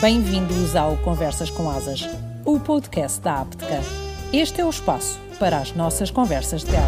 Bem-vindos 0.00 0.76
ao 0.76 0.96
Conversas 0.98 1.50
com 1.50 1.68
Asas, 1.68 2.02
o 2.44 2.60
podcast 2.60 3.20
da 3.20 3.40
Apteca. 3.40 3.80
Este 4.32 4.60
é 4.60 4.64
o 4.64 4.70
espaço 4.70 5.18
para 5.40 5.58
as 5.58 5.72
nossas 5.72 6.08
conversas 6.08 6.62
de 6.62 6.70
gala. 6.70 6.86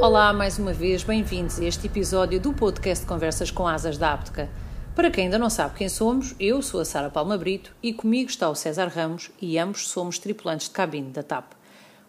Olá, 0.00 0.32
mais 0.32 0.58
uma 0.58 0.72
vez, 0.72 1.04
bem-vindos 1.04 1.60
a 1.60 1.64
este 1.66 1.86
episódio 1.86 2.40
do 2.40 2.54
podcast 2.54 3.04
Conversas 3.04 3.50
com 3.50 3.68
Asas 3.68 3.98
da 3.98 4.14
Apteca. 4.14 4.48
Para 4.94 5.10
quem 5.10 5.24
ainda 5.24 5.38
não 5.38 5.50
sabe 5.50 5.76
quem 5.76 5.88
somos, 5.90 6.34
eu 6.40 6.62
sou 6.62 6.80
a 6.80 6.84
Sara 6.86 7.10
Palma 7.10 7.36
Brito 7.36 7.76
e 7.82 7.92
comigo 7.92 8.30
está 8.30 8.48
o 8.48 8.54
César 8.54 8.88
Ramos 8.88 9.30
e 9.38 9.58
ambos 9.58 9.86
somos 9.88 10.18
tripulantes 10.18 10.68
de 10.68 10.72
cabine 10.72 11.10
da 11.10 11.22
TAP. 11.22 11.59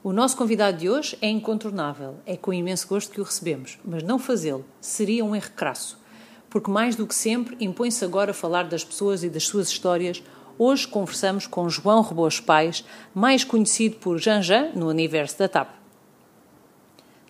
O 0.03 0.11
nosso 0.11 0.35
convidado 0.35 0.79
de 0.79 0.89
hoje 0.89 1.15
é 1.21 1.29
incontornável, 1.29 2.15
é 2.25 2.35
com 2.35 2.51
imenso 2.51 2.87
gosto 2.87 3.11
que 3.11 3.21
o 3.21 3.23
recebemos, 3.23 3.77
mas 3.85 4.01
não 4.01 4.17
fazê-lo 4.17 4.65
seria 4.79 5.23
um 5.23 5.35
erro 5.35 5.51
crasso, 5.55 5.99
porque 6.49 6.71
mais 6.71 6.95
do 6.95 7.05
que 7.05 7.13
sempre 7.13 7.55
impõe-se 7.59 8.03
agora 8.03 8.33
falar 8.33 8.63
das 8.63 8.83
pessoas 8.83 9.23
e 9.23 9.29
das 9.29 9.43
suas 9.43 9.69
histórias. 9.69 10.23
Hoje 10.57 10.87
conversamos 10.87 11.45
com 11.45 11.69
João 11.69 12.01
Rebos 12.01 12.39
Pais, 12.39 12.83
mais 13.13 13.43
conhecido 13.43 13.97
por 13.97 14.17
Janjan 14.17 14.71
no 14.73 14.89
universo 14.89 15.37
da 15.37 15.47
TAP. 15.47 15.69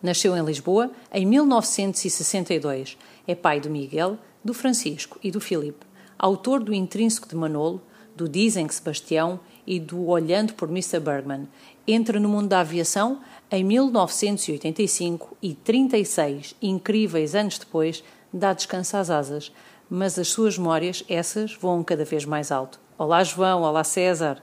Nasceu 0.02 0.38
em 0.38 0.46
Lisboa 0.46 0.92
em 1.14 1.26
1962. 1.26 2.98
É 3.28 3.36
pai 3.36 3.60
do 3.60 3.70
Miguel, 3.70 4.18
do 4.42 4.54
Francisco 4.54 5.20
e 5.22 5.30
do 5.30 5.42
Filipe, 5.42 5.86
autor 6.18 6.64
do 6.64 6.74
Intrínseco 6.74 7.28
de 7.28 7.36
Manolo, 7.36 7.82
do 8.16 8.30
Dizem 8.30 8.66
que 8.66 8.76
Sebastião 8.76 9.42
e 9.66 9.80
do 9.80 10.08
Olhando 10.08 10.54
por 10.54 10.70
Mr. 10.70 11.00
Bergman. 11.00 11.48
Entra 11.88 12.20
no 12.20 12.30
mundo 12.30 12.48
da 12.48 12.60
aviação 12.60 13.22
em 13.52 13.64
1985 13.64 15.36
e 15.42 15.56
36 15.56 16.56
incríveis 16.62 17.34
anos 17.34 17.58
depois 17.58 18.04
dá 18.32 18.54
descanso 18.54 18.98
às 18.98 19.10
asas, 19.10 19.52
mas 19.90 20.18
as 20.20 20.28
suas 20.28 20.58
memórias, 20.58 21.04
essas, 21.10 21.54
voam 21.56 21.84
cada 21.84 22.06
vez 22.06 22.24
mais 22.24 22.52
alto. 22.52 22.80
Olá 23.00 23.24
João, 23.24 23.64
olá 23.64 23.84
César. 23.84 24.42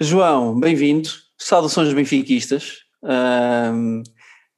João, 0.00 0.58
bem-vindo. 0.58 1.10
Saudações 1.36 1.92
benfiquistas. 1.92 2.84
Um, 3.02 4.02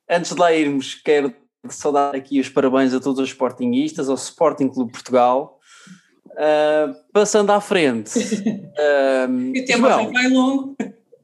antes 0.08 0.34
de 0.34 0.38
lá 0.38 0.52
irmos, 0.52 0.94
quero 0.94 1.34
saudar 1.70 2.14
aqui 2.14 2.38
os 2.38 2.50
parabéns 2.50 2.92
a 2.92 3.00
todos 3.00 3.18
os 3.18 3.28
sportinguistas, 3.30 4.10
ao 4.10 4.14
Sporting 4.14 4.68
Clube 4.68 4.92
Portugal, 4.92 5.58
Uh, 6.30 6.94
passando 7.12 7.50
à 7.50 7.60
frente. 7.60 8.12
Uh, 8.80 9.50
o 9.50 9.64
tema 9.66 9.88
João, 9.90 10.04
já 10.04 10.10
vai 10.10 10.28
longo. 10.28 10.76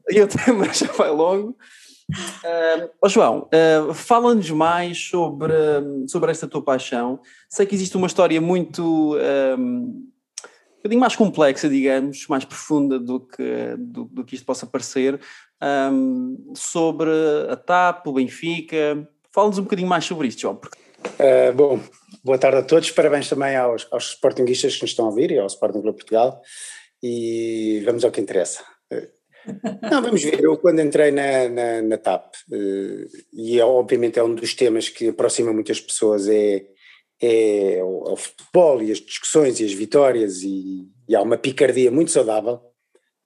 E 0.11 0.21
o 0.21 0.27
tema 0.27 0.71
já 0.73 0.91
vai 0.93 1.09
longo. 1.09 1.57
Uh, 2.09 2.89
oh 3.01 3.09
João, 3.09 3.49
uh, 3.53 3.93
fala-nos 3.93 4.49
mais 4.51 5.09
sobre, 5.09 5.53
sobre 6.07 6.31
esta 6.31 6.47
tua 6.47 6.61
paixão. 6.61 7.19
Sei 7.49 7.65
que 7.65 7.75
existe 7.75 7.97
uma 7.97 8.07
história 8.07 8.39
muito. 8.39 9.17
Um, 9.17 9.59
um 9.59 10.77
bocadinho 10.77 11.01
mais 11.01 11.15
complexa, 11.15 11.67
digamos, 11.67 12.25
mais 12.27 12.45
profunda 12.45 12.97
do 12.97 13.19
que, 13.19 13.75
do, 13.77 14.05
do 14.05 14.23
que 14.23 14.35
isto 14.35 14.45
possa 14.45 14.65
parecer, 14.65 15.19
um, 15.91 16.53
sobre 16.55 17.09
a 17.49 17.57
TAP, 17.57 18.07
o 18.07 18.13
Benfica. 18.13 19.09
Fala-nos 19.33 19.57
um 19.57 19.63
bocadinho 19.63 19.89
mais 19.89 20.05
sobre 20.05 20.27
isto, 20.27 20.39
João. 20.41 20.55
Porque... 20.55 20.77
Uh, 21.19 21.53
bom, 21.53 21.81
Boa 22.27 22.37
tarde 22.37 22.57
a 22.57 22.61
todos, 22.61 22.91
parabéns 22.91 23.29
também 23.29 23.55
aos, 23.55 23.87
aos 23.89 24.09
Sportinguistas 24.09 24.75
que 24.75 24.81
nos 24.81 24.91
estão 24.91 25.05
a 25.05 25.07
ouvir 25.07 25.31
e 25.31 25.39
ao 25.39 25.47
Sporting 25.47 25.79
Clube 25.81 25.99
Portugal 25.99 26.41
e 27.01 27.81
vamos 27.85 28.03
ao 28.03 28.11
que 28.11 28.19
interessa. 28.19 28.65
Não, 29.89 30.01
vamos 30.01 30.23
ver, 30.23 30.43
eu 30.43 30.57
quando 30.57 30.81
entrei 30.81 31.11
na, 31.11 31.47
na, 31.49 31.81
na 31.81 31.97
TAP, 31.97 32.33
eh, 32.51 33.07
e 33.33 33.59
é, 33.59 33.65
obviamente 33.65 34.19
é 34.19 34.23
um 34.23 34.35
dos 34.35 34.53
temas 34.53 34.89
que 34.89 35.09
aproxima 35.09 35.53
muitas 35.53 35.79
pessoas, 35.79 36.27
é, 36.27 36.65
é 37.21 37.79
o, 37.83 38.13
o 38.13 38.15
futebol 38.15 38.81
e 38.81 38.91
as 38.91 38.99
discussões 38.99 39.59
e 39.59 39.65
as 39.65 39.73
vitórias 39.73 40.41
e, 40.43 40.87
e 41.07 41.15
há 41.15 41.21
uma 41.21 41.37
picardia 41.37 41.89
muito 41.91 42.11
saudável. 42.11 42.61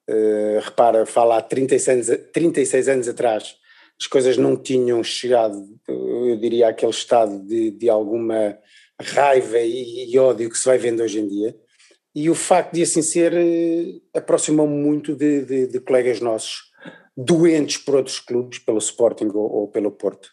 Uh, 0.09 0.59
repara, 0.61 1.05
fala 1.05 1.37
há 1.37 1.41
36 1.41 2.09
anos, 2.09 2.31
36 2.33 2.89
anos 2.89 3.07
atrás, 3.07 3.55
as 3.99 4.07
coisas 4.07 4.35
não 4.35 4.57
tinham 4.57 5.03
chegado, 5.03 5.63
eu 5.87 6.35
diria, 6.37 6.69
àquele 6.69 6.91
estado 6.91 7.39
de, 7.45 7.71
de 7.71 7.89
alguma 7.89 8.57
raiva 8.99 9.59
e, 9.59 10.11
e, 10.11 10.19
ódio 10.19 10.49
que 10.49 10.57
se 10.57 10.65
vai 10.65 10.77
vendo 10.77 11.03
hoje 11.03 11.19
em 11.19 11.27
dia. 11.27 11.55
E 12.13 12.29
o 12.29 12.35
facto 12.35 12.73
de 12.73 12.83
assim 12.83 13.01
ser 13.01 13.33
eh, 13.33 14.01
aproximou-me 14.13 14.75
muito 14.75 15.15
de, 15.15 15.45
de, 15.45 15.67
de, 15.67 15.79
colegas 15.79 16.19
nossos 16.19 16.71
doentes 17.15 17.77
por 17.77 17.95
outros 17.95 18.19
clubes, 18.19 18.59
pelo 18.59 18.79
Sporting 18.79 19.29
ou, 19.33 19.49
ou, 19.49 19.67
pelo 19.67 19.91
Porto, 19.91 20.29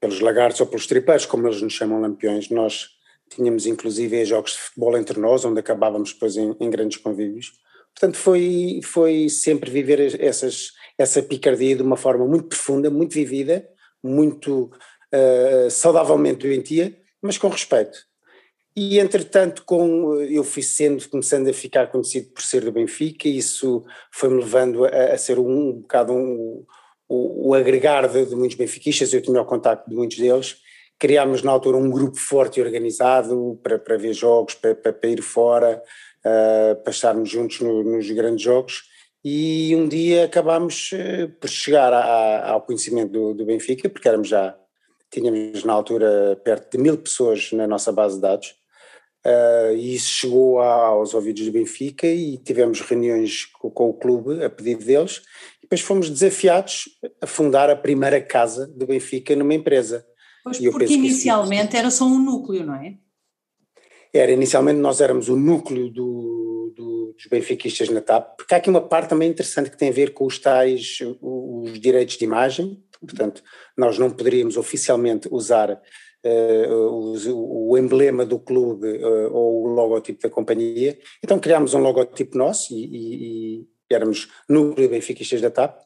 pelos 0.00 0.20
Lagartos 0.20 0.60
ou 0.60 0.66
pelos 0.66 0.86
Tripeiros, 0.86 1.26
como 1.26 1.46
eles 1.46 1.62
nos 1.62 1.72
chamam 1.72 2.00
lampiões. 2.00 2.50
Nós 2.50 2.88
tínhamos 3.30 3.66
inclusive 3.66 4.24
jogos 4.24 4.52
de 4.52 4.58
futebol 4.58 4.96
entre 4.96 5.20
nós, 5.20 5.44
onde 5.44 5.60
acabávamos 5.60 6.12
depois 6.12 6.36
em, 6.36 6.56
em 6.58 6.70
grandes 6.70 6.98
convívios. 6.98 7.52
Portanto, 7.94 8.16
foi, 8.16 8.80
foi 8.82 9.28
sempre 9.28 9.70
viver 9.70 10.20
essas, 10.20 10.72
essa 10.98 11.22
picardia 11.22 11.76
de 11.76 11.82
uma 11.82 11.96
forma 11.96 12.26
muito 12.26 12.48
profunda, 12.48 12.90
muito 12.90 13.12
vivida, 13.14 13.68
muito 14.02 14.72
uh, 15.14 15.70
saudavelmente 15.70 16.46
doentia, 16.46 16.96
mas 17.20 17.38
com 17.38 17.48
respeito. 17.48 17.98
E 18.74 18.98
entretanto, 18.98 19.64
com, 19.66 20.18
eu 20.22 20.42
fui 20.42 20.62
sendo, 20.62 21.06
começando 21.08 21.48
a 21.48 21.52
ficar 21.52 21.88
conhecido 21.88 22.30
por 22.30 22.42
ser 22.42 22.64
do 22.64 22.72
Benfica, 22.72 23.28
e 23.28 23.36
isso 23.36 23.84
foi-me 24.10 24.40
levando 24.40 24.86
a, 24.86 24.88
a, 25.12 25.18
ser 25.18 25.38
um, 25.38 25.68
um 25.68 25.72
bocado 25.80 26.14
um, 26.14 26.64
o, 27.06 27.50
o, 27.50 27.54
agregar 27.54 28.08
de, 28.08 28.24
de, 28.24 28.34
muitos 28.34 28.56
benfiquistas, 28.56 29.12
eu 29.12 29.20
tinha 29.20 29.40
o 29.40 29.44
contacto 29.44 29.90
de 29.90 29.94
muitos 29.94 30.16
deles, 30.16 30.56
criámos 30.98 31.42
na 31.42 31.52
altura 31.52 31.76
um 31.76 31.90
grupo 31.90 32.16
forte 32.16 32.60
e 32.60 32.62
organizado 32.62 33.60
para, 33.62 33.78
para 33.78 33.98
ver 33.98 34.14
jogos, 34.14 34.54
para, 34.54 34.74
para, 34.74 35.08
ir 35.08 35.20
fora, 35.20 35.82
uh, 36.24 36.82
para 36.82 36.90
estarmos 36.90 37.28
juntos 37.28 37.60
no, 37.60 37.84
nos 37.84 38.10
grandes 38.10 38.42
jogos, 38.42 38.84
e 39.22 39.76
um 39.76 39.86
dia 39.86 40.24
acabámos 40.24 40.92
uh, 40.92 41.28
por 41.38 41.50
chegar 41.50 41.92
a, 41.92 42.52
ao 42.52 42.62
conhecimento 42.62 43.12
do, 43.12 43.34
do 43.34 43.44
Benfica, 43.44 43.90
porque 43.90 44.08
éramos 44.08 44.28
já 44.28 44.56
tínhamos 45.10 45.62
na 45.62 45.74
altura 45.74 46.40
perto 46.42 46.74
de 46.74 46.82
mil 46.82 46.96
pessoas 46.96 47.52
na 47.52 47.66
nossa 47.66 47.92
base 47.92 48.14
de 48.14 48.22
dados, 48.22 48.61
uh, 49.24 49.74
e 49.74 49.94
isso 49.94 50.10
chegou 50.10 50.60
aos 50.60 51.14
ouvidos 51.14 51.44
do 51.44 51.52
Benfica 51.52 52.06
e 52.06 52.38
tivemos 52.38 52.80
reuniões 52.80 53.46
com, 53.46 53.70
com, 53.70 53.88
o 53.88 53.94
clube 53.94 54.44
a 54.44 54.50
pedido 54.50 54.84
deles, 54.84 55.22
e 55.58 55.62
depois 55.62 55.80
fomos 55.80 56.10
desafiados 56.10 56.84
a 57.20 57.26
fundar 57.26 57.70
a 57.70 57.76
primeira 57.76 58.20
casa 58.20 58.66
do 58.66 58.86
Benfica 58.86 59.34
numa 59.36 59.54
empresa. 59.54 60.06
Pois, 60.44 60.58
porque 60.58 60.92
inicialmente 60.92 61.76
era 61.76 61.90
só 61.90 62.04
um 62.04 62.18
núcleo, 62.18 62.66
não 62.66 62.74
é? 62.74 62.94
Era, 64.12 64.32
inicialmente 64.32 64.78
nós 64.78 65.00
éramos 65.00 65.28
o 65.28 65.36
núcleo 65.36 65.88
do, 65.88 66.72
do, 66.76 67.14
dos 67.16 67.26
benfiquistas 67.30 67.88
na 67.88 68.00
TAP, 68.00 68.36
porque 68.36 68.54
há 68.54 68.58
aqui 68.58 68.68
uma 68.68 68.80
parte 68.80 69.08
também 69.08 69.30
interessante 69.30 69.70
que 69.70 69.76
tem 69.78 69.88
a 69.88 69.92
ver 69.92 70.12
com 70.12 70.26
os 70.26 70.38
tais, 70.38 70.98
os 71.20 71.80
direitos 71.80 72.18
de 72.18 72.24
imagem, 72.24 72.82
Portanto, 73.06 73.42
nós 73.76 73.98
não 73.98 74.10
poderíamos 74.10 74.56
oficialmente 74.56 75.28
usar 75.30 75.80
o, 76.24 77.70
o, 77.70 77.78
emblema 77.78 78.24
do 78.24 78.38
clube 78.38 78.88
uh, 78.98 79.32
ou 79.32 79.64
o 79.64 79.66
logotipo 79.68 80.22
da 80.22 80.30
companhia, 80.30 80.98
então 81.22 81.38
criámos 81.38 81.74
um 81.74 81.80
logotipo 81.80 82.38
nosso 82.38 82.72
e, 82.72 82.84
e, 82.84 83.60
e 83.60 83.94
éramos 83.94 84.28
núcleo 84.48 84.88
benfiquistas 84.88 85.40
da 85.40 85.50
TAP, 85.50 85.80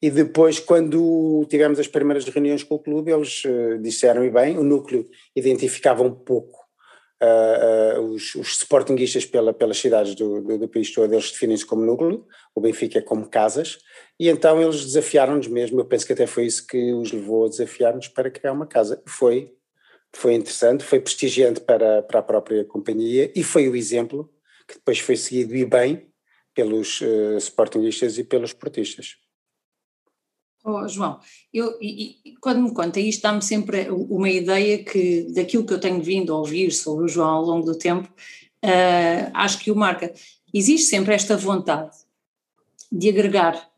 e 0.00 0.10
depois, 0.10 0.60
quando 0.60 1.44
tivemos 1.48 1.78
as 1.80 1.88
primeiras 1.88 2.24
reuniões 2.24 2.62
com 2.62 2.76
o 2.76 2.78
clube, 2.78 3.10
eles 3.10 3.42
uh, 3.44 3.78
disseram, 3.80 4.24
e 4.24 4.30
bem, 4.30 4.56
o 4.56 4.62
núcleo 4.62 5.08
identificava 5.34 6.04
um 6.04 6.14
pouco 6.14 6.68
uh, 7.20 7.98
uh, 7.98 8.02
os, 8.12 8.34
os 8.36 8.56
sportinguistas 8.58 9.24
pela, 9.26 9.52
pelas 9.52 9.76
cidades 9.76 10.14
do, 10.14 10.40
do, 10.40 10.58
do 10.58 10.68
país 10.68 10.92
todo, 10.92 11.12
eles 11.12 11.32
definem-se 11.32 11.66
como 11.66 11.84
núcleo, 11.84 12.24
o 12.54 12.60
Benfica 12.60 13.00
é 13.00 13.02
como 13.02 13.28
casas, 13.28 13.78
e 14.20 14.28
então 14.28 14.62
eles 14.62 14.84
desafiaram-nos 14.84 15.48
mesmo, 15.48 15.80
eu 15.80 15.84
penso 15.84 16.06
que 16.06 16.12
até 16.12 16.26
foi 16.28 16.46
isso 16.46 16.64
que 16.64 16.92
os 16.92 17.10
levou 17.10 17.46
a 17.46 17.48
desafiar-nos 17.48 18.06
para 18.06 18.30
criar 18.30 18.52
uma 18.52 18.66
casa. 18.66 19.02
Foi, 19.04 19.52
foi 20.14 20.34
interessante, 20.34 20.84
foi 20.84 21.00
prestigiante 21.00 21.60
para, 21.60 22.02
para 22.02 22.20
a 22.20 22.22
própria 22.22 22.64
companhia 22.64 23.32
e 23.34 23.42
foi 23.42 23.68
o 23.68 23.76
exemplo 23.76 24.32
que 24.66 24.74
depois 24.74 24.98
foi 24.98 25.16
seguido 25.16 25.54
e 25.56 25.64
bem 25.64 26.06
pelos 26.54 27.00
uh, 27.00 27.36
sportingistas 27.38 28.18
e 28.18 28.24
pelos 28.24 28.52
portistas. 28.52 29.16
Oh, 30.64 30.86
João, 30.88 31.20
eu, 31.52 31.78
e, 31.80 32.34
quando 32.40 32.60
me 32.60 32.74
conta 32.74 33.00
isto, 33.00 33.22
dá-me 33.22 33.40
sempre 33.40 33.88
uma 33.90 34.28
ideia 34.28 34.84
que, 34.84 35.32
daquilo 35.32 35.64
que 35.64 35.72
eu 35.72 35.80
tenho 35.80 36.02
vindo 36.02 36.32
a 36.32 36.38
ouvir 36.38 36.72
sobre 36.72 37.04
o 37.04 37.08
João 37.08 37.28
ao 37.28 37.44
longo 37.44 37.64
do 37.64 37.78
tempo, 37.78 38.08
uh, 38.64 39.30
acho 39.34 39.60
que 39.60 39.70
o 39.70 39.76
marca. 39.76 40.12
Existe 40.52 40.88
sempre 40.88 41.14
esta 41.14 41.36
vontade 41.36 41.96
de 42.90 43.08
agregar, 43.08 43.70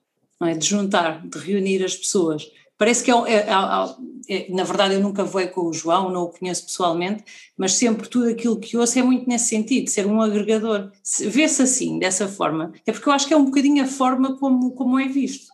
é? 0.43 0.55
de 0.55 0.67
juntar, 0.67 1.27
de 1.27 1.39
reunir 1.39 1.85
as 1.85 1.97
pessoas. 1.97 2.51
Parece 2.81 3.05
que 3.05 3.11
é, 3.11 3.15
é, 3.15 3.37
é, 3.37 4.37
é, 4.37 4.51
na 4.51 4.65
verdade 4.65 4.95
eu 4.95 5.01
nunca 5.01 5.23
vou 5.23 5.47
com 5.49 5.67
o 5.67 5.73
João, 5.73 6.11
não 6.11 6.23
o 6.23 6.31
conheço 6.31 6.65
pessoalmente, 6.65 7.23
mas 7.55 7.75
sempre 7.75 8.09
tudo 8.09 8.31
aquilo 8.31 8.59
que 8.59 8.75
ouço 8.75 8.99
é 8.99 9.03
muito 9.03 9.29
nesse 9.29 9.49
sentido, 9.49 9.91
ser 9.91 10.07
um 10.07 10.23
agregador. 10.23 10.91
Vê-se 11.21 11.61
assim, 11.61 11.99
dessa 11.99 12.27
forma, 12.27 12.73
é 12.87 12.91
porque 12.91 13.07
eu 13.07 13.13
acho 13.13 13.29
que 13.29 13.35
é 13.35 13.37
um 13.37 13.45
bocadinho 13.45 13.85
a 13.85 13.87
forma 13.87 14.39
como, 14.39 14.73
como 14.73 14.99
é 14.99 15.07
visto. 15.07 15.53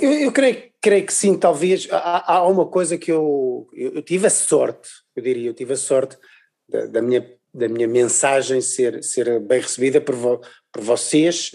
Eu, 0.00 0.12
eu 0.12 0.32
creio, 0.32 0.70
creio, 0.80 1.04
que 1.04 1.12
sim, 1.12 1.36
talvez. 1.36 1.86
Há, 1.90 2.36
há, 2.36 2.48
uma 2.48 2.64
coisa 2.64 2.96
que 2.96 3.12
eu, 3.12 3.68
eu, 3.74 4.00
tive 4.00 4.28
a 4.28 4.30
sorte, 4.30 4.88
eu 5.14 5.22
diria, 5.22 5.50
eu 5.50 5.54
tive 5.54 5.74
a 5.74 5.76
sorte 5.76 6.16
da, 6.66 6.86
da 6.86 7.02
minha, 7.02 7.36
da 7.52 7.68
minha 7.68 7.86
mensagem 7.86 8.62
ser, 8.62 9.04
ser 9.04 9.40
bem 9.40 9.60
recebida 9.60 10.00
por, 10.00 10.14
vo, 10.14 10.40
por 10.72 10.82
vocês, 10.82 11.52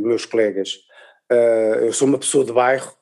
meus 0.00 0.24
colegas. 0.24 0.85
Uh, 1.30 1.86
eu 1.86 1.92
sou 1.92 2.06
uma 2.06 2.18
pessoa 2.18 2.44
de 2.44 2.52
bairro, 2.52 2.92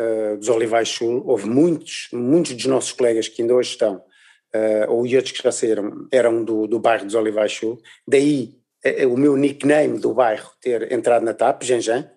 uh, 0.00 0.36
dos 0.38 0.48
Olivais 0.48 0.88
Sul, 0.88 1.22
houve 1.26 1.46
muitos, 1.46 2.08
muitos 2.12 2.54
dos 2.54 2.66
nossos 2.66 2.92
colegas 2.92 3.28
que 3.28 3.42
ainda 3.42 3.54
hoje 3.54 3.70
estão, 3.70 3.96
uh, 3.96 4.90
ou 4.90 5.00
outros 5.00 5.32
que 5.32 5.42
já 5.42 5.52
saíram, 5.52 6.08
eram 6.10 6.42
do, 6.42 6.66
do 6.66 6.80
bairro 6.80 7.04
dos 7.04 7.14
Olivais 7.14 7.52
Sul, 7.52 7.80
daí 8.06 8.54
o 9.10 9.16
meu 9.16 9.36
nickname 9.36 9.98
do 9.98 10.14
bairro 10.14 10.48
ter 10.60 10.92
entrado 10.92 11.24
na 11.24 11.34
TAP, 11.34 11.64
Janjan, 11.64 12.08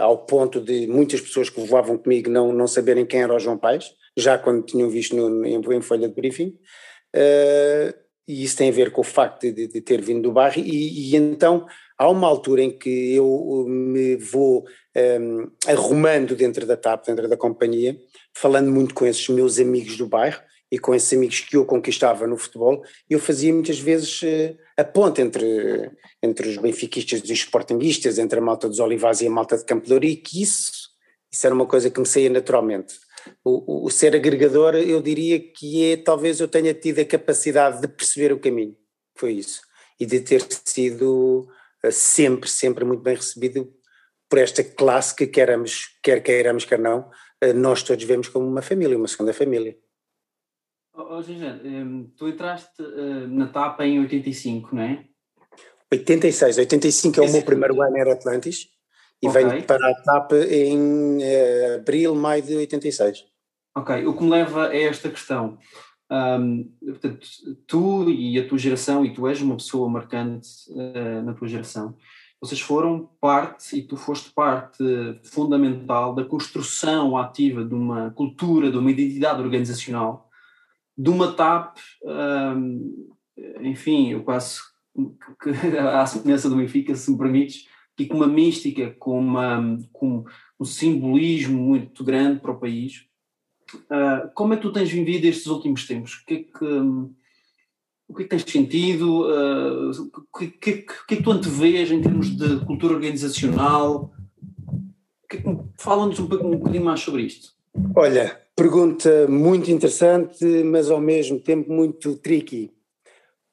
ao 0.00 0.26
ponto 0.26 0.60
de 0.60 0.88
muitas 0.88 1.20
pessoas 1.20 1.48
que 1.48 1.64
voavam 1.64 1.96
comigo 1.96 2.28
não, 2.28 2.52
não 2.52 2.66
saberem 2.66 3.06
quem 3.06 3.22
era 3.22 3.32
o 3.32 3.38
João 3.38 3.56
Paes, 3.56 3.92
já 4.16 4.36
quando 4.36 4.64
tinham 4.64 4.90
visto 4.90 5.14
no, 5.14 5.46
em, 5.46 5.60
em 5.60 5.80
folha 5.80 6.08
de 6.08 6.14
briefing, 6.16 6.58
e 8.26 8.42
isso 8.42 8.56
tem 8.56 8.70
a 8.70 8.72
ver 8.72 8.90
com 8.90 9.02
o 9.02 9.04
facto 9.04 9.52
de, 9.52 9.68
de 9.68 9.80
ter 9.80 10.00
vindo 10.00 10.22
do 10.22 10.32
bairro, 10.32 10.58
e, 10.58 11.12
e, 11.12 11.16
então 11.16 11.64
há 11.98 12.08
uma 12.08 12.26
altura 12.26 12.62
em 12.62 12.70
que 12.70 13.14
eu 13.14 13.64
me 13.68 14.16
vou 14.16 14.60
um, 14.60 14.64
ehm, 14.94 15.50
arrumando 15.66 16.34
dentro 16.34 16.66
da 16.66 16.76
TAP, 16.76 17.06
dentro 17.06 17.28
da 17.28 17.36
companhia, 17.36 17.96
falando 18.34 18.70
muito 18.70 18.94
com 18.94 19.06
esses 19.06 19.28
meus 19.28 19.58
amigos 19.58 19.96
do 19.96 20.06
bairro, 20.06 20.40
e 20.72 20.78
com 20.78 20.94
esses 20.94 21.12
amigos 21.12 21.40
que 21.40 21.54
eu 21.54 21.66
conquistava 21.66 22.26
no 22.26 22.38
futebol, 22.38 22.82
eu 23.08 23.18
fazia 23.18 23.52
muitas 23.52 23.78
vezes 23.78 24.22
uh, 24.22 24.56
a 24.74 24.82
ponte 24.82 25.20
entre, 25.20 25.90
entre 26.22 26.48
os 26.48 26.56
benfiquistas 26.56 27.20
e 27.20 27.24
os 27.24 27.40
sportinguistas, 27.40 28.18
entre 28.18 28.38
a 28.38 28.42
malta 28.42 28.70
dos 28.70 28.80
Olivais 28.80 29.20
e 29.20 29.26
a 29.26 29.30
malta 29.30 29.58
de 29.58 29.66
Campo 29.66 29.86
de 29.86 30.06
e 30.06 30.16
que 30.16 30.42
isso, 30.42 30.72
isso 31.30 31.46
era 31.46 31.54
uma 31.54 31.66
coisa 31.66 31.90
que 31.90 32.00
me 32.00 32.06
saía 32.06 32.30
naturalmente. 32.30 32.94
O, 33.44 33.82
o, 33.82 33.86
o, 33.86 33.90
ser 33.90 34.16
agregador, 34.16 34.74
eu 34.76 35.02
diria 35.02 35.38
que 35.38 35.92
é, 35.92 35.96
talvez 35.98 36.40
eu 36.40 36.48
tenha 36.48 36.72
tido 36.72 37.00
a 37.00 37.04
capacidade 37.04 37.82
de 37.82 37.88
perceber 37.88 38.32
o 38.32 38.40
caminho, 38.40 38.74
foi 39.14 39.32
isso, 39.34 39.60
e 40.00 40.06
de 40.06 40.20
ter 40.20 40.42
sido 40.64 41.46
sempre, 41.90 42.48
sempre 42.48 42.84
muito 42.84 43.02
bem 43.02 43.16
recebido 43.16 43.72
por 44.28 44.38
esta 44.38 44.62
classe 44.64 45.14
que 45.14 45.26
queramos, 45.26 45.98
quer 46.02 46.22
queiramos, 46.22 46.64
quer 46.64 46.78
não, 46.78 47.10
uh, 47.44 47.52
nós 47.54 47.82
todos 47.82 48.04
vemos 48.04 48.28
como 48.28 48.46
uma 48.46 48.62
família, 48.62 48.96
uma 48.96 49.08
segunda 49.08 49.32
família. 49.32 49.76
Oh, 50.94 51.16
oh 51.16 51.22
Gingé, 51.22 51.58
tu 52.16 52.28
entraste 52.28 52.82
uh, 52.82 53.26
na 53.28 53.48
TAP 53.48 53.80
em 53.80 54.00
85, 54.00 54.74
não 54.74 54.82
é? 54.82 55.04
86, 55.90 56.58
85 56.58 57.20
é 57.20 57.28
o 57.28 57.32
meu 57.32 57.42
primeiro 57.42 57.82
ano 57.82 57.96
era 57.98 58.12
Atlantis 58.14 58.68
e 59.22 59.28
okay. 59.28 59.44
venho 59.44 59.66
para 59.66 59.90
a 59.90 59.94
TAP 60.02 60.32
em 60.50 61.18
abril, 61.76 62.14
maio 62.14 62.42
de 62.42 62.56
86. 62.56 63.24
Ok, 63.76 64.06
o 64.06 64.16
que 64.16 64.24
me 64.24 64.30
leva 64.30 64.68
a 64.68 64.76
esta 64.76 65.10
questão. 65.10 65.58
Um, 66.12 66.70
portanto, 66.84 67.26
tu 67.66 68.10
e 68.10 68.38
a 68.38 68.46
tua 68.46 68.58
geração, 68.58 69.04
e 69.04 69.14
tu 69.14 69.26
és 69.26 69.40
uma 69.40 69.56
pessoa 69.56 69.88
marcante 69.88 70.48
uh, 70.70 71.22
na 71.24 71.32
tua 71.32 71.48
geração, 71.48 71.96
vocês 72.38 72.60
foram 72.60 73.08
parte, 73.20 73.78
e 73.78 73.82
tu 73.82 73.96
foste 73.96 74.30
parte 74.30 74.84
fundamental 75.24 76.14
da 76.14 76.24
construção 76.24 77.16
ativa 77.16 77.64
de 77.64 77.72
uma 77.72 78.10
cultura, 78.10 78.70
de 78.70 78.76
uma 78.76 78.90
identidade 78.90 79.40
organizacional 79.40 80.28
de 80.96 81.08
uma 81.10 81.32
TAP, 81.32 81.78
um, 82.04 83.08
enfim, 83.60 84.10
eu 84.10 84.22
quase 84.22 84.60
que, 85.42 85.50
à 85.78 86.04
semelhança 86.06 86.48
do 86.50 86.56
Benfica, 86.56 86.94
se 86.94 87.10
me 87.10 87.18
permites, 87.18 87.66
e 87.98 88.06
com 88.06 88.16
uma 88.16 88.26
mística, 88.26 88.90
com, 88.98 89.18
uma, 89.18 89.78
com 89.92 90.24
um 90.58 90.64
simbolismo 90.64 91.60
muito 91.60 92.02
grande 92.02 92.40
para 92.40 92.50
o 92.50 92.58
país. 92.58 93.06
Uh, 93.74 94.30
como 94.34 94.54
é 94.54 94.56
que 94.56 94.62
tu 94.62 94.72
tens 94.72 94.90
vivido 94.90 95.24
estes 95.26 95.46
últimos 95.46 95.86
tempos? 95.86 96.14
O 96.14 96.26
que 96.26 96.34
é 96.34 96.38
que, 96.38 96.64
o 98.08 98.14
que, 98.14 98.22
é 98.22 98.24
que 98.24 98.30
tens 98.30 98.42
sentido? 98.42 99.22
Uh, 99.22 99.90
o 99.90 100.38
que, 100.38 100.46
que, 100.48 100.72
que, 100.72 101.14
é 101.14 101.16
que 101.16 101.22
tu 101.22 101.30
antevês 101.30 101.90
em 101.90 102.00
termos 102.00 102.36
de 102.36 102.64
cultura 102.64 102.94
organizacional? 102.94 104.12
É 105.32 105.42
fala-nos 105.78 106.18
um, 106.18 106.24
um 106.24 106.56
bocadinho 106.58 106.84
mais 106.84 107.00
sobre 107.00 107.22
isto. 107.22 107.52
Olha, 107.96 108.42
Pergunta 108.54 109.26
muito 109.28 109.70
interessante, 109.70 110.44
mas 110.62 110.90
ao 110.90 111.00
mesmo 111.00 111.40
tempo 111.40 111.72
muito 111.72 112.16
tricky, 112.16 112.70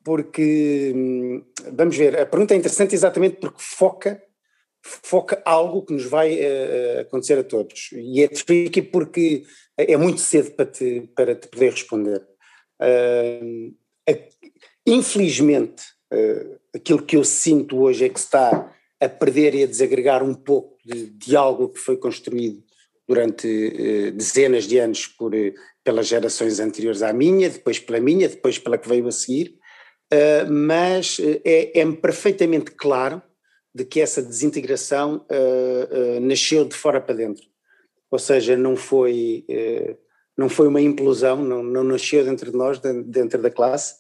porque, 0.03 0.91
hum, 0.93 1.43
vamos 1.71 1.95
ver, 1.95 2.19
a 2.19 2.25
pergunta 2.25 2.53
é 2.53 2.57
interessante 2.57 2.95
exatamente 2.95 3.37
porque 3.37 3.57
foca, 3.59 4.21
foca 5.03 5.41
algo 5.45 5.85
que 5.85 5.93
nos 5.93 6.05
vai 6.05 6.35
uh, 6.35 7.01
acontecer 7.01 7.37
a 7.37 7.43
todos, 7.43 7.89
e 7.93 8.23
é 8.23 8.27
tricky 8.27 8.81
porque 8.81 9.43
é 9.77 9.95
muito 9.95 10.19
cedo 10.19 10.51
para 10.51 10.65
te, 10.65 11.09
para 11.15 11.35
te 11.35 11.47
poder 11.47 11.71
responder. 11.71 12.25
Uh, 12.81 13.73
infelizmente, 14.85 15.83
uh, 16.13 16.59
aquilo 16.75 17.03
que 17.03 17.15
eu 17.15 17.23
sinto 17.23 17.79
hoje 17.79 18.05
é 18.05 18.09
que 18.09 18.19
está 18.19 18.73
a 18.99 19.07
perder 19.07 19.55
e 19.55 19.63
a 19.63 19.67
desagregar 19.67 20.23
um 20.23 20.33
pouco 20.33 20.77
de, 20.83 21.09
de 21.09 21.35
algo 21.35 21.69
que 21.69 21.79
foi 21.79 21.95
construído 21.97 22.63
durante 23.07 23.47
eh, 23.47 24.11
dezenas 24.11 24.65
de 24.65 24.77
anos 24.77 25.07
por, 25.07 25.31
pelas 25.83 26.05
gerações 26.05 26.59
anteriores 26.59 27.01
à 27.01 27.11
minha, 27.11 27.49
depois 27.49 27.79
pela 27.79 27.99
minha, 27.99 28.29
depois 28.29 28.59
pela 28.59 28.77
que 28.77 28.87
veio 28.87 29.07
a 29.07 29.11
seguir, 29.11 29.55
uh, 30.13 30.51
mas 30.51 31.17
é, 31.43 31.79
é 31.79 31.91
perfeitamente 31.93 32.69
claro 32.71 33.19
de 33.73 33.85
que 33.85 34.01
essa 34.01 34.21
desintegração 34.21 35.25
uh, 35.29 36.17
uh, 36.17 36.19
nasceu 36.19 36.65
de 36.65 36.75
fora 36.75 36.99
para 36.99 37.15
dentro. 37.15 37.45
Ou 38.11 38.17
seja, 38.17 38.57
não 38.57 38.75
foi, 38.75 39.45
não 40.35 40.49
foi 40.49 40.67
uma 40.67 40.81
implosão, 40.81 41.43
não, 41.43 41.61
não 41.61 41.83
nasceu 41.83 42.25
dentro 42.25 42.49
de 42.51 42.57
nós, 42.57 42.79
dentro 42.79 43.39
da 43.39 43.51
classe, 43.51 43.97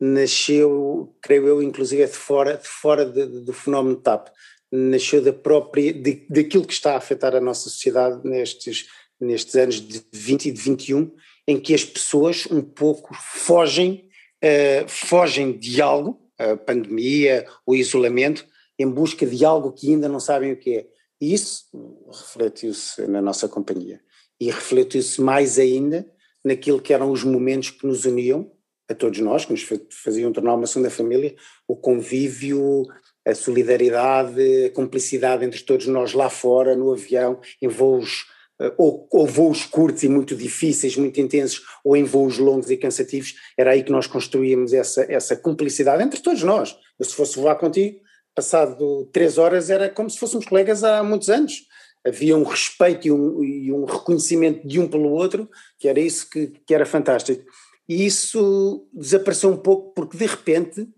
nasceu, 0.00 1.16
creio 1.22 1.46
eu, 1.46 1.62
inclusive 1.62 2.04
de 2.04 2.12
fora, 2.12 2.56
de 2.56 2.66
fora 2.66 3.06
do 3.06 3.52
fenómeno 3.52 3.94
TAP 3.94 4.30
nasceu 4.70 5.22
da 5.22 5.32
própria, 5.32 5.92
de, 5.92 6.26
daquilo 6.28 6.66
que 6.66 6.72
está 6.72 6.92
a 6.92 6.98
afetar 6.98 7.34
a 7.34 7.40
nossa 7.40 7.68
sociedade 7.70 8.20
nestes, 8.24 8.86
nestes 9.20 9.54
anos 9.56 9.80
de 9.80 10.02
20 10.12 10.46
e 10.46 10.52
de 10.52 10.60
21, 10.60 11.10
em 11.46 11.58
que 11.58 11.74
as 11.74 11.84
pessoas 11.84 12.46
um 12.50 12.60
pouco 12.60 13.14
fogem, 13.14 14.08
uh, 14.44 14.88
fogem 14.88 15.56
de 15.56 15.80
algo, 15.80 16.20
a 16.38 16.56
pandemia, 16.56 17.46
o 17.66 17.74
isolamento, 17.74 18.46
em 18.78 18.88
busca 18.88 19.26
de 19.26 19.44
algo 19.44 19.72
que 19.72 19.92
ainda 19.92 20.08
não 20.08 20.20
sabem 20.20 20.52
o 20.52 20.56
que 20.56 20.76
é. 20.76 20.86
E 21.20 21.34
isso 21.34 21.64
refletiu-se 22.06 23.06
na 23.06 23.20
nossa 23.20 23.48
companhia. 23.48 24.00
E 24.40 24.50
refletiu-se 24.50 25.20
mais 25.20 25.58
ainda 25.58 26.08
naquilo 26.44 26.80
que 26.80 26.94
eram 26.94 27.10
os 27.10 27.24
momentos 27.24 27.70
que 27.70 27.86
nos 27.86 28.04
uniam, 28.04 28.50
a 28.88 28.94
todos 28.94 29.18
nós, 29.18 29.44
que 29.44 29.52
nos 29.52 29.66
faziam 29.90 30.32
tornar 30.32 30.54
uma 30.54 30.66
segunda 30.66 30.88
família, 30.88 31.34
o 31.66 31.76
convívio, 31.76 32.86
a 33.26 33.34
solidariedade, 33.34 34.64
a 34.64 34.70
cumplicidade 34.70 35.44
entre 35.44 35.60
todos 35.62 35.86
nós 35.86 36.14
lá 36.14 36.30
fora, 36.30 36.74
no 36.74 36.92
avião, 36.92 37.38
em 37.60 37.68
voos 37.68 38.24
eh, 38.60 38.72
ou, 38.78 39.06
ou, 39.10 39.26
voos 39.26 39.66
curtos 39.66 40.02
e 40.04 40.08
muito 40.08 40.34
difíceis, 40.34 40.96
muito 40.96 41.20
intensos, 41.20 41.62
ou 41.84 41.96
em 41.96 42.04
voos 42.04 42.38
longos 42.38 42.70
e 42.70 42.76
cansativos, 42.76 43.34
era 43.56 43.72
aí 43.72 43.82
que 43.82 43.92
nós 43.92 44.06
construíamos 44.06 44.72
essa, 44.72 45.04
essa 45.12 45.36
cumplicidade 45.36 46.02
entre 46.02 46.20
todos 46.20 46.42
nós. 46.42 46.76
Eu, 46.98 47.04
se 47.04 47.14
fosse 47.14 47.38
voar 47.38 47.56
contigo, 47.56 48.00
passado 48.38 49.08
três 49.12 49.36
horas, 49.36 49.68
era 49.68 49.90
como 49.90 50.08
se 50.08 50.16
fôssemos 50.16 50.46
colegas 50.46 50.84
há 50.84 51.02
muitos 51.02 51.28
anos. 51.28 51.66
Havia 52.06 52.36
um 52.36 52.44
respeito 52.44 53.08
e 53.08 53.10
um, 53.10 53.42
e 53.42 53.72
um 53.72 53.84
reconhecimento 53.84 54.66
de 54.66 54.78
um 54.78 54.86
pelo 54.86 55.10
outro, 55.10 55.50
que 55.76 55.88
era 55.88 55.98
isso 55.98 56.30
que, 56.30 56.46
que 56.64 56.72
era 56.72 56.86
fantástico. 56.86 57.42
E 57.88 58.06
isso 58.06 58.86
desapareceu 58.92 59.50
um 59.50 59.56
pouco 59.56 59.92
porque 59.92 60.16
de 60.16 60.24
repente, 60.24 60.88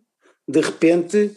de 0.46 0.60
repente, 0.60 1.34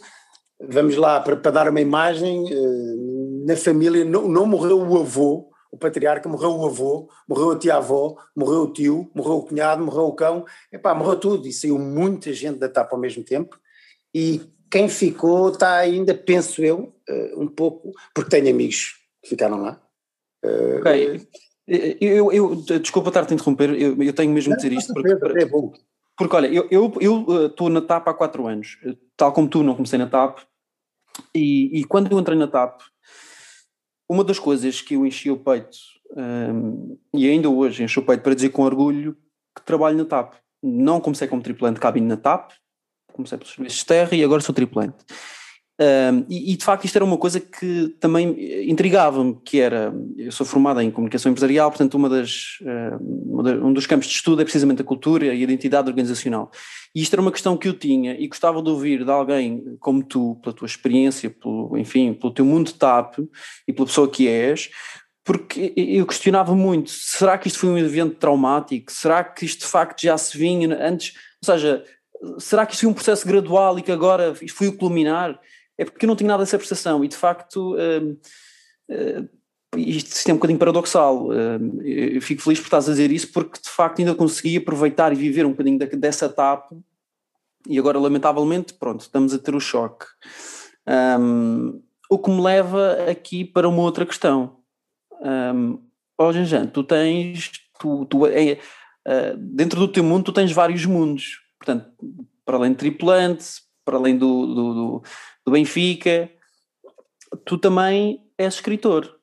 vamos 0.60 0.94
lá, 0.96 1.20
para, 1.20 1.36
para 1.36 1.50
dar 1.50 1.70
uma 1.70 1.80
imagem, 1.80 2.52
eh, 2.52 3.46
na 3.46 3.56
família 3.56 4.04
não, 4.04 4.28
não 4.28 4.44
morreu 4.44 4.78
o 4.78 4.98
avô, 4.98 5.48
o 5.72 5.78
patriarca, 5.78 6.28
morreu 6.28 6.50
o 6.50 6.66
avô, 6.66 7.08
morreu 7.26 7.52
a 7.52 7.58
tia-avó, 7.58 8.14
morreu 8.36 8.64
o 8.64 8.72
tio, 8.74 9.10
morreu 9.14 9.38
o 9.38 9.42
cunhado, 9.42 9.82
morreu 9.82 10.04
o 10.04 10.12
cão, 10.12 10.44
epá, 10.70 10.94
morreu 10.94 11.16
tudo, 11.18 11.48
e 11.48 11.52
saiu 11.52 11.78
muita 11.78 12.30
gente 12.34 12.58
da 12.58 12.68
TAP 12.68 12.92
ao 12.92 13.00
mesmo 13.00 13.24
tempo, 13.24 13.58
e 14.14 14.53
quem 14.70 14.88
ficou 14.88 15.50
está 15.50 15.76
ainda, 15.76 16.14
penso 16.14 16.62
eu, 16.62 16.94
eh, 17.08 17.34
um 17.36 17.46
pouco, 17.46 17.92
porque 18.14 18.30
tenho 18.30 18.50
amigos 18.50 18.96
que 19.22 19.30
ficaram 19.30 19.60
lá. 19.60 19.80
Eh, 20.44 20.78
ok, 20.78 21.28
eu, 21.66 22.32
eu 22.32 22.56
desculpa 22.80 23.08
estar-te 23.08 23.32
a 23.32 23.34
interromper, 23.34 23.70
eu, 23.70 24.02
eu 24.02 24.12
tenho 24.12 24.32
mesmo 24.32 24.50
de 24.50 24.56
dizer 24.56 24.72
isto, 24.72 24.92
porque, 24.92 25.40
é 25.40 25.46
bom. 25.46 25.72
porque 26.16 26.36
olha, 26.36 26.48
eu 26.70 26.92
estou 27.46 27.70
na 27.70 27.80
TAP 27.80 28.08
há 28.08 28.14
quatro 28.14 28.46
anos, 28.46 28.78
tal 29.16 29.32
como 29.32 29.48
tu 29.48 29.62
não 29.62 29.74
comecei 29.74 29.98
na 29.98 30.06
TAP, 30.06 30.40
e, 31.34 31.80
e, 31.80 31.84
quando 31.84 32.10
eu 32.10 32.18
entrei 32.18 32.36
na 32.36 32.48
TAP, 32.48 32.80
uma 34.08 34.24
das 34.24 34.38
coisas 34.38 34.80
que 34.80 34.94
eu 34.94 35.06
enchi 35.06 35.30
o 35.30 35.36
peito, 35.36 35.78
um, 36.16 36.98
e 37.14 37.28
ainda 37.28 37.48
hoje 37.48 37.82
enchi 37.82 37.98
o 37.98 38.04
peito 38.04 38.22
para 38.22 38.34
dizer 38.34 38.50
com 38.50 38.62
orgulho 38.62 39.16
que 39.56 39.64
trabalho 39.64 39.96
na 39.96 40.04
TAP. 40.04 40.34
Não 40.62 41.00
comecei 41.00 41.28
como 41.28 41.42
tripulante 41.42 41.76
de 41.76 41.80
cabine 41.80 42.06
na 42.06 42.16
TAP, 42.16 42.52
comecei 43.14 43.38
pelos 43.38 43.54
serviços 43.54 43.78
de 43.78 43.86
terra 43.86 44.14
e 44.14 44.22
agora 44.22 44.42
sou 44.42 44.54
tripulante. 44.54 44.96
Um, 45.80 46.24
e, 46.28 46.52
e, 46.52 46.56
de 46.56 46.64
facto 46.64 46.84
isto 46.84 46.94
era 46.94 47.04
uma 47.04 47.16
coisa 47.18 47.40
que 47.40 47.88
também 47.98 48.36
intrigava-me, 48.70 49.36
que 49.44 49.60
era, 49.60 49.92
eu 50.16 50.30
sou 50.30 50.46
formada 50.46 50.84
em 50.84 50.90
comunicação 50.90 51.32
empresarial, 51.32 51.68
portanto 51.68 51.94
uma 51.94 52.08
das, 52.08 52.58
um 53.60 53.72
dos 53.72 53.84
campos 53.84 54.06
de 54.06 54.14
estudo 54.14 54.40
é 54.40 54.44
precisamente 54.44 54.82
a 54.82 54.84
cultura 54.84 55.26
e 55.26 55.30
a 55.30 55.34
identidade 55.34 55.88
organizacional. 55.88 56.52
E 56.94 57.02
isto 57.02 57.12
era 57.12 57.20
uma 57.20 57.32
questão 57.32 57.56
que 57.56 57.66
eu 57.66 57.74
tinha 57.74 58.14
e 58.16 58.28
gostava 58.28 58.62
de 58.62 58.70
ouvir 58.70 59.04
de 59.04 59.10
alguém 59.10 59.76
como 59.80 60.04
tu, 60.04 60.38
pela 60.40 60.54
tua 60.54 60.66
experiência, 60.66 61.28
pelo, 61.28 61.76
enfim, 61.76 62.14
pelo 62.14 62.32
teu 62.32 62.44
mundo 62.44 62.68
de 62.68 62.74
TAP 62.74 63.18
e 63.66 63.72
pela 63.72 63.86
pessoa 63.86 64.08
que 64.08 64.28
és, 64.28 64.70
porque 65.24 65.72
eu 65.76 66.06
questionava 66.06 66.54
muito, 66.54 66.90
será 66.90 67.36
que 67.36 67.48
isto 67.48 67.58
foi 67.58 67.70
um 67.70 67.78
evento 67.78 68.14
traumático? 68.16 68.92
Será 68.92 69.24
que 69.24 69.44
isto 69.44 69.60
de 69.60 69.66
facto 69.66 70.02
já 70.02 70.16
se 70.16 70.38
vinha 70.38 70.78
antes? 70.86 71.14
Ou 71.42 71.52
seja, 71.52 71.82
será 72.38 72.66
que 72.66 72.72
isto 72.72 72.82
foi 72.82 72.90
um 72.90 72.94
processo 72.94 73.26
gradual 73.26 73.78
e 73.78 73.82
que 73.82 73.92
agora 73.92 74.34
isto 74.40 74.56
foi 74.56 74.68
o 74.68 74.76
culminar? 74.76 75.38
É 75.76 75.84
porque 75.84 76.04
eu 76.04 76.08
não 76.08 76.16
tinha 76.16 76.28
nada 76.28 76.42
dessa 76.42 76.58
percepção 76.58 77.04
e 77.04 77.08
de 77.08 77.16
facto 77.16 77.76
hum, 77.76 78.16
hum, 78.88 79.28
isto 79.76 80.28
é 80.28 80.32
um 80.32 80.36
bocadinho 80.36 80.58
paradoxal. 80.58 81.28
Hum, 81.30 81.80
eu 81.82 82.20
fico 82.22 82.42
feliz 82.42 82.58
por 82.60 82.66
estás 82.66 82.88
a 82.88 82.92
dizer 82.92 83.10
isso 83.10 83.32
porque 83.32 83.60
de 83.60 83.70
facto 83.70 83.98
ainda 83.98 84.14
consegui 84.14 84.56
aproveitar 84.56 85.12
e 85.12 85.16
viver 85.16 85.44
um 85.44 85.50
bocadinho 85.50 85.78
dessa 85.78 86.26
etapa 86.26 86.76
e 87.66 87.78
agora 87.78 87.98
lamentavelmente 87.98 88.74
pronto, 88.74 89.00
estamos 89.00 89.32
a 89.32 89.38
ter 89.38 89.54
o 89.54 89.60
choque. 89.60 90.06
Um, 90.86 91.82
o 92.10 92.18
que 92.18 92.30
me 92.30 92.42
leva 92.42 93.10
aqui 93.10 93.44
para 93.44 93.68
uma 93.68 93.82
outra 93.82 94.04
questão. 94.04 94.58
Um, 95.20 95.78
oh, 96.18 96.32
Janjan, 96.32 96.66
tu 96.66 96.84
tens, 96.84 97.50
tu, 97.80 98.04
tu 98.04 98.26
é, 98.26 98.58
uh, 99.08 99.36
dentro 99.36 99.80
do 99.80 99.88
teu 99.88 100.04
mundo 100.04 100.24
tu 100.24 100.32
tens 100.32 100.52
vários 100.52 100.84
mundos, 100.84 101.40
portanto, 101.64 101.92
para 102.44 102.56
além 102.56 102.72
de 102.72 102.78
tripulante, 102.78 103.62
para 103.84 103.96
além 103.96 104.18
do, 104.18 104.46
do, 104.46 104.74
do 104.74 105.02
do 105.44 105.52
Benfica, 105.52 106.30
tu 107.44 107.58
também 107.58 108.24
és 108.38 108.54
escritor. 108.54 109.20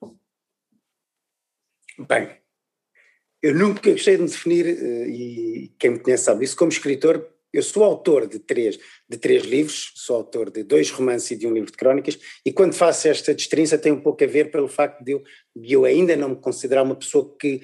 Bem, 2.08 2.38
eu 3.42 3.56
nunca 3.56 3.92
gostei 3.92 4.16
de 4.16 4.24
me 4.24 4.30
definir, 4.30 4.68
eh, 4.68 5.08
e 5.10 5.74
quem 5.80 5.92
me 5.92 6.00
conhece 6.00 6.26
sabe 6.26 6.46
isso, 6.46 6.56
como 6.56 6.72
escritor. 6.72 7.28
Eu 7.54 7.64
sou 7.64 7.84
autor 7.84 8.28
de 8.28 8.40
três, 8.40 8.80
de 9.10 9.18
três 9.18 9.44
livros, 9.44 9.92
sou 9.96 10.16
autor 10.16 10.50
de 10.50 10.64
dois 10.64 10.90
romances 10.90 11.32
e 11.32 11.36
de 11.36 11.48
um 11.48 11.54
livro 11.54 11.70
de 11.70 11.78
crónicas, 11.78 12.18
e 12.46 12.54
quando 12.54 12.74
faço 12.74 13.08
esta 13.08 13.34
destrinça 13.34 13.78
tem 13.78 13.92
um 13.92 14.00
pouco 14.00 14.24
a 14.24 14.28
ver 14.28 14.52
pelo 14.52 14.70
facto 14.70 15.04
de 15.04 15.12
eu, 15.12 15.24
de 15.56 15.74
eu 15.74 15.84
ainda 15.84 16.16
não 16.16 16.30
me 16.30 16.36
considerar 16.38 16.84
uma 16.84 16.96
pessoa 16.96 17.36
que, 17.38 17.62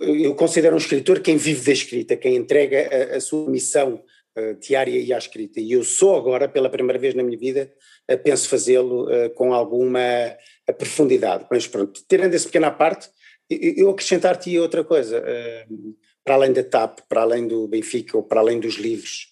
eu 0.00 0.34
considero 0.34 0.74
um 0.74 0.78
escritor 0.78 1.20
quem 1.20 1.36
vive 1.36 1.64
da 1.64 1.72
escrita, 1.72 2.16
quem 2.16 2.36
entrega 2.36 3.12
a, 3.12 3.16
a 3.16 3.20
sua 3.20 3.48
missão 3.48 4.02
uh, 4.36 4.54
diária 4.60 4.98
e 4.98 5.12
à 5.12 5.18
escrita. 5.18 5.60
E 5.60 5.72
eu 5.72 5.84
sou 5.84 6.16
agora, 6.16 6.48
pela 6.48 6.68
primeira 6.68 6.98
vez 6.98 7.14
na 7.14 7.22
minha 7.22 7.38
vida, 7.38 7.72
uh, 8.10 8.18
penso 8.18 8.48
fazê-lo 8.48 9.04
uh, 9.04 9.30
com 9.30 9.52
alguma 9.52 10.00
profundidade. 10.78 11.46
Mas 11.50 11.66
pronto, 11.66 12.00
tirando 12.08 12.34
essa 12.34 12.46
pequena 12.46 12.70
parte, 12.70 13.08
eu 13.50 13.90
acrescentar-te 13.90 14.58
outra 14.58 14.82
coisa, 14.82 15.22
para 16.24 16.34
além 16.34 16.50
da 16.50 16.64
TAP, 16.64 17.00
para 17.06 17.20
além 17.20 17.46
do 17.46 17.68
Benfica, 17.68 18.16
ou 18.16 18.22
para 18.22 18.40
além 18.40 18.58
dos 18.58 18.76
livros, 18.76 19.28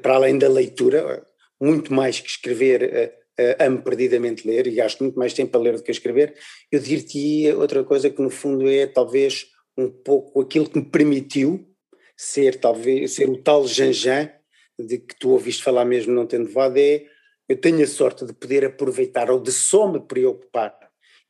para 0.00 0.14
além 0.14 0.38
da 0.38 0.48
leitura, 0.48 1.22
muito 1.60 1.92
mais 1.92 2.18
que 2.18 2.26
escrever, 2.26 3.12
amo 3.58 3.82
perdidamente 3.82 4.46
ler 4.46 4.66
e 4.66 4.74
gasto 4.74 5.02
muito 5.02 5.18
mais 5.18 5.32
tempo 5.32 5.56
a 5.56 5.60
ler 5.60 5.76
do 5.76 5.82
que 5.82 5.90
a 5.90 5.92
escrever, 5.92 6.34
eu 6.70 6.80
dir-te 6.80 7.52
outra 7.52 7.82
coisa 7.82 8.10
que 8.10 8.22
no 8.22 8.30
fundo 8.30 8.68
é 8.68 8.86
talvez 8.86 9.46
um 9.76 9.90
pouco 9.90 10.40
aquilo 10.40 10.68
que 10.68 10.78
me 10.78 10.84
permitiu 10.84 11.68
ser 12.16 12.60
talvez 12.60 13.14
ser 13.14 13.28
o 13.28 13.42
tal 13.42 13.66
Janjan 13.66 14.30
de 14.78 14.98
que 14.98 15.16
tu 15.18 15.30
ouviste 15.30 15.62
falar 15.62 15.84
mesmo 15.84 16.14
não 16.14 16.26
tendo 16.26 16.48
voado 16.48 16.78
é 16.78 17.06
eu 17.48 17.60
tenho 17.60 17.82
a 17.82 17.86
sorte 17.86 18.24
de 18.24 18.32
poder 18.32 18.64
aproveitar 18.64 19.30
ou 19.30 19.40
de 19.40 19.52
só 19.52 19.86
me 19.90 20.00
preocupar 20.00 20.74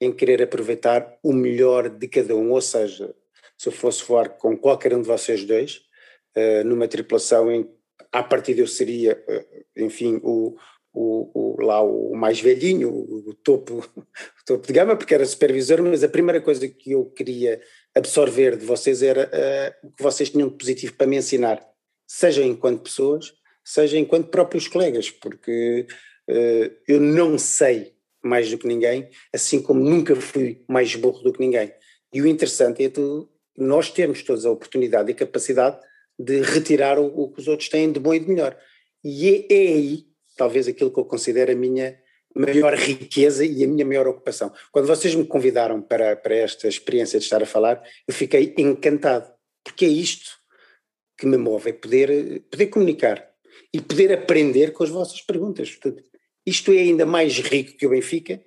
em 0.00 0.12
querer 0.12 0.42
aproveitar 0.42 1.18
o 1.22 1.32
melhor 1.32 1.88
de 1.88 2.08
cada 2.08 2.36
um, 2.36 2.52
ou 2.52 2.60
seja, 2.60 3.14
se 3.56 3.68
eu 3.68 3.72
fosse 3.72 4.04
voar 4.04 4.28
com 4.30 4.56
qualquer 4.56 4.94
um 4.94 5.02
de 5.02 5.08
vocês 5.08 5.44
dois, 5.44 5.82
uh, 6.36 6.64
numa 6.64 6.88
tripulação 6.88 7.50
em 7.50 7.68
à 8.12 8.22
partida 8.22 8.60
eu 8.60 8.66
seria, 8.66 9.20
uh, 9.28 9.82
enfim, 9.84 10.20
o, 10.22 10.56
o, 10.94 11.30
o, 11.34 11.62
lá 11.62 11.82
o 11.82 12.14
mais 12.14 12.40
velhinho, 12.40 12.88
o, 12.88 13.34
topo, 13.34 13.84
o 13.98 14.44
topo 14.46 14.66
de 14.66 14.72
gama, 14.72 14.96
porque 14.96 15.12
era 15.12 15.26
supervisor, 15.26 15.82
mas 15.82 16.04
a 16.04 16.08
primeira 16.08 16.40
coisa 16.40 16.68
que 16.68 16.92
eu 16.92 17.06
queria 17.06 17.60
absorver 17.94 18.56
de 18.56 18.64
vocês 18.64 19.02
era 19.02 19.28
uh, 19.28 19.88
o 19.88 19.92
que 19.92 20.02
vocês 20.02 20.30
tinham 20.30 20.48
de 20.48 20.56
positivo 20.56 20.94
para 20.94 21.06
me 21.06 21.16
ensinar, 21.16 21.60
seja 22.06 22.44
enquanto 22.44 22.82
pessoas, 22.82 23.32
seja 23.64 23.98
enquanto 23.98 24.28
próprios 24.28 24.68
colegas, 24.68 25.10
porque 25.10 25.86
uh, 26.30 26.76
eu 26.86 27.00
não 27.00 27.36
sei 27.38 27.94
mais 28.22 28.48
do 28.50 28.56
que 28.56 28.66
ninguém, 28.66 29.10
assim 29.32 29.60
como 29.60 29.80
nunca 29.84 30.14
fui 30.14 30.62
mais 30.68 30.94
burro 30.94 31.22
do 31.22 31.32
que 31.32 31.40
ninguém. 31.40 31.72
E 32.12 32.22
o 32.22 32.26
interessante 32.26 32.84
é 32.84 32.88
tu, 32.88 33.28
nós 33.56 33.90
temos 33.90 34.22
todos 34.22 34.46
a 34.46 34.50
oportunidade 34.50 35.10
e 35.10 35.14
capacidade 35.14 35.78
de 36.18 36.40
retirar 36.40 36.98
o, 36.98 37.06
o, 37.06 37.32
que 37.32 37.40
os 37.40 37.48
outros 37.48 37.68
têm 37.68 37.90
de 37.90 37.98
bom 37.98 38.14
e 38.14 38.20
de 38.20 38.28
melhor. 38.28 38.56
E 39.02 39.28
é, 39.28 39.52
é 39.52 39.72
aí, 39.74 40.06
talvez, 40.36 40.68
aquilo 40.68 40.92
que 40.92 40.98
eu 40.98 41.04
considero 41.04 41.52
a 41.52 41.54
minha 41.54 41.98
maior 42.34 42.74
riqueza 42.74 43.44
e 43.44 43.62
a 43.62 43.68
minha 43.68 43.84
maior 43.84 44.08
ocupação. 44.08 44.52
Quando 44.72 44.86
vocês 44.86 45.14
me 45.14 45.24
convidaram 45.24 45.80
para, 45.80 46.16
para 46.16 46.34
esta 46.34 46.66
experiência 46.66 47.18
de 47.18 47.24
estar 47.24 47.42
a 47.42 47.46
falar, 47.46 47.82
eu 48.06 48.12
fiquei 48.12 48.54
encantado, 48.58 49.32
porque 49.62 49.84
é 49.84 49.88
isto 49.88 50.30
que 51.16 51.26
me 51.26 51.36
move, 51.36 51.70
é 51.70 51.72
poder, 51.72 52.42
poder 52.50 52.66
comunicar 52.66 53.30
e 53.72 53.80
poder 53.80 54.12
aprender 54.12 54.72
com 54.72 54.82
as 54.82 54.90
vossas 54.90 55.20
perguntas. 55.20 55.70
Portanto, 55.70 56.02
isto 56.44 56.72
é 56.72 56.78
ainda 56.78 57.06
mais 57.06 57.38
rico 57.38 57.76
que 57.76 57.86
o 57.86 57.90
Benfica, 57.90 58.42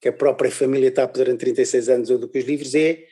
que 0.00 0.08
a 0.08 0.12
própria 0.12 0.50
família 0.50 0.88
está 0.88 1.04
durante 1.06 1.40
36 1.40 1.88
anos 1.88 2.10
ou 2.10 2.18
do 2.18 2.28
que 2.28 2.38
os 2.38 2.44
livros, 2.44 2.74
é 2.74 3.06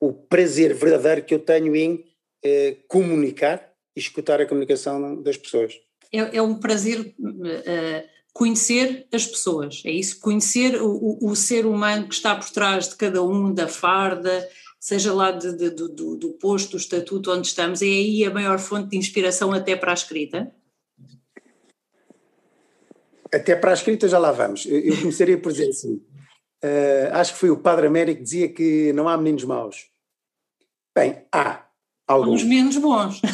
o 0.00 0.12
prazer 0.12 0.74
verdadeiro 0.74 1.24
que 1.24 1.34
eu 1.34 1.38
tenho 1.38 1.74
em 1.76 2.04
eh, 2.44 2.76
comunicar 2.88 3.72
e 3.96 4.00
escutar 4.00 4.40
a 4.40 4.46
comunicação 4.46 5.20
das 5.22 5.36
pessoas. 5.36 5.74
É, 6.12 6.36
é 6.38 6.42
um 6.42 6.54
prazer 6.54 7.14
uh, 7.18 8.08
conhecer 8.32 9.06
as 9.12 9.26
pessoas, 9.26 9.82
é 9.84 9.90
isso, 9.90 10.20
conhecer 10.20 10.80
o, 10.80 11.18
o, 11.20 11.34
ser 11.34 11.66
humano 11.66 12.06
que 12.06 12.14
está 12.14 12.36
por 12.36 12.48
trás 12.50 12.88
de 12.88 12.96
cada 12.96 13.22
um, 13.22 13.52
da 13.52 13.66
farda, 13.66 14.48
seja 14.78 15.12
lá 15.12 15.32
de, 15.32 15.56
de, 15.56 15.70
do, 15.70 16.16
do 16.16 16.30
posto, 16.34 16.72
do 16.72 16.76
estatuto 16.76 17.32
onde 17.32 17.48
estamos, 17.48 17.82
é 17.82 17.86
aí 17.86 18.24
a 18.24 18.30
maior 18.30 18.58
fonte 18.58 18.90
de 18.90 18.96
inspiração 18.96 19.52
até 19.52 19.74
para 19.74 19.90
a 19.90 19.94
escrita? 19.94 20.52
Até 23.34 23.56
para 23.56 23.72
a 23.72 23.74
escrita 23.74 24.08
já 24.08 24.18
lá 24.18 24.32
vamos. 24.32 24.64
Eu 24.66 24.96
começaria 25.00 25.38
por 25.38 25.52
dizer 25.52 25.68
assim, 25.68 25.94
uh, 26.64 27.12
acho 27.12 27.34
que 27.34 27.40
foi 27.40 27.50
o 27.50 27.58
Padre 27.58 27.88
Américo 27.88 28.18
que 28.18 28.24
dizia 28.24 28.48
que 28.48 28.92
não 28.92 29.08
há 29.08 29.16
meninos 29.16 29.44
maus. 29.44 29.90
Bem, 30.96 31.26
há, 31.32 31.67
Alguns 32.08 32.42
menos 32.42 32.76
bons. 32.78 33.20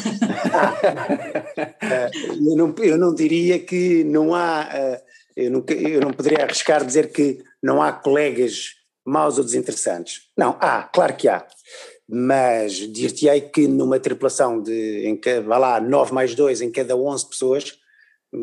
eu, 2.45 2.57
não, 2.57 2.75
eu 2.79 2.97
não 2.97 3.15
diria 3.15 3.57
que 3.57 4.03
não 4.03 4.35
há, 4.35 4.69
eh, 4.71 5.01
eu 5.37 5.49
não, 5.49 5.63
eu 5.69 6.01
não 6.01 6.11
poderia 6.11 6.43
arriscar 6.43 6.85
dizer 6.85 7.11
que 7.11 7.41
não 7.63 7.81
há 7.81 7.93
colegas 7.93 8.75
maus 9.05 9.37
ou 9.37 9.43
desinteressantes. 9.43 10.23
Não, 10.37 10.57
há, 10.59 10.83
claro 10.83 11.15
que 11.15 11.29
há. 11.29 11.47
Mas 12.07 12.73
dir-te-ei 12.73 13.41
que 13.41 13.67
numa 13.67 13.99
tripulação 13.99 14.61
de, 14.61 15.07
em 15.07 15.15
que, 15.15 15.39
vá 15.39 15.57
lá, 15.57 15.79
9 15.79 16.13
mais 16.13 16.35
2 16.35 16.61
em 16.61 16.71
cada 16.71 16.95
11 16.95 17.29
pessoas, 17.29 17.79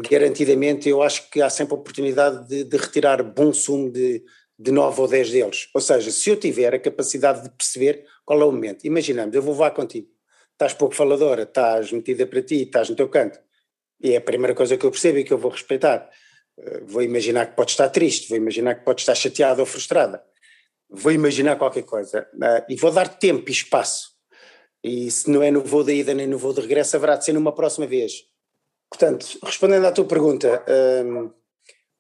garantidamente 0.09 0.89
eu 0.89 1.03
acho 1.03 1.29
que 1.31 1.43
há 1.43 1.51
sempre 1.51 1.75
a 1.75 1.79
oportunidade 1.79 2.49
de, 2.49 2.65
de 2.65 2.77
retirar 2.77 3.23
bom 3.23 3.53
sumo 3.53 3.91
de, 3.91 4.25
de 4.59 4.71
9 4.71 5.01
ou 5.01 5.09
10 5.09 5.31
deles. 5.31 5.69
Ou 5.75 5.81
seja, 5.81 6.11
se 6.11 6.31
eu 6.31 6.37
tiver 6.37 6.75
a 6.75 6.79
capacidade 6.79 7.43
de 7.43 7.51
perceber 7.51 8.05
qual 8.25 8.41
é 8.41 8.45
o 8.45 8.53
momento, 8.53 8.85
imaginamos, 8.85 9.35
eu 9.35 9.43
vou 9.43 9.55
voar 9.55 9.73
contigo, 9.73 10.09
estás 10.63 10.75
pouco 10.75 10.95
faladora, 10.95 11.43
estás 11.43 11.93
metida 11.93 12.27
para 12.27 12.43
ti, 12.43 12.63
estás 12.63 12.89
no 12.89 12.97
teu 12.97 13.09
canto. 13.09 13.39
E 14.01 14.13
é 14.13 14.17
a 14.17 14.21
primeira 14.21 14.55
coisa 14.55 14.77
que 14.77 14.87
eu 14.87 14.91
percebo 14.91 15.19
e 15.19 15.25
que 15.25 15.33
eu 15.33 15.39
vou 15.39 15.51
respeitar. 15.51 16.09
Uh, 16.57 16.87
vou 16.87 17.03
imaginar 17.03 17.47
que 17.47 17.57
pode 17.57 17.73
estar 17.73 17.89
triste, 17.89 18.29
vou 18.29 18.39
imaginar 18.39 18.77
que 18.77 18.85
pode 18.85 19.01
estar 19.01 19.15
chateada 19.15 19.61
ou 19.61 19.67
frustrada, 19.67 20.23
vou 20.89 21.13
imaginar 21.13 21.57
qualquer 21.57 21.83
coisa 21.83 22.29
uh, 22.35 22.65
e 22.69 22.77
vou 22.77 22.91
dar 22.91 23.09
tempo 23.09 23.49
e 23.49 23.53
espaço. 23.53 24.13
E 24.85 25.11
se 25.11 25.31
não 25.31 25.43
é 25.43 25.51
no 25.51 25.63
voo 25.63 25.85
da 25.85 25.93
ida 25.93 26.13
nem 26.15 26.27
no 26.27 26.39
voo 26.39 26.53
de 26.53 26.61
regresso, 26.61 26.97
haverá 26.97 27.17
de 27.17 27.25
ser 27.25 27.33
numa 27.33 27.55
próxima 27.55 27.87
vez. 27.87 28.25
Portanto, 28.91 29.39
respondendo 29.43 29.87
à 29.87 29.93
tua 29.93 30.05
pergunta, 30.05 30.65
um, 31.07 31.31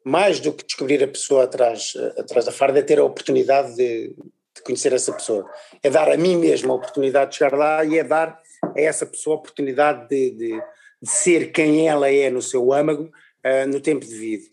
mais 0.04 0.40
do 0.40 0.52
que 0.52 0.64
descobrir 0.64 1.02
a 1.02 1.08
pessoa 1.08 1.44
atrás, 1.44 1.94
atrás 2.18 2.44
da 2.44 2.52
farda, 2.52 2.80
é 2.80 2.82
ter 2.82 2.98
a 2.98 3.04
oportunidade 3.04 3.76
de, 3.76 4.08
de 4.08 4.62
conhecer 4.64 4.92
essa 4.92 5.12
pessoa. 5.12 5.48
É 5.82 5.88
dar 5.88 6.10
a 6.10 6.16
mim 6.16 6.36
mesmo 6.36 6.72
a 6.72 6.74
oportunidade 6.74 7.30
de 7.30 7.36
chegar 7.38 7.56
lá 7.56 7.84
e 7.84 7.98
é 7.98 8.04
dar 8.04 8.41
a 8.64 8.80
essa 8.80 9.04
pessoa 9.04 9.36
a 9.36 9.38
oportunidade 9.38 10.08
de, 10.08 10.30
de, 10.30 10.62
de 11.02 11.10
ser 11.10 11.52
quem 11.52 11.88
ela 11.88 12.10
é 12.10 12.30
no 12.30 12.42
seu 12.42 12.72
âmago 12.72 13.04
uh, 13.04 13.68
no 13.68 13.80
tempo 13.80 14.06
devido. 14.06 14.44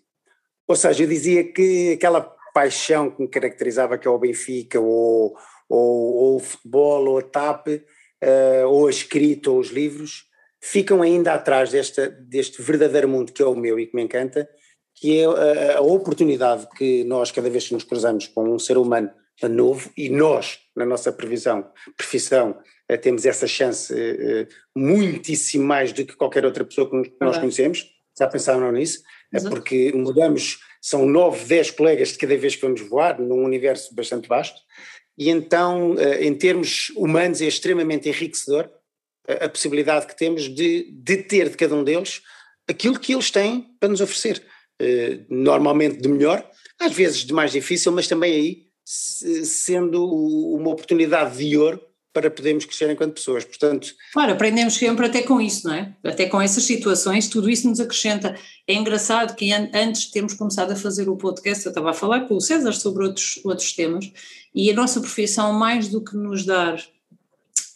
Ou 0.67 0.75
seja, 0.75 1.03
eu 1.03 1.07
dizia 1.07 1.43
que 1.43 1.93
aquela 1.93 2.21
paixão 2.53 3.09
que 3.09 3.21
me 3.21 3.27
caracterizava, 3.27 3.97
que 3.97 4.07
é 4.07 4.11
o 4.11 4.19
Benfica, 4.19 4.79
ou, 4.79 5.35
ou, 5.67 6.15
ou 6.15 6.35
o 6.37 6.39
futebol, 6.39 7.07
ou 7.07 7.17
a 7.19 7.21
TAP, 7.21 7.67
uh, 7.67 8.67
ou 8.67 8.87
a 8.87 8.89
escrita, 8.89 9.49
ou 9.49 9.59
os 9.59 9.69
livros, 9.69 10.25
ficam 10.61 11.01
ainda 11.01 11.33
atrás 11.33 11.71
desta, 11.71 12.09
deste 12.09 12.61
verdadeiro 12.61 13.07
mundo 13.07 13.31
que 13.31 13.41
é 13.41 13.45
o 13.45 13.55
meu 13.55 13.79
e 13.79 13.87
que 13.87 13.95
me 13.95 14.03
encanta, 14.03 14.49
que 14.93 15.19
é 15.19 15.25
a, 15.25 15.77
a 15.77 15.81
oportunidade 15.81 16.67
que 16.75 17.03
nós, 17.05 17.31
cada 17.31 17.49
vez 17.49 17.67
que 17.67 17.73
nos 17.73 17.83
cruzamos 17.83 18.27
com 18.27 18.43
um 18.49 18.59
ser 18.59 18.77
humano 18.77 19.09
novo, 19.47 19.89
e 19.95 20.09
nós, 20.09 20.59
na 20.75 20.85
nossa 20.85 21.13
previsão, 21.13 21.71
profissão, 21.95 22.57
temos 22.97 23.25
essa 23.25 23.47
chance 23.47 23.93
eh, 23.93 24.47
muitíssimo 24.75 25.63
mais 25.63 25.93
do 25.93 26.05
que 26.05 26.15
qualquer 26.15 26.45
outra 26.45 26.65
pessoa 26.65 26.89
que 26.89 27.13
nós 27.21 27.37
conhecemos, 27.37 27.85
já 28.17 28.27
pensaram 28.27 28.71
nisso? 28.71 29.01
É 29.31 29.39
porque 29.41 29.91
mudamos, 29.93 30.59
são 30.81 31.05
nove, 31.05 31.45
dez 31.45 31.69
colegas 31.69 32.09
de 32.09 32.17
cada 32.17 32.35
vez 32.35 32.55
que 32.55 32.61
vamos 32.61 32.81
voar, 32.81 33.19
num 33.19 33.43
universo 33.43 33.93
bastante 33.93 34.27
vasto, 34.27 34.59
e 35.17 35.29
então, 35.29 35.95
em 36.19 36.33
termos 36.33 36.89
humanos, 36.95 37.41
é 37.41 37.45
extremamente 37.45 38.07
enriquecedor 38.09 38.69
a, 39.27 39.45
a 39.45 39.49
possibilidade 39.49 40.07
que 40.07 40.17
temos 40.17 40.43
de, 40.43 40.89
de 40.91 41.17
ter 41.17 41.49
de 41.49 41.57
cada 41.57 41.75
um 41.75 41.83
deles 41.83 42.21
aquilo 42.67 42.99
que 42.99 43.13
eles 43.13 43.29
têm 43.29 43.67
para 43.79 43.89
nos 43.89 44.01
oferecer. 44.01 44.41
Normalmente 45.29 45.97
de 45.97 46.07
melhor, 46.07 46.49
às 46.79 46.93
vezes 46.93 47.25
de 47.25 47.33
mais 47.33 47.51
difícil, 47.51 47.91
mas 47.91 48.07
também 48.07 48.33
aí 48.33 48.69
sendo 48.85 50.05
uma 50.05 50.69
oportunidade 50.69 51.37
de 51.37 51.57
ouro 51.57 51.81
para 52.11 52.31
podermos 52.31 52.65
crescer 52.65 52.89
enquanto 52.89 53.13
pessoas, 53.13 53.45
portanto... 53.45 53.93
Claro, 54.13 54.33
aprendemos 54.33 54.73
sempre 54.73 55.05
até 55.05 55.21
com 55.21 55.39
isso, 55.39 55.67
não 55.67 55.75
é? 55.75 55.95
Até 56.03 56.25
com 56.25 56.41
essas 56.41 56.63
situações, 56.63 57.27
tudo 57.27 57.49
isso 57.49 57.69
nos 57.69 57.79
acrescenta. 57.79 58.35
É 58.67 58.73
engraçado 58.73 59.35
que 59.35 59.51
antes 59.51 60.03
de 60.03 60.11
termos 60.11 60.33
começado 60.33 60.71
a 60.71 60.75
fazer 60.75 61.07
o 61.07 61.15
podcast, 61.15 61.65
eu 61.65 61.69
estava 61.69 61.91
a 61.91 61.93
falar 61.93 62.21
com 62.21 62.35
o 62.35 62.41
César 62.41 62.73
sobre 62.73 63.03
outros, 63.03 63.39
outros 63.43 63.73
temas, 63.73 64.11
e 64.53 64.71
a 64.71 64.73
nossa 64.73 64.99
profissão, 64.99 65.53
mais 65.53 65.87
do 65.87 66.03
que 66.03 66.17
nos 66.17 66.45
dar 66.45 66.81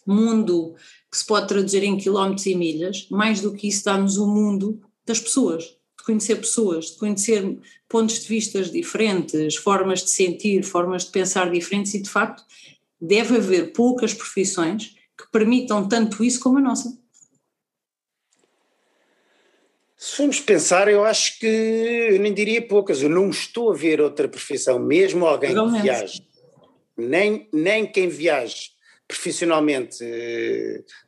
mundo 0.05 0.75
que 1.11 1.17
se 1.17 1.25
pode 1.25 1.47
traduzir 1.47 1.83
em 1.83 1.95
quilómetros 1.95 2.47
e 2.47 2.55
milhas, 2.55 3.07
mais 3.11 3.39
do 3.39 3.53
que 3.53 3.67
isso 3.67 3.85
dá-nos 3.85 4.17
o 4.17 4.25
mundo 4.25 4.81
das 5.05 5.19
pessoas, 5.19 5.63
de 5.63 6.03
conhecer 6.03 6.37
pessoas, 6.37 6.87
de 6.87 6.97
conhecer 6.97 7.59
pontos 7.87 8.19
de 8.19 8.27
vista 8.27 8.63
diferentes, 8.63 9.55
formas 9.55 10.03
de 10.03 10.09
sentir, 10.09 10.63
formas 10.63 11.05
de 11.05 11.11
pensar 11.11 11.51
diferentes 11.51 11.93
e 11.93 12.01
de 12.01 12.09
facto 12.09 12.43
deve 13.03 13.35
haver 13.35 13.73
poucas 13.73 14.13
profissões 14.13 14.95
que 15.17 15.29
permitam 15.29 15.87
tanto 15.87 16.23
isso 16.23 16.39
como 16.39 16.57
a 16.57 16.61
nossa. 16.61 16.97
Se 19.97 20.17
formos 20.17 20.39
pensar, 20.39 20.87
eu 20.87 21.03
acho 21.03 21.37
que 21.39 21.45
eu 21.45 22.19
nem 22.19 22.33
diria 22.33 22.65
poucas, 22.65 23.01
eu 23.01 23.09
não 23.09 23.29
estou 23.29 23.71
a 23.71 23.75
ver 23.75 23.99
outra 23.99 24.27
profissão, 24.27 24.79
mesmo 24.79 25.25
alguém 25.25 25.51
Realmente. 25.51 25.77
que 25.77 25.83
viaje, 25.83 26.27
nem, 26.97 27.49
nem 27.53 27.85
quem 27.85 28.07
viaje 28.07 28.71
profissionalmente 29.07 29.97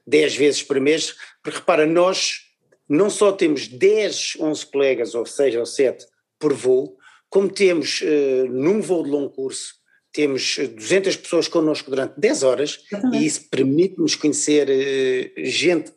10 0.05 0.33
eh, 0.33 0.37
vezes 0.37 0.61
por 0.61 0.79
mês, 0.79 1.15
porque 1.41 1.59
repara, 1.59 1.85
nós 1.85 2.41
não 2.87 3.09
só 3.09 3.31
temos 3.31 3.67
10, 3.67 4.37
11 4.39 4.65
colegas, 4.65 5.15
ou 5.15 5.25
6 5.25 5.55
ou 5.55 5.65
7 5.65 6.05
por 6.37 6.53
voo, 6.53 6.97
como 7.29 7.49
temos 7.49 8.01
uh, 8.01 8.47
num 8.49 8.79
voo 8.81 9.03
de 9.03 9.09
longo 9.09 9.29
curso 9.29 9.84
temos 10.15 10.57
200 10.57 11.17
pessoas 11.17 11.47
connosco 11.49 11.89
durante 11.89 12.17
10 12.17 12.43
horas 12.43 12.85
e 13.13 13.25
isso 13.25 13.49
permite-nos 13.49 14.15
conhecer 14.15 14.69
uh, 14.69 15.45
gente. 15.45 15.91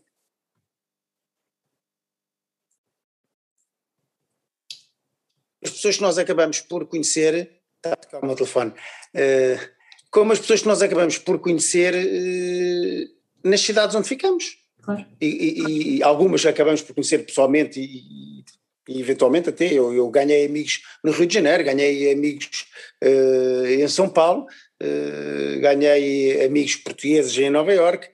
As 5.63 5.71
pessoas 5.71 5.97
que 5.97 6.03
nós 6.03 6.19
acabamos 6.19 6.61
por 6.61 6.87
conhecer. 6.87 7.61
Está 7.77 7.93
a 7.93 7.97
tocar 7.97 8.23
o 8.23 8.27
meu 8.27 8.35
telefone. 8.35 8.73
Uh, 9.15 9.79
como 10.11 10.33
as 10.33 10.41
pessoas 10.41 10.63
que 10.63 10.67
nós 10.67 10.83
acabamos 10.83 11.17
por 11.19 11.39
conhecer 11.39 11.95
uh, 11.95 13.49
nas 13.49 13.61
cidades 13.61 13.95
onde 13.95 14.09
ficamos. 14.09 14.59
Claro. 14.83 15.07
E, 15.21 15.27
e, 15.27 15.97
e, 15.99 16.03
algumas 16.03 16.45
acabamos 16.45 16.83
por 16.83 16.95
conhecer 16.95 17.25
pessoalmente 17.25 17.79
e, 17.79 18.45
e 18.89 19.01
eventualmente 19.01 19.51
até 19.51 19.73
eu, 19.73 19.93
eu, 19.93 20.09
ganhei 20.09 20.47
amigos 20.47 20.81
no 21.05 21.13
Rio 21.13 21.27
de 21.27 21.35
Janeiro, 21.35 21.63
ganhei 21.63 22.11
amigos 22.11 22.67
uh, 23.05 23.67
em 23.67 23.87
São 23.87 24.09
Paulo, 24.09 24.47
uh, 24.83 25.61
ganhei 25.61 26.45
amigos 26.45 26.77
portugueses 26.77 27.37
em 27.37 27.51
Nova 27.51 27.73
Iorque, 27.73 28.09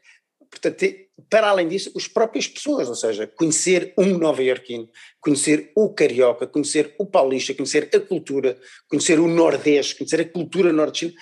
portanto, 0.51 0.85
para 1.31 1.49
além 1.49 1.69
disso, 1.69 1.93
as 1.97 2.09
próprias 2.09 2.49
pessoas, 2.49 2.89
ou 2.89 2.95
seja, 2.95 3.27
conhecer 3.27 3.95
um 3.97 4.19
nova-iorquino, 4.19 4.89
conhecer 5.21 5.71
o 5.77 5.89
carioca, 5.95 6.47
conhecer 6.47 6.95
o 6.99 7.07
paulista, 7.07 7.55
conhecer 7.55 7.89
a 7.95 8.01
cultura, 8.01 8.59
conhecer 8.89 9.21
o 9.21 9.29
nordeste, 9.29 9.97
conhecer 9.97 10.21
a 10.21 10.29
cultura 10.29 10.73
nordestina, 10.73 11.13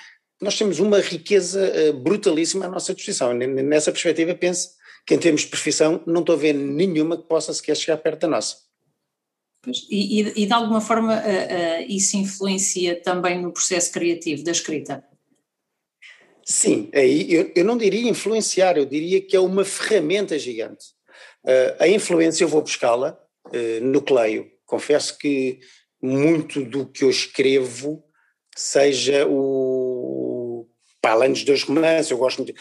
nós 0.40 0.56
temos 0.56 0.80
uma 0.80 0.98
riqueza 0.98 1.72
uh, 1.90 1.92
brutalíssima 1.92 2.66
à 2.66 2.68
nossa 2.68 2.94
disposição. 2.94 3.32
Nessa 3.34 3.92
perspectiva, 3.92 4.34
penso 4.34 4.70
que 5.06 5.14
em 5.14 5.18
termos 5.18 5.42
de 5.42 5.48
profissão 5.48 6.02
não 6.06 6.20
estou 6.20 6.34
a 6.34 6.38
ver 6.38 6.52
nenhuma 6.54 7.16
que 7.16 7.28
possa 7.28 7.52
sequer 7.52 7.76
chegar 7.76 7.98
perto 7.98 8.20
da 8.20 8.28
nossa. 8.28 8.56
E, 9.88 10.20
e, 10.20 10.42
e, 10.42 10.46
de 10.46 10.52
alguma 10.52 10.80
forma 10.80 11.14
uh, 11.14 11.18
uh, 11.18 11.86
isso 11.88 12.16
influencia 12.16 13.00
também 13.00 13.40
no 13.40 13.52
processo 13.52 13.92
criativo 13.92 14.42
da 14.42 14.50
escrita? 14.50 15.04
Sim, 16.44 16.90
eu, 16.92 17.52
eu 17.54 17.64
não 17.64 17.78
diria 17.78 18.10
influenciar, 18.10 18.76
eu 18.76 18.84
diria 18.84 19.20
que 19.20 19.36
é 19.36 19.40
uma 19.40 19.64
ferramenta 19.64 20.36
gigante. 20.36 20.86
Uh, 21.44 21.76
a 21.78 21.88
influência 21.88 22.42
eu 22.42 22.48
vou 22.48 22.62
buscá-la 22.62 23.18
no 23.82 24.00
Cleio. 24.00 24.50
Confesso 24.64 25.18
que 25.18 25.60
muito 26.00 26.64
do 26.64 26.86
que 26.86 27.04
eu 27.04 27.10
escrevo 27.10 28.02
seja 28.56 29.26
o 29.28 30.66
para 31.02 31.14
além 31.14 31.32
dos 31.32 31.42
dois 31.42 31.64
romances, 31.64 32.12
eu 32.12 32.16
gosto 32.16 32.44
de, 32.44 32.54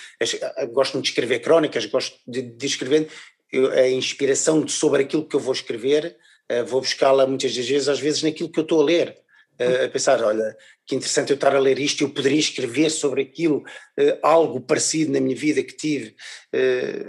gosto 0.74 1.00
de 1.00 1.08
escrever 1.08 1.40
crónicas, 1.40 1.86
gosto 1.86 2.18
de, 2.28 2.42
de 2.42 2.66
escrever 2.66 3.08
eu, 3.52 3.72
a 3.72 3.88
inspiração 3.88 4.68
sobre 4.68 5.04
aquilo 5.04 5.28
que 5.28 5.36
eu 5.36 5.40
vou 5.40 5.54
escrever 5.54 6.18
vou 6.66 6.82
buscá-la 6.82 7.26
muitas 7.26 7.56
das 7.56 7.68
vezes, 7.68 7.88
às 7.88 8.00
vezes 8.00 8.24
naquilo 8.24 8.50
que 8.50 8.60
eu 8.60 8.64
estou 8.64 8.82
a 8.82 8.86
ler, 8.86 9.18
uh, 9.60 9.86
a 9.86 9.90
pensar, 9.90 10.24
olha, 10.24 10.56
que 10.86 10.96
interessante 10.96 11.32
eu 11.32 11.36
estar 11.36 11.56
a 11.56 11.60
ler 11.60 11.80
isto, 11.80 12.04
eu 12.04 12.10
poderia 12.10 12.40
escrever 12.40 12.90
sobre 12.90 13.22
aquilo, 13.22 13.58
uh, 13.58 14.18
algo 14.22 14.60
parecido 14.62 15.12
na 15.12 15.20
minha 15.20 15.36
vida 15.36 15.64
que 15.64 15.76
tive. 15.76 16.16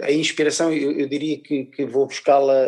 a 0.01 0.11
inspiração, 0.11 0.73
eu, 0.73 0.91
eu, 0.91 1.07
diria 1.07 1.39
que, 1.39 1.65
que 1.65 1.85
vou 1.85 2.05
buscá-la 2.05 2.67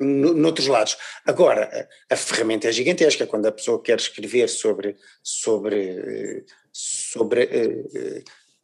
noutros 0.00 0.66
lados. 0.66 0.96
Agora, 1.24 1.88
a, 2.10 2.16
ferramenta 2.16 2.68
é 2.68 2.72
gigantesca, 2.72 3.26
quando 3.26 3.46
a 3.46 3.52
pessoa 3.52 3.82
quer 3.82 3.98
escrever 3.98 4.48
sobre, 4.48 4.96
sobre, 5.22 6.44
sobre 6.72 7.48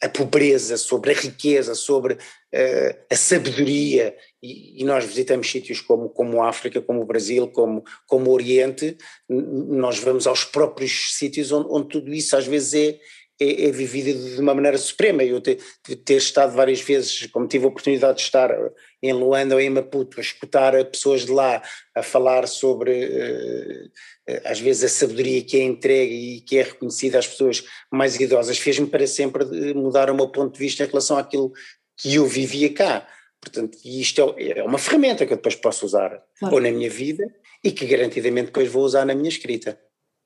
a 0.02 0.08
pobreza, 0.08 0.76
sobre 0.76 1.10
a 1.10 1.14
riqueza, 1.14 1.74
sobre 1.74 2.14
uh, 2.14 2.98
a 3.10 3.16
sabedoria, 3.16 4.16
e, 4.42 4.80
e, 4.80 4.84
nós 4.84 5.04
visitamos 5.04 5.50
sítios 5.50 5.82
como, 5.82 6.08
como 6.08 6.42
a 6.42 6.48
África, 6.48 6.80
como 6.80 7.02
o 7.02 7.04
Brasil, 7.04 7.46
como, 7.48 7.84
como 8.06 8.30
o 8.30 8.32
Oriente, 8.32 8.96
nós 9.28 9.98
vamos 9.98 10.26
aos 10.26 10.44
próprios 10.44 11.14
sítios 11.16 11.52
onde, 11.52 11.68
onde 11.70 11.88
tudo 11.88 12.14
isso 12.14 12.34
às 12.34 12.46
vezes 12.46 12.72
é, 12.74 12.98
é, 13.40 13.68
é 13.68 13.70
vivido 13.70 14.12
de 14.34 14.40
uma 14.40 14.54
maneira 14.54 14.76
suprema. 14.76 15.24
Eu 15.24 15.40
ter, 15.40 15.58
ter 16.04 16.16
estado 16.16 16.54
várias 16.54 16.80
vezes, 16.80 17.26
como 17.26 17.48
tive 17.48 17.64
a 17.64 17.68
oportunidade 17.68 18.18
de 18.18 18.24
estar 18.24 18.50
em 19.02 19.12
Luanda 19.12 19.54
ou 19.54 19.60
em 19.60 19.70
Maputo, 19.70 20.18
a 20.18 20.20
escutar 20.20 20.72
pessoas 20.84 21.24
de 21.24 21.32
lá 21.32 21.62
a 21.94 22.02
falar 22.02 22.46
sobre, 22.46 23.06
uh, 23.06 23.90
às 24.44 24.60
vezes, 24.60 24.84
a 24.84 24.88
sabedoria 24.88 25.42
que 25.42 25.56
é 25.56 25.64
entregue 25.64 26.14
e 26.14 26.40
que 26.42 26.58
é 26.58 26.62
reconhecida 26.62 27.18
às 27.18 27.26
pessoas 27.26 27.64
mais 27.90 28.14
idosas, 28.20 28.58
fez-me 28.58 28.86
para 28.86 29.06
sempre 29.06 29.44
mudar 29.72 30.10
o 30.10 30.14
meu 30.14 30.28
ponto 30.28 30.52
de 30.52 30.58
vista 30.58 30.84
em 30.84 30.86
relação 30.86 31.16
àquilo 31.16 31.52
que 31.96 32.14
eu 32.14 32.26
vivia 32.26 32.72
cá. 32.72 33.08
Portanto, 33.40 33.78
isto 33.84 34.34
é, 34.36 34.58
é 34.58 34.62
uma 34.62 34.78
ferramenta 34.78 35.24
que 35.24 35.32
eu 35.32 35.36
depois 35.36 35.54
posso 35.54 35.86
usar 35.86 36.22
claro. 36.38 36.54
ou 36.54 36.60
na 36.60 36.70
minha 36.70 36.90
vida 36.90 37.24
e 37.64 37.72
que 37.72 37.86
garantidamente 37.86 38.46
depois 38.46 38.68
vou 38.68 38.84
usar 38.84 39.06
na 39.06 39.14
minha 39.14 39.28
escrita. 39.28 39.78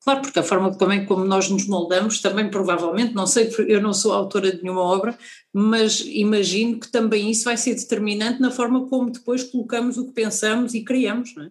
Claro, 0.05 0.21
porque 0.21 0.38
a 0.38 0.43
forma 0.43 0.77
também 0.77 1.07
como 1.07 1.25
nós 1.25 1.49
nos 1.49 1.67
moldamos, 1.67 2.21
também 2.21 2.51
provavelmente, 2.51 3.14
não 3.14 3.27
sei, 3.27 3.51
eu 3.67 3.81
não 3.81 3.95
sou 3.95 4.12
autora 4.12 4.53
de 4.55 4.62
nenhuma 4.62 4.83
obra, 4.83 5.19
mas 5.51 6.01
imagino 6.01 6.79
que 6.79 6.88
também 6.88 7.31
isso 7.31 7.45
vai 7.45 7.57
ser 7.57 7.75
determinante 7.75 8.38
na 8.38 8.51
forma 8.51 8.87
como 8.87 9.11
depois 9.11 9.45
colocamos 9.45 9.97
o 9.97 10.07
que 10.07 10.12
pensamos 10.12 10.75
e 10.75 10.85
criamos, 10.85 11.35
não 11.35 11.45
é? 11.45 11.51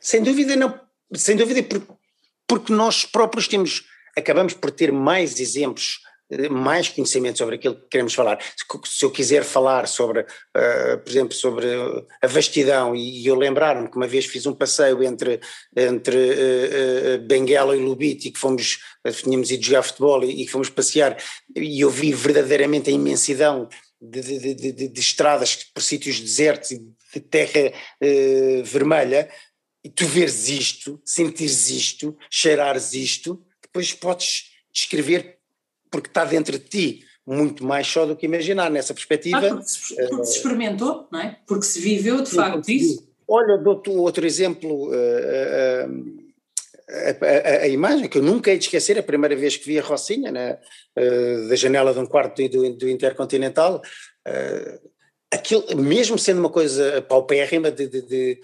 Sem 0.00 0.22
dúvida, 0.22 0.56
não, 0.56 0.80
sem 1.14 1.36
dúvida, 1.36 1.62
porque 2.46 2.72
nós 2.72 3.04
próprios 3.04 3.46
temos, 3.46 3.84
acabamos 4.16 4.54
por 4.54 4.70
ter 4.70 4.90
mais 4.90 5.38
exemplos 5.38 6.00
mais 6.50 6.88
conhecimento 6.88 7.38
sobre 7.38 7.54
aquilo 7.54 7.76
que 7.76 7.88
queremos 7.88 8.14
falar. 8.14 8.38
Se 8.84 9.04
eu 9.04 9.10
quiser 9.10 9.44
falar 9.44 9.86
sobre, 9.86 10.20
uh, 10.20 10.98
por 11.02 11.10
exemplo, 11.10 11.34
sobre 11.34 11.68
a 12.20 12.26
vastidão, 12.26 12.96
e 12.96 13.24
eu 13.26 13.36
lembrar-me 13.36 13.88
que 13.88 13.96
uma 13.96 14.08
vez 14.08 14.26
fiz 14.26 14.44
um 14.46 14.54
passeio 14.54 15.02
entre, 15.04 15.40
entre 15.76 16.16
uh, 16.16 17.16
uh, 17.16 17.26
Benguela 17.26 17.76
e 17.76 17.80
Lubiti, 17.80 18.30
que 18.30 18.38
fomos, 18.38 18.78
tínhamos 19.22 19.50
ido 19.50 19.64
jogar 19.64 19.82
futebol 19.82 20.24
e, 20.24 20.42
e 20.42 20.48
fomos 20.48 20.68
passear, 20.68 21.16
e 21.54 21.80
eu 21.80 21.90
vi 21.90 22.12
verdadeiramente 22.12 22.90
a 22.90 22.92
imensidão 22.92 23.68
de, 24.00 24.20
de, 24.20 24.54
de, 24.54 24.88
de, 24.88 25.00
estradas 25.00 25.54
por 25.72 25.82
sítios 25.82 26.20
desertos 26.20 26.72
e 26.72 26.78
de 27.14 27.20
terra 27.20 27.72
vermelha, 28.62 29.30
e 29.82 29.88
tu 29.88 30.04
veres 30.04 30.48
isto, 30.48 31.00
sentires 31.02 31.70
isto, 31.70 32.14
cheirares 32.30 32.92
isto, 32.92 33.42
depois 33.62 33.94
podes 33.94 34.50
descrever 34.70 35.35
porque 35.96 36.10
está 36.10 36.24
dentro 36.24 36.58
de 36.58 36.64
ti 36.64 37.04
muito 37.26 37.64
mais 37.64 37.86
só 37.86 38.06
do 38.06 38.14
que 38.14 38.26
imaginar 38.26 38.70
nessa 38.70 38.94
perspectiva. 38.94 39.38
Ah, 39.38 39.54
porque, 39.54 39.68
se, 39.68 40.08
porque 40.08 40.24
se 40.26 40.36
experimentou, 40.36 41.08
não 41.10 41.20
é? 41.20 41.38
Porque 41.46 41.64
se 41.64 41.80
viveu 41.80 42.22
de 42.22 42.30
facto 42.30 42.68
isso. 42.70 43.04
Olha, 43.26 43.58
dou-te 43.58 43.90
outro 43.90 44.24
exemplo. 44.24 44.88
Uh, 44.88 45.90
uh, 45.90 46.26
a, 46.88 47.26
a, 47.26 47.62
a, 47.62 47.68
imagem 47.68 48.08
que 48.08 48.18
eu 48.18 48.22
nunca 48.22 48.52
hei 48.52 48.58
de 48.58 48.66
esquecer, 48.66 48.96
a 48.96 49.02
primeira 49.02 49.34
vez 49.34 49.56
que 49.56 49.66
vi 49.66 49.76
a 49.76 49.82
Rocinha, 49.82 50.30
né, 50.30 50.56
da 51.48 51.56
janela 51.56 51.92
de 51.92 51.98
um 51.98 52.06
quarto 52.06 52.48
do, 52.48 52.76
do 52.76 52.88
Intercontinental, 52.88 53.82
aquilo, 55.32 55.64
mesmo 55.76 56.16
sendo 56.16 56.38
uma 56.38 56.48
coisa 56.48 57.02
paupérrima 57.02 57.70
de, 57.70 57.88
de, 57.88 58.02
de, 58.02 58.40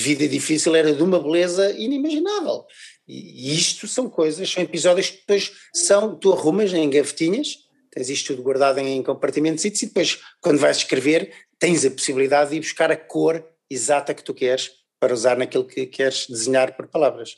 vida 0.00 0.26
difícil, 0.26 0.74
era 0.74 0.92
de 0.92 1.02
uma 1.02 1.20
beleza 1.20 1.70
inimaginável. 1.70 2.64
E, 3.06 3.54
isto 3.54 3.86
são 3.86 4.08
coisas, 4.08 4.50
são 4.50 4.62
episódios 4.62 5.10
que 5.10 5.18
depois 5.18 5.52
são, 5.72 6.16
tu 6.16 6.32
arrumas 6.32 6.72
em 6.72 6.88
gavetinhas, 6.88 7.58
tens 7.90 8.08
isto 8.08 8.28
tudo 8.28 8.42
guardado 8.42 8.78
em 8.78 9.02
compartimentos 9.02 9.64
e 9.64 9.70
depois, 9.70 10.20
quando 10.40 10.58
vais 10.58 10.78
escrever, 10.78 11.32
tens 11.58 11.84
a 11.84 11.90
possibilidade 11.90 12.50
de 12.50 12.56
ir 12.56 12.60
buscar 12.60 12.90
a 12.90 12.96
cor 12.96 13.44
exata 13.70 14.14
que 14.14 14.22
tu 14.22 14.34
queres 14.34 14.70
para 14.98 15.12
usar 15.12 15.36
naquilo 15.36 15.66
que 15.66 15.86
queres 15.86 16.26
desenhar 16.28 16.76
por 16.76 16.86
palavras. 16.88 17.36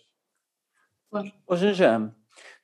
Claro. 1.11 1.33
Ô 1.46 1.57
Janjam, 1.57 2.14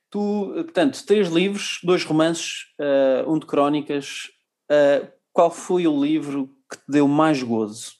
tu, 0.09 0.51
portanto, 0.55 1.05
três 1.05 1.27
livros, 1.27 1.79
dois 1.83 2.03
romances, 2.03 2.67
uh, 2.79 3.29
um 3.31 3.39
de 3.39 3.45
crónicas. 3.45 4.29
Uh, 4.71 5.11
qual 5.31 5.49
foi 5.49 5.87
o 5.87 6.03
livro 6.03 6.47
que 6.69 6.77
te 6.77 6.83
deu 6.87 7.07
mais 7.07 7.41
gozo? 7.41 7.93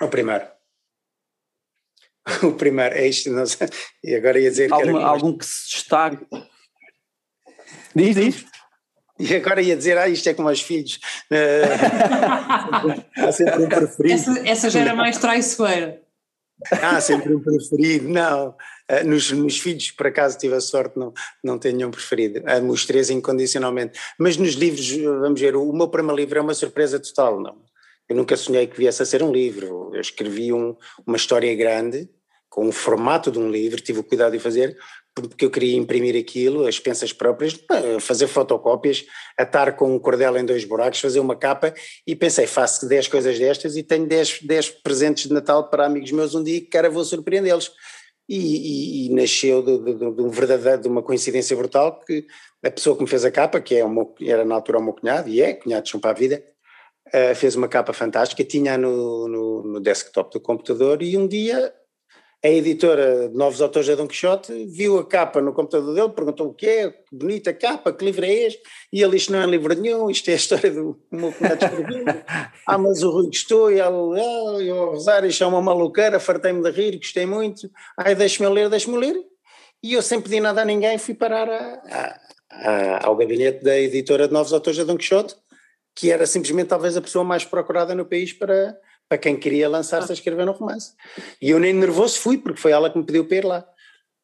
O 0.00 0.08
primeiro. 0.08 0.55
O 2.42 2.52
primeiro, 2.52 2.94
é 2.94 3.06
isto, 3.06 3.30
não 3.30 3.46
sei. 3.46 3.68
E 4.02 4.14
agora 4.14 4.38
ia 4.38 4.50
dizer 4.50 4.72
Alguma, 4.72 4.92
que 4.92 4.98
era 4.98 5.08
algum 5.08 5.38
que 5.38 5.46
se 5.46 5.70
destaque. 5.70 6.26
Diz, 7.94 8.16
diz. 8.16 8.44
E 9.18 9.34
agora 9.34 9.62
ia 9.62 9.74
dizer, 9.74 9.96
ah, 9.96 10.06
isto 10.06 10.28
é 10.28 10.34
como 10.34 10.50
os 10.50 10.60
filhos. 10.60 11.00
Há 13.16 13.32
sempre 13.32 13.64
um 13.64 13.68
preferido. 13.70 14.14
Essa, 14.14 14.46
essa 14.46 14.68
já 14.68 14.80
era 14.80 14.94
mais 14.94 15.16
traiçoeira. 15.16 16.02
Ah, 16.82 17.00
sempre 17.00 17.34
um 17.34 17.40
preferido. 17.40 18.10
Não, 18.10 18.54
eh, 18.86 19.02
nos, 19.04 19.32
nos, 19.32 19.58
filhos, 19.58 19.90
por 19.90 20.08
acaso, 20.08 20.36
tive 20.36 20.54
a 20.54 20.60
sorte, 20.60 20.98
não, 20.98 21.14
não 21.42 21.58
tenho 21.58 21.76
nenhum 21.76 21.90
preferido. 21.90 22.42
Amo 22.46 22.74
os 22.74 22.84
três 22.84 23.08
incondicionalmente. 23.08 23.98
Mas 24.18 24.36
nos 24.36 24.52
livros, 24.52 24.90
vamos 24.98 25.40
ver, 25.40 25.56
o 25.56 25.72
meu 25.72 25.88
primeiro 25.88 26.16
livro 26.16 26.38
é 26.38 26.42
uma 26.42 26.52
surpresa 26.52 27.00
total, 27.00 27.40
não. 27.40 27.64
Eu 28.08 28.16
nunca 28.16 28.36
sonhei 28.36 28.66
que 28.66 28.76
viesse 28.76 29.02
a 29.02 29.06
ser 29.06 29.22
um 29.22 29.32
livro. 29.32 29.90
Eu 29.94 30.00
escrevi 30.00 30.52
um, 30.52 30.76
uma 31.06 31.16
história 31.16 31.54
grande, 31.54 32.08
com 32.48 32.68
o 32.68 32.72
formato 32.72 33.30
de 33.30 33.38
um 33.38 33.50
livro, 33.50 33.80
tive 33.80 34.00
o 34.00 34.04
cuidado 34.04 34.32
de 34.32 34.38
fazer, 34.38 34.76
porque 35.14 35.46
eu 35.46 35.50
queria 35.50 35.76
imprimir 35.76 36.14
aquilo, 36.14 36.66
as 36.66 36.78
pensas 36.78 37.10
próprias, 37.10 37.58
fazer 38.00 38.26
fotocópias, 38.26 39.06
atar 39.36 39.74
com 39.74 39.94
um 39.94 39.98
cordel 39.98 40.36
em 40.36 40.44
dois 40.44 40.64
buracos, 40.64 41.00
fazer 41.00 41.20
uma 41.20 41.34
capa 41.34 41.72
e 42.06 42.14
pensei, 42.14 42.46
faço 42.46 42.86
10 42.86 43.08
coisas 43.08 43.38
destas 43.38 43.76
e 43.76 43.82
tenho 43.82 44.06
10, 44.06 44.42
10 44.42 44.70
presentes 44.82 45.26
de 45.26 45.32
Natal 45.32 45.70
para 45.70 45.86
amigos 45.86 46.12
meus 46.12 46.34
um 46.34 46.42
dia 46.42 46.60
que 46.60 46.66
cara 46.66 46.90
vou 46.90 47.04
surpreendê-los. 47.04 47.72
E, 48.28 48.36
e, 48.36 49.06
e, 49.06 49.14
nasceu 49.14 49.62
de, 49.62 49.78
de, 49.78 49.94
de, 49.94 50.20
um 50.20 50.30
verdadeiro, 50.30 50.82
de 50.82 50.88
uma 50.88 51.00
coincidência 51.00 51.56
brutal 51.56 52.00
que 52.00 52.26
a 52.64 52.70
pessoa 52.72 52.96
que 52.96 53.02
me 53.04 53.08
fez 53.08 53.24
a 53.24 53.30
capa, 53.30 53.60
que 53.60 53.76
é 53.76 53.84
uma, 53.84 54.04
era 54.20 54.44
na 54.44 54.56
altura 54.56 54.78
o 54.78 54.82
meu 54.82 54.92
cunhado, 54.92 55.28
e 55.28 55.40
é 55.40 55.52
cunhado 55.54 55.86
de 55.86 55.96
para 55.98 56.10
a 56.10 56.14
vida, 56.14 56.42
uh, 57.06 57.34
fez 57.36 57.54
uma 57.54 57.68
capa 57.68 57.92
fantástica, 57.92 58.42
tinha 58.42 58.76
no, 58.76 59.28
no, 59.28 59.62
no 59.62 59.80
desktop 59.80 60.32
do 60.32 60.40
computador 60.40 61.02
e 61.02 61.16
um 61.16 61.28
dia 61.28 61.72
a 62.46 62.48
editora 62.48 63.28
de 63.28 63.36
Novos 63.36 63.60
Autores 63.60 63.88
de 63.88 63.96
Dom 63.96 64.06
Quixote 64.06 64.66
viu 64.66 64.98
a 64.98 65.04
capa 65.04 65.40
no 65.40 65.52
computador 65.52 65.92
dele, 65.92 66.08
perguntou 66.10 66.46
o 66.46 66.54
que 66.54 66.66
é, 66.66 66.90
que 66.90 67.02
bonita 67.10 67.52
capa, 67.52 67.92
que 67.92 68.04
livro 68.04 68.24
é 68.24 68.32
este? 68.32 68.62
E 68.92 69.02
ele 69.02 69.16
disse, 69.16 69.32
não 69.32 69.40
é 69.40 69.46
livro 69.46 69.74
nenhum, 69.74 70.08
isto 70.08 70.28
é 70.28 70.34
a 70.34 70.36
história 70.36 70.70
do 70.70 70.96
meu 71.10 71.32
cunhado 71.32 71.58
ah, 72.64 72.78
mas 72.78 73.02
o 73.02 73.10
Rui 73.10 73.26
gostou, 73.26 73.68
e 73.68 73.80
ele, 73.80 73.80
ah, 73.80 74.62
eu 74.62 74.90
a 74.90 74.92
rezar, 74.92 75.24
isto 75.24 75.42
é 75.42 75.46
uma 75.46 75.60
maluqueira, 75.60 76.20
fartei-me 76.20 76.62
de 76.62 76.70
rir, 76.70 76.98
gostei 76.98 77.26
muito, 77.26 77.68
ai, 77.98 78.14
deixe-me 78.14 78.48
ler, 78.48 78.70
deixe-me 78.70 78.96
ler. 78.96 79.16
E 79.82 79.94
eu 79.94 80.02
sem 80.02 80.20
pedir 80.20 80.38
nada 80.38 80.62
a 80.62 80.64
ninguém 80.64 80.98
fui 80.98 81.14
parar 81.14 81.48
a, 81.48 81.80
a, 81.90 82.20
a, 82.50 83.06
ao 83.06 83.16
gabinete 83.16 83.64
da 83.64 83.76
editora 83.76 84.28
de 84.28 84.32
Novos 84.32 84.52
Autores 84.52 84.76
de 84.76 84.84
Dom 84.84 84.96
Quixote, 84.96 85.34
que 85.96 86.12
era 86.12 86.24
simplesmente 86.26 86.68
talvez 86.68 86.96
a 86.96 87.02
pessoa 87.02 87.24
mais 87.24 87.44
procurada 87.44 87.92
no 87.92 88.06
país 88.06 88.32
para 88.32 88.78
para 89.08 89.18
quem 89.18 89.36
queria 89.36 89.68
lançar-se 89.68 90.10
a 90.10 90.14
escrever 90.14 90.48
um 90.48 90.52
romance. 90.52 90.92
E 91.40 91.50
eu 91.50 91.58
nem 91.58 91.72
nervoso 91.72 92.18
fui, 92.18 92.38
porque 92.38 92.60
foi 92.60 92.72
ela 92.72 92.90
que 92.90 92.98
me 92.98 93.04
pediu 93.04 93.26
para 93.26 93.36
ir 93.36 93.44
lá. 93.44 93.68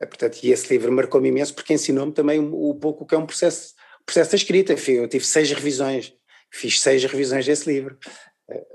É, 0.01 0.07
portanto, 0.07 0.39
e 0.43 0.51
esse 0.51 0.73
livro 0.73 0.91
marcou-me 0.91 1.29
imenso, 1.29 1.55
porque 1.55 1.73
ensinou-me 1.73 2.13
também 2.13 2.41
o 2.41 2.75
pouco 2.75 3.07
que 3.07 3.15
é 3.15 3.19
um 3.19 3.27
processo, 3.27 3.75
processo 4.05 4.33
da 4.33 4.37
escrita. 4.37 4.75
Eu 4.89 5.07
tive 5.07 5.25
seis 5.25 5.51
revisões, 5.53 6.13
fiz 6.51 6.81
seis 6.81 7.05
revisões 7.05 7.47
desse 7.47 7.73
livro. 7.73 7.97
Eh, 8.51 8.67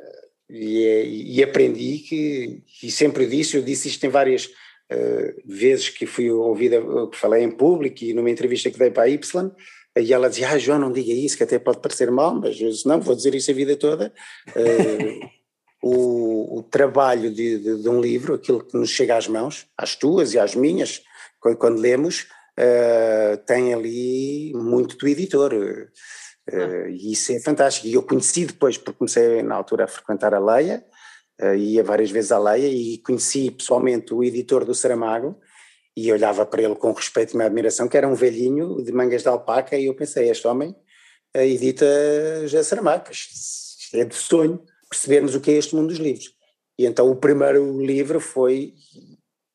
e, 0.49 0.85
é, 0.85 1.05
e 1.05 1.43
aprendi 1.43 1.99
que, 1.99 2.63
e 2.81 2.89
sempre 2.89 3.27
disse, 3.27 3.57
eu 3.57 3.61
disse 3.61 3.89
isto 3.89 4.05
em 4.05 4.09
várias 4.09 4.45
uh, 4.45 5.41
vezes 5.45 5.89
que 5.89 6.05
fui 6.05 6.31
ouvida, 6.31 6.81
que 7.11 7.17
falei 7.17 7.43
em 7.43 7.51
público 7.51 8.05
e 8.05 8.13
numa 8.13 8.29
entrevista 8.29 8.71
que 8.71 8.79
dei 8.79 8.89
para 8.89 9.03
a 9.03 9.09
Y, 9.09 9.51
e 9.99 10.13
ela 10.13 10.29
dizia, 10.29 10.49
ah 10.49 10.57
João, 10.57 10.79
não 10.79 10.91
diga 10.91 11.11
isso, 11.11 11.35
que 11.35 11.43
até 11.43 11.59
pode 11.59 11.79
parecer 11.79 12.09
mal, 12.11 12.35
mas 12.35 12.59
eu 12.61 12.69
disse, 12.69 12.87
não, 12.87 13.01
vou 13.01 13.15
dizer 13.15 13.35
isso 13.35 13.51
a 13.51 13.53
vida 13.53 13.75
toda. 13.75 14.13
Uh, 14.49 15.36
o, 15.81 16.59
o 16.59 16.63
trabalho 16.63 17.31
de, 17.31 17.59
de, 17.59 17.81
de, 17.81 17.89
um 17.89 18.01
livro, 18.01 18.33
aquilo 18.33 18.63
que 18.63 18.77
nos 18.77 18.89
chega 18.89 19.15
às 19.15 19.27
mãos, 19.27 19.67
às 19.77 19.95
tuas 19.95 20.33
e 20.33 20.39
às 20.39 20.55
minhas, 20.55 21.01
quando, 21.39 21.57
quando 21.57 21.79
lemos, 21.79 22.27
uh, 22.57 23.37
tem 23.45 23.73
ali 23.73 24.51
muito 24.55 24.97
do 24.97 25.07
editor. 25.07 25.53
Uh, 25.53 26.87
e 26.89 27.11
isso 27.11 27.31
é 27.31 27.39
fantástico. 27.39 27.87
E 27.87 27.93
eu 27.93 28.03
conheci 28.03 28.45
depois, 28.45 28.77
porque 28.77 28.97
comecei 28.97 29.43
na 29.43 29.55
altura 29.55 29.83
a 29.83 29.87
frequentar 29.87 30.33
a 30.33 30.39
Leia, 30.39 30.83
uh, 31.41 31.55
ia 31.55 31.83
várias 31.83 32.09
vezes 32.09 32.31
à 32.31 32.39
Leia 32.39 32.67
e 32.67 32.97
conheci 32.99 33.51
pessoalmente 33.51 34.13
o 34.13 34.23
editor 34.23 34.65
do 34.65 34.73
Saramago 34.73 35.39
e 35.95 36.11
olhava 36.11 36.45
para 36.45 36.61
ele 36.61 36.75
com 36.75 36.91
respeito 36.91 37.37
e 37.37 37.41
admiração, 37.41 37.87
que 37.87 37.97
era 37.97 38.07
um 38.07 38.13
velhinho 38.13 38.83
de 38.83 38.91
mangas 38.91 39.23
de 39.23 39.29
alpaca, 39.29 39.75
e 39.75 39.87
eu 39.87 39.95
pensei, 39.95 40.29
este 40.29 40.47
homem 40.47 40.75
edita 41.33 41.85
já 42.45 42.63
Saramago, 42.63 43.11
isto 43.11 43.97
é 43.97 44.03
de 44.03 44.13
sonho 44.13 44.63
percebermos 44.89 45.35
o 45.35 45.41
que 45.41 45.51
é 45.51 45.55
este 45.55 45.75
mundo 45.75 45.89
dos 45.89 45.97
livros. 45.97 46.33
E 46.77 46.85
então 46.85 47.09
o 47.09 47.15
primeiro 47.15 47.79
livro 47.83 48.19
foi, 48.19 48.73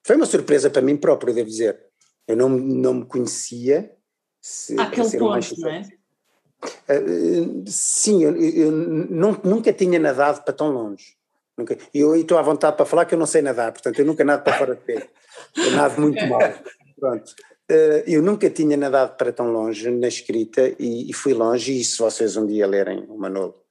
foi 0.04 0.16
uma 0.16 0.26
surpresa 0.26 0.68
para 0.68 0.82
mim 0.82 0.96
próprio, 0.96 1.34
devo 1.34 1.48
dizer. 1.48 1.78
Eu 2.26 2.36
não, 2.36 2.48
não 2.48 2.94
me 2.94 3.04
conhecia. 3.06 3.92
Se, 4.40 4.78
Aquele 4.78 5.18
ponto, 5.18 5.60
não 5.60 5.70
é? 5.70 5.82
Uh, 6.88 7.64
sim, 7.66 8.22
eu, 8.22 8.36
eu 8.36 8.70
nunca 9.44 9.72
tinha 9.72 9.98
nadado 9.98 10.42
para 10.42 10.54
tão 10.54 10.70
longe. 10.70 11.16
Nunca, 11.56 11.76
eu 11.92 12.14
estou 12.16 12.38
à 12.38 12.42
vontade 12.42 12.76
para 12.76 12.86
falar 12.86 13.04
que 13.04 13.14
eu 13.14 13.18
não 13.18 13.26
sei 13.26 13.42
nadar, 13.42 13.72
portanto 13.72 13.98
eu 13.98 14.06
nunca 14.06 14.24
nado 14.24 14.42
para 14.42 14.58
fora 14.58 14.74
de 14.74 14.80
pé. 14.80 15.08
Eu 15.56 15.72
nado 15.72 16.00
muito 16.00 16.24
mal. 16.26 16.40
Pronto. 16.98 17.34
Uh, 17.70 18.02
eu 18.06 18.22
nunca 18.22 18.48
tinha 18.50 18.76
nadado 18.76 19.16
para 19.16 19.32
tão 19.32 19.50
longe 19.50 19.90
na 19.90 20.08
escrita 20.08 20.74
e, 20.78 21.10
e, 21.10 21.12
fui 21.12 21.34
longe, 21.34 21.78
e 21.78 21.84
se 21.84 21.98
vocês 21.98 22.36
um 22.36 22.46
dia 22.46 22.66
lerem 22.66 23.04
o 23.08 23.16
Manolo 23.16 23.61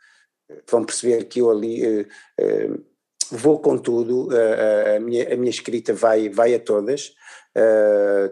vão 0.69 0.83
perceber 0.83 1.25
que 1.25 1.39
eu 1.39 1.49
ali 1.49 1.83
uh, 1.85 2.07
uh, 2.39 2.85
vou 3.31 3.59
com 3.59 3.77
tudo, 3.77 4.27
uh, 4.27 4.97
a, 4.97 4.99
minha, 4.99 5.33
a 5.33 5.37
minha 5.37 5.49
escrita 5.49 5.93
vai, 5.93 6.29
vai 6.29 6.53
a 6.53 6.59
todas, 6.59 7.13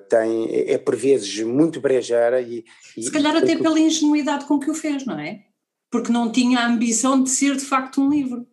tem, 0.07 0.47
é, 0.71 0.77
por 0.77 0.95
vezes 0.95 1.41
muito 1.41 1.81
brejeira 1.81 2.39
e... 2.39 2.63
e 2.95 3.03
Se 3.03 3.11
calhar 3.11 3.35
até 3.35 3.57
pela 3.57 3.77
ingenuidade 3.77 4.45
com 4.45 4.57
que 4.57 4.71
o 4.71 4.73
fez, 4.73 5.05
não 5.05 5.19
é? 5.19 5.41
Porque 5.91 6.09
não 6.09 6.31
tinha 6.31 6.59
a 6.59 6.67
ambição 6.67 7.21
de 7.21 7.29
ser 7.29 7.57
de 7.57 7.65
facto 7.65 8.01
um 8.01 8.09
livro. 8.09 8.47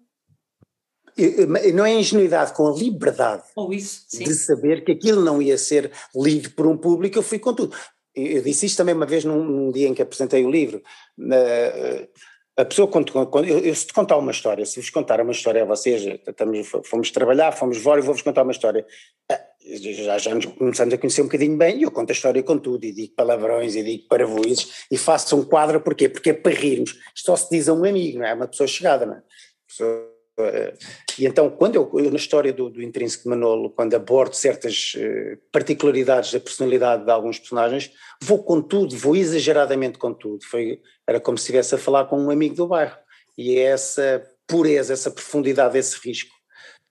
Não 1.73 1.87
é 1.87 1.95
ingenuidade, 1.95 2.53
com 2.53 2.67
a 2.67 2.75
liberdade 2.75 3.45
Ou 3.55 3.73
isso, 3.73 4.05
sim. 4.09 4.25
de 4.25 4.35
saber 4.35 4.85
que 4.85 4.93
aquilo 4.93 5.25
não 5.25 5.41
ia 5.41 5.57
ser 5.57 5.93
lido 6.15 6.51
por 6.51 6.67
um 6.67 6.77
público, 6.77 7.17
eu 7.17 7.23
fui 7.23 7.39
com 7.39 7.55
tudo. 7.55 7.75
Eu 8.17 8.43
disse 8.43 8.67
isto 8.67 8.79
também 8.79 8.95
uma 8.95 9.07
vez 9.07 9.25
num, 9.25 9.45
num 9.45 9.71
dia 9.71 9.87
em 9.87 9.95
que 9.95 10.03
apresentei 10.03 10.45
o 10.45 10.51
livro. 10.51 10.83
Uh, 11.19 12.09
a 12.57 12.65
pessoa, 12.65 12.89
quando, 12.89 13.13
quando 13.27 13.47
eu, 13.47 13.59
eu, 13.59 13.75
se 13.75 13.87
te 13.87 13.93
contar 13.93 14.17
uma 14.17 14.31
história, 14.31 14.65
se 14.65 14.81
vos 14.81 14.89
contar 14.89 15.21
uma 15.21 15.33
história 15.33 15.63
a 15.63 15.67
vocês, 15.67 16.03
estamos, 16.27 16.67
fomos 16.85 17.11
trabalhar, 17.11 17.53
fomos 17.53 17.77
fora 17.77 18.01
e 18.01 18.03
vou-vos 18.03 18.23
contar 18.23 18.45
uma 18.45 18.53
história, 18.53 18.87
ah, 19.31 19.41
já, 19.61 20.17
já 20.17 20.35
nos 20.35 20.47
começamos 20.47 20.95
a 20.95 20.99
conhecer 20.99 21.21
um 21.21 21.27
bocadinho 21.27 21.57
bem 21.57 21.79
e 21.79 21.83
eu 21.83 21.91
conto 21.91 22.11
a 22.11 22.15
história 22.15 22.43
com 22.43 22.57
tudo, 22.57 22.85
e 22.85 22.93
digo 22.93 23.15
palavrões, 23.15 23.77
e 23.77 23.83
digo 23.83 24.09
paravoices, 24.09 24.87
e 24.91 24.97
faço 24.97 25.37
um 25.37 25.45
quadro, 25.45 25.83
porquê? 25.83 26.09
Porque 26.09 26.31
é 26.31 26.33
para 26.33 26.53
rirmos. 26.53 26.93
Isto 27.15 27.27
só 27.27 27.37
se 27.37 27.51
diz 27.51 27.69
a 27.69 27.75
um 27.75 27.85
amigo, 27.85 28.21
não 28.21 28.27
é? 28.27 28.33
Uma 28.33 28.49
pessoa 28.49 28.67
chegada, 28.67 29.05
não 29.05 29.15
é? 29.17 29.23
Pessoa, 29.69 30.16
e 31.19 31.27
então, 31.27 31.49
quando 31.49 31.77
eu, 31.77 31.91
eu 31.95 32.11
na 32.11 32.17
história 32.17 32.53
do, 32.53 32.69
do 32.69 32.83
Intrínseco 32.83 33.25
de 33.25 33.31
Manolo, 33.31 33.71
quando 33.71 33.95
abordo 33.95 34.35
certas 34.35 34.95
uh, 34.95 35.39
particularidades 35.51 36.33
da 36.33 36.41
personalidade 36.41 37.05
de 37.05 37.11
alguns 37.11 37.39
personagens, 37.39 37.91
vou 38.23 38.43
com 38.43 38.61
tudo, 38.61 38.97
vou 38.97 39.17
exageradamente 39.17 39.99
com 39.99 40.13
tudo. 40.13 40.45
Foi, 40.45 40.81
era 41.07 41.19
como 41.19 41.39
se 41.39 41.45
estivesse 41.45 41.75
a 41.75 41.79
falar 41.79 42.05
com 42.05 42.21
um 42.21 42.31
amigo 42.31 42.55
do 42.55 42.67
bairro. 42.67 42.97
E 43.37 43.57
é 43.57 43.63
essa 43.63 44.23
pureza, 44.47 44.93
essa 44.93 45.11
profundidade, 45.11 45.79
esse 45.79 45.99
risco, 46.07 46.31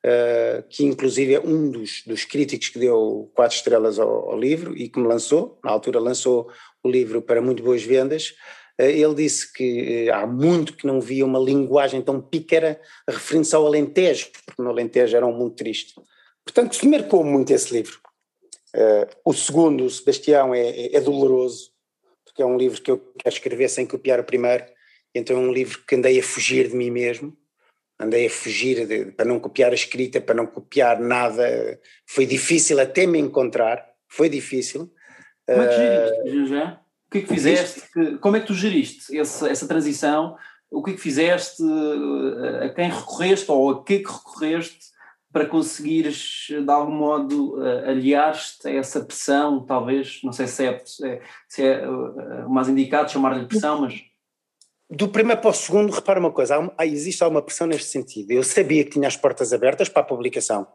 uh, 0.05 0.63
que 0.69 0.83
inclusive 0.83 1.35
é 1.35 1.39
um 1.39 1.69
dos, 1.69 2.03
dos 2.05 2.25
críticos 2.25 2.69
que 2.69 2.79
deu 2.79 3.31
quatro 3.35 3.55
estrelas 3.55 3.99
ao, 3.99 4.31
ao, 4.31 4.39
livro 4.39 4.75
e 4.75 4.89
que 4.89 4.99
me 4.99 5.07
lançou, 5.07 5.59
na 5.63 5.71
altura 5.71 5.99
lançou 5.99 6.49
o 6.83 6.89
livro 6.89 7.21
para 7.21 7.41
muito 7.41 7.63
boas 7.63 7.83
vendas, 7.83 8.33
ele 8.77 9.15
disse 9.15 9.51
que 9.53 10.09
há 10.09 10.27
muito 10.27 10.73
que 10.73 10.85
não 10.85 10.99
via 10.99 11.25
uma 11.25 11.39
linguagem 11.39 12.01
tão 12.01 12.21
pícara 12.21 12.79
referindo-se 13.07 13.55
ao 13.55 13.65
Alentejo, 13.65 14.29
porque 14.45 14.61
no 14.61 14.69
Alentejo 14.69 15.15
era 15.15 15.25
um 15.25 15.37
mundo 15.37 15.55
triste. 15.55 15.93
Portanto, 16.43 16.77
marcou 16.87 17.23
muito 17.23 17.51
esse 17.51 17.73
livro. 17.73 17.99
o 19.23 19.33
segundo, 19.33 19.85
o 19.85 19.89
Sebastião, 19.89 20.53
é, 20.53 20.69
é, 20.69 20.95
é 20.97 21.01
doloroso, 21.01 21.71
porque 22.25 22.41
é 22.41 22.45
um 22.45 22.57
livro 22.57 22.81
que 22.81 22.91
eu 22.91 22.97
quero 23.17 23.33
escrever 23.33 23.69
sem 23.69 23.85
copiar 23.85 24.19
o 24.19 24.23
primeiro, 24.23 24.65
então 25.13 25.37
é 25.37 25.39
um 25.39 25.53
livro 25.53 25.81
que 25.87 25.95
andei 25.95 26.19
a 26.19 26.23
fugir 26.23 26.67
de 26.67 26.75
mim 26.75 26.91
mesmo, 26.91 27.35
andei 27.97 28.27
a 28.27 28.29
fugir 28.29 28.85
de, 28.85 29.11
para 29.13 29.25
não 29.25 29.39
copiar 29.39 29.71
a 29.71 29.75
escrita, 29.75 30.19
para 30.19 30.35
não 30.35 30.45
copiar 30.45 30.99
nada. 30.99 31.79
Foi 32.05 32.25
difícil 32.25 32.79
até 32.79 33.07
me 33.07 33.17
encontrar, 33.17 33.89
foi 34.09 34.27
difícil. 34.27 34.91
Como 35.45 35.61
é 35.61 35.67
que 36.23 36.45
já? 36.47 36.84
Que 37.19 37.19
é 37.19 37.27
que 37.27 37.33
fizeste? 37.33 37.81
como 38.19 38.35
é 38.35 38.39
que 38.39 38.47
tu 38.47 38.53
geriste 38.53 39.17
essa, 39.17 39.49
essa 39.49 39.67
transição? 39.67 40.35
O 40.69 40.83
que 40.83 40.91
é 40.91 40.93
que 40.93 41.01
fizeste? 41.01 41.63
A 42.61 42.69
quem 42.69 42.89
recorreste 42.89 43.49
ou 43.49 43.69
a 43.69 43.83
que 43.83 43.97
recorreste 43.97 44.93
para 45.31 45.45
conseguires, 45.45 46.47
de 46.49 46.71
algum 46.71 46.93
modo, 46.93 47.57
aliar-te 47.85 48.67
a 48.67 48.71
essa 48.71 49.03
pressão, 49.03 49.65
talvez? 49.65 50.21
Não 50.23 50.31
sei 50.31 50.47
se 50.47 50.65
é, 50.65 50.83
se 51.47 51.63
é 51.63 51.87
o 51.87 52.49
mais 52.49 52.69
indicado 52.69 53.11
chamar-lhe 53.11 53.45
pressão, 53.45 53.81
mas 53.81 54.01
do 54.89 55.09
primeiro 55.09 55.41
para 55.41 55.49
o 55.49 55.53
segundo, 55.53 55.91
repara 55.91 56.19
uma 56.19 56.31
coisa, 56.31 56.71
há, 56.77 56.85
existe 56.85 57.23
alguma 57.23 57.41
pressão 57.41 57.67
neste 57.67 57.89
sentido. 57.89 58.31
Eu 58.31 58.43
sabia 58.43 58.83
que 58.83 58.91
tinha 58.91 59.07
as 59.07 59.17
portas 59.17 59.51
abertas 59.51 59.89
para 59.89 60.03
a 60.03 60.05
publicação, 60.05 60.67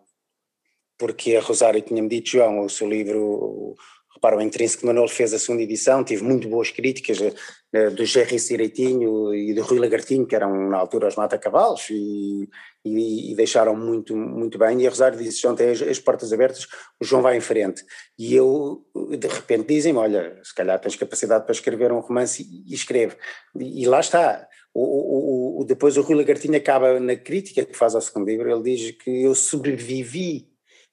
porque 0.99 1.37
a 1.37 1.41
Rosário 1.41 1.81
tinha-me 1.81 2.09
dito, 2.09 2.31
João, 2.31 2.65
o 2.65 2.69
seu 2.69 2.89
livro, 2.89 3.77
repara, 4.21 4.37
o 4.37 4.43
Intrínseco 4.43 4.87
Manuel 4.87 5.09
fez 5.09 5.33
a 5.33 5.39
segunda 5.39 5.63
edição, 5.63 6.05
tive 6.05 6.23
muito 6.23 6.47
boas 6.47 6.71
críticas 6.71 7.19
uh, 7.19 7.91
do 7.91 8.05
Jerry 8.05 8.39
Cireitinho 8.39 9.35
e 9.35 9.55
do 9.55 9.63
Rui 9.63 9.79
Lagartinho, 9.79 10.27
que 10.27 10.37
eram 10.37 10.69
na 10.69 10.77
altura 10.77 11.09
os 11.09 11.17
mata-cavalos, 11.17 11.89
e, 11.89 12.47
e, 12.85 13.33
e, 13.33 13.35
deixaram 13.35 13.75
muito, 13.75 14.15
muito 14.15 14.59
bem. 14.59 14.83
E 14.83 14.87
Rosário 14.87 15.19
disse: 15.19 15.41
João, 15.41 15.57
tem 15.57 15.71
as, 15.71 15.81
as, 15.81 15.99
portas 15.99 16.33
abertas, 16.33 16.67
o 17.01 17.05
João 17.05 17.23
vai 17.23 17.37
em 17.37 17.41
frente. 17.41 17.83
E 18.19 18.35
eu, 18.35 18.85
de 19.19 19.27
repente, 19.27 19.67
dizem-me: 19.67 19.99
Olha, 19.99 20.39
se 20.45 20.55
calhar 20.55 20.79
tens 20.79 20.97
capacidade 20.97 21.45
para 21.45 21.53
escrever 21.53 21.91
um 21.91 22.01
romance 22.01 22.43
e, 22.43 22.71
e 22.71 22.75
escreve. 22.75 23.17
E, 23.59 23.83
e, 23.83 23.87
lá 23.87 24.01
está. 24.01 24.47
O, 24.73 24.83
o, 24.83 25.61
o, 25.63 25.65
depois 25.65 25.97
o 25.97 26.03
Rui 26.03 26.15
Lagartinho 26.15 26.57
acaba 26.57 27.01
na 27.01 27.17
crítica 27.17 27.65
que 27.65 27.77
faz 27.77 27.95
ao 27.95 28.01
segundo 28.01 28.29
livro, 28.29 28.49
ele 28.49 28.63
diz 28.63 28.91
que 28.93 29.23
eu 29.23 29.35
sobrevivi. 29.35 30.50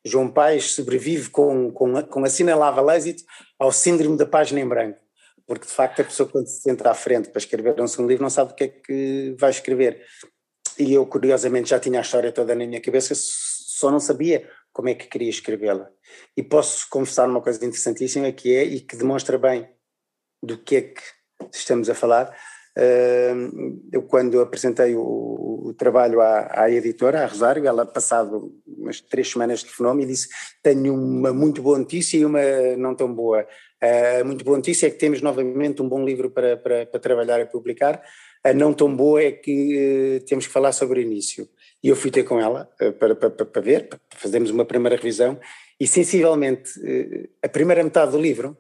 João 0.08 0.30
Paes 0.30 0.72
sobrevive 0.72 1.30
com, 1.30 1.72
com, 1.72 2.02
com 2.04 2.24
assinalável 2.24 2.90
êxito 2.90 3.24
ao 3.60 3.72
síndrome 3.72 4.18
da 4.18 4.26
página 4.26 4.60
em 4.60 4.68
branco 4.68 5.00
porque 5.46 5.66
de 5.66 5.72
facto 5.72 6.02
a 6.02 6.04
pessoa 6.04 6.28
quando 6.28 6.48
se 6.48 6.62
senta 6.62 6.92
à 6.92 6.94
frente 6.94 7.30
para 7.30 7.40
escrever 7.40 7.80
um 7.80 7.88
segundo 7.88 8.10
livro 8.10 8.24
não 8.24 8.30
sabe 8.30 8.52
o 8.52 8.56
que 8.56 8.64
é 8.66 8.68
que 8.68 9.36
vai 9.40 9.50
escrever 9.50 10.04
e 10.78 10.94
eu 10.94 11.06
curiosamente 11.06 11.70
já 11.70 11.80
tinha 11.80 12.00
a 12.00 12.02
história 12.02 12.32
toda 12.32 12.54
na 12.54 12.66
minha 12.66 12.82
cabeça, 12.82 13.14
só 13.16 13.90
não 13.90 14.00
sabia 14.00 14.48
como 14.72 14.90
é 14.90 14.94
que 14.94 15.08
queria 15.08 15.30
escrevê-la. 15.30 15.90
E 16.36 16.44
posso 16.44 16.88
confessar 16.90 17.28
uma 17.28 17.42
coisa 17.42 17.64
interessantíssima 17.66 18.32
que 18.32 18.56
é, 18.56 18.64
e 18.64 18.80
que 18.80 18.96
demonstra 18.96 19.38
bem 19.38 19.68
do 20.42 20.58
que 20.58 20.76
é 20.76 20.82
que 20.82 21.02
estamos 21.52 21.90
a 21.90 21.96
falar, 21.96 22.36
eu 23.92 24.04
quando 24.04 24.40
apresentei 24.40 24.96
o, 24.96 25.02
o 25.02 25.74
trabalho 25.74 26.22
à, 26.22 26.64
à, 26.64 26.72
editora, 26.72 27.24
à 27.24 27.26
Rosário, 27.26 27.66
ela 27.66 27.86
passado 27.86 28.54
umas 28.68 29.02
três 29.02 29.32
semanas 29.32 29.64
telefonou-me 29.64 30.04
e 30.04 30.08
disse 30.08 30.28
tenho 30.62 30.94
uma 30.94 31.34
muito 31.34 31.62
boa 31.62 31.80
notícia 31.80 32.18
e 32.18 32.26
uma 32.26 32.42
não 32.78 32.94
tão 32.94 33.14
boa. 33.14 33.48
A 33.82 34.24
muito 34.24 34.44
boa 34.46 34.58
notícia 34.58 34.88
é 34.88 34.90
que 34.90 34.98
temos 34.98 35.22
novamente 35.22 35.82
um 35.82 35.90
bom 35.90 36.04
livro 36.04 36.30
para, 36.30 36.58
para, 36.58 36.86
para 36.86 37.00
trabalhar 37.00 37.40
e 37.40 37.46
publicar, 37.46 38.02
a 38.44 38.54
não 38.54 38.74
tão 38.74 38.96
boa 38.96 39.22
é 39.22 39.32
que 39.32 40.20
uh, 40.22 40.26
temos 40.26 40.48
que 40.48 40.54
falar 40.54 40.72
sobre 40.72 41.00
o 41.00 41.04
início. 41.04 41.48
E 41.84 41.90
eu 41.90 41.96
fui 41.96 42.10
ter 42.10 42.24
com 42.24 42.40
ela 42.40 42.70
uh, 42.82 42.94
para, 42.94 43.16
para, 43.16 43.30
para, 43.30 43.62
ver, 43.62 43.88
para 43.88 44.00
fazermos 44.16 44.50
uma 44.50 44.66
primeira 44.66 44.96
revisão, 44.96 45.40
e 45.80 45.86
sensivelmente 45.86 46.72
uh, 46.80 47.30
a 47.44 47.50
primeira 47.50 47.84
metade 47.84 48.12
do 48.12 48.20
livro, 48.20 48.58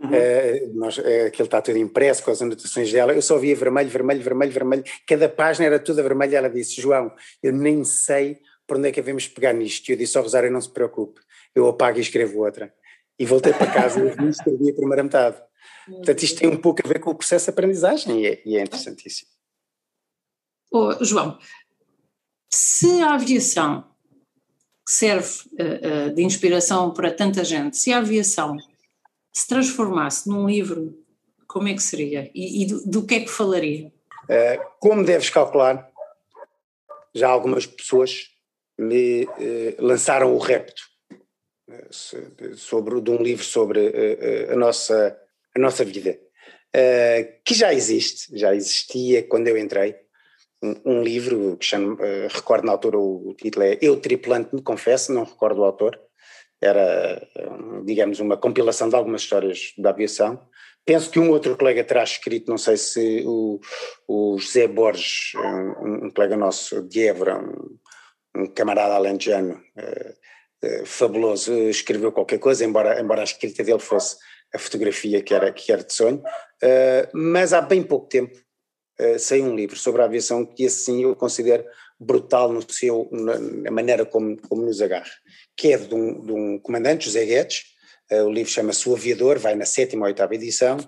uhum. 0.00 0.74
nós, 0.74 0.98
aquele 0.98 1.46
está 1.46 1.60
tudo 1.60 1.78
impresso 1.78 2.22
com 2.22 2.30
as 2.30 2.40
anotações 2.40 2.90
dela, 2.90 3.12
eu 3.12 3.22
só 3.22 3.38
via 3.38 3.54
vermelho, 3.54 3.88
vermelho, 3.90 4.22
vermelho, 4.22 4.52
vermelho, 4.52 4.84
cada 5.06 5.28
página 5.28 5.66
era 5.66 5.78
toda 5.78 6.02
vermelha. 6.02 6.38
Ela 6.38 6.50
disse: 6.50 6.80
João, 6.80 7.12
eu 7.42 7.52
nem 7.52 7.84
sei 7.84 8.40
por 8.66 8.76
onde 8.76 8.88
é 8.88 8.92
que 8.92 9.00
devemos 9.00 9.26
pegar 9.26 9.52
nisto. 9.52 9.88
E 9.88 9.92
eu 9.92 9.96
disse 9.96 10.16
ao 10.16 10.24
Rosário: 10.24 10.50
não 10.50 10.60
se 10.60 10.70
preocupe, 10.70 11.20
eu 11.54 11.66
apago 11.68 11.98
e 11.98 12.00
escrevo 12.00 12.40
outra. 12.40 12.72
E 13.18 13.26
voltei 13.26 13.52
para 13.52 13.70
casa 13.70 14.00
e 14.00 14.28
escrevi 14.28 14.70
a 14.70 14.74
primeira 14.74 15.02
metade. 15.02 15.36
Portanto, 15.86 16.22
isto 16.22 16.38
tem 16.38 16.48
um 16.48 16.56
pouco 16.56 16.80
a 16.84 16.88
ver 16.88 17.00
com 17.00 17.10
o 17.10 17.14
processo 17.14 17.46
de 17.46 17.50
aprendizagem 17.50 18.20
e 18.20 18.26
é, 18.26 18.42
e 18.46 18.56
é 18.56 18.62
interessantíssimo. 18.62 19.28
Oh, 20.72 21.04
João, 21.04 21.38
se 22.48 23.02
a 23.02 23.14
aviação 23.14 23.84
serve 24.88 25.28
uh, 25.52 26.10
uh, 26.10 26.14
de 26.14 26.22
inspiração 26.22 26.92
para 26.92 27.12
tanta 27.12 27.44
gente, 27.44 27.76
se 27.76 27.92
a 27.92 27.98
aviação 27.98 28.56
se 29.32 29.46
transformasse 29.48 30.28
num 30.28 30.48
livro, 30.48 30.98
como 31.46 31.68
é 31.68 31.74
que 31.74 31.82
seria? 31.82 32.30
E, 32.34 32.62
e 32.62 32.66
do, 32.66 32.84
do, 32.86 33.06
que 33.06 33.14
é 33.16 33.20
que 33.20 33.28
falaria? 33.28 33.92
Uh, 34.24 34.64
como 34.78 35.04
deves 35.04 35.30
calcular, 35.30 35.90
já 37.14 37.28
algumas 37.28 37.66
pessoas 37.66 38.28
me 38.78 39.26
lançaram 39.78 40.34
o 40.34 40.38
repto 40.38 40.80
sobre, 42.56 43.00
de 43.00 43.10
um 43.10 43.22
livro 43.22 43.44
sobre 43.44 43.92
a 44.50 44.56
nossa 44.56 45.20
a 45.54 45.58
nossa 45.58 45.84
vida, 45.84 46.18
uh, 46.74 47.40
que 47.44 47.54
já 47.54 47.72
existe, 47.72 48.36
já 48.38 48.54
existia 48.54 49.22
quando 49.22 49.48
eu 49.48 49.58
entrei, 49.58 49.96
um, 50.62 50.74
um 50.84 51.02
livro 51.02 51.56
que 51.56 51.64
chama, 51.64 51.94
uh, 51.94 52.28
recordo 52.28 52.66
na 52.66 52.72
altura 52.72 52.98
o, 52.98 53.30
o, 53.30 53.34
título 53.34 53.64
é 53.64 53.78
Eu 53.80 54.00
Tripulante 54.00 54.54
Me 54.54 54.62
Confesso, 54.62 55.12
não 55.12 55.24
recordo 55.24 55.60
o 55.60 55.64
autor, 55.64 56.00
era, 56.60 57.26
digamos, 57.84 58.20
uma 58.20 58.36
compilação 58.36 58.88
de 58.88 58.94
algumas 58.94 59.22
histórias 59.22 59.72
da 59.78 59.90
aviação. 59.90 60.40
Penso 60.84 61.10
que 61.10 61.18
um 61.18 61.30
outro 61.30 61.56
colega 61.56 61.84
terá 61.84 62.02
escrito, 62.02 62.50
não 62.50 62.58
sei 62.58 62.76
se 62.76 63.22
o, 63.26 63.60
o 64.06 64.38
José 64.38 64.66
Borges, 64.66 65.32
um, 65.36 66.06
um 66.06 66.10
colega 66.10 66.36
nosso 66.36 66.82
de 66.82 67.06
Évora, 67.06 67.38
um, 67.38 67.78
um 68.36 68.46
camarada 68.46 68.94
alentejano, 68.94 69.54
uh, 69.54 70.86
fabuloso, 70.86 71.52
escreveu 71.68 72.12
qualquer 72.12 72.38
coisa, 72.38 72.64
embora, 72.64 73.00
embora 73.00 73.22
a 73.22 73.24
escrita 73.24 73.64
dele 73.64 73.78
fosse 73.78 74.16
a 74.52 74.58
fotografia 74.58 75.22
que 75.22 75.32
era, 75.32 75.52
que 75.52 75.72
era 75.72 75.84
de 75.84 75.92
sonho, 75.92 76.18
uh, 76.18 77.08
mas 77.14 77.52
há 77.52 77.60
bem 77.60 77.82
pouco 77.82 78.08
tempo 78.08 78.38
saiu 79.18 79.46
um 79.46 79.56
livro 79.56 79.78
sobre 79.78 80.02
a 80.02 80.04
aviação 80.04 80.44
que 80.44 80.66
assim 80.66 81.04
eu 81.04 81.16
considero 81.16 81.64
brutal 82.00 82.50
no 82.50 82.62
seu, 82.72 83.08
na, 83.12 83.38
na 83.38 83.70
maneira 83.70 84.06
como, 84.06 84.40
como 84.48 84.62
nos 84.62 84.80
agarra, 84.80 85.10
que 85.54 85.72
é 85.72 85.76
de 85.76 85.94
um, 85.94 86.24
de 86.24 86.32
um 86.32 86.58
comandante, 86.58 87.04
José 87.04 87.26
Guedes, 87.26 87.64
uh, 88.10 88.24
o 88.24 88.32
livro 88.32 88.50
chama-se 88.50 88.88
O 88.88 88.94
Aviador, 88.94 89.38
vai 89.38 89.54
na 89.54 89.66
sétima 89.66 90.02
ou 90.02 90.06
oitava 90.06 90.34
edição, 90.34 90.78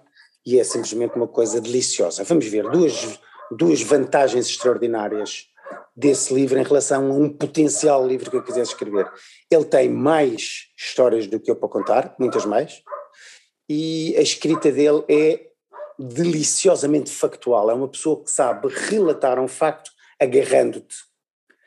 e 0.44 0.59
é 0.59 0.64
simplesmente 0.64 1.14
uma 1.14 1.29
coisa 1.29 1.61
deliciosa. 1.61 2.25
Vamos 2.25 2.46
ver 2.46 2.68
duas, 2.70 3.20
duas 3.51 3.83
vantagens 3.83 4.48
extraordinárias 4.48 5.46
desse 5.94 6.33
livro 6.33 6.59
em 6.59 6.64
relação 6.64 7.12
a 7.12 7.14
um 7.14 7.29
potencial 7.29 8.07
livro 8.07 8.31
que 8.31 8.37
eu 8.37 8.42
quisesse 8.42 8.72
escrever. 8.72 9.09
Ele 9.51 9.64
tem 9.64 9.90
mais 9.90 10.68
histórias 10.77 11.27
do 11.27 11.38
que 11.38 11.51
eu 11.51 11.57
para 11.57 11.68
contar, 11.68 12.16
muitas 12.18 12.46
mais, 12.46 12.83
e 13.68 14.16
a 14.16 14.22
escrita 14.22 14.72
dele 14.72 15.05
é 15.09 15.48
deliciosamente 15.98 17.11
factual. 17.11 17.70
É 17.70 17.75
uma 17.75 17.88
pessoa 17.88 18.25
que 18.25 18.31
sabe 18.31 18.68
relatar 18.68 19.38
um 19.38 19.46
facto 19.46 19.91
agarrando-te. 20.22 20.96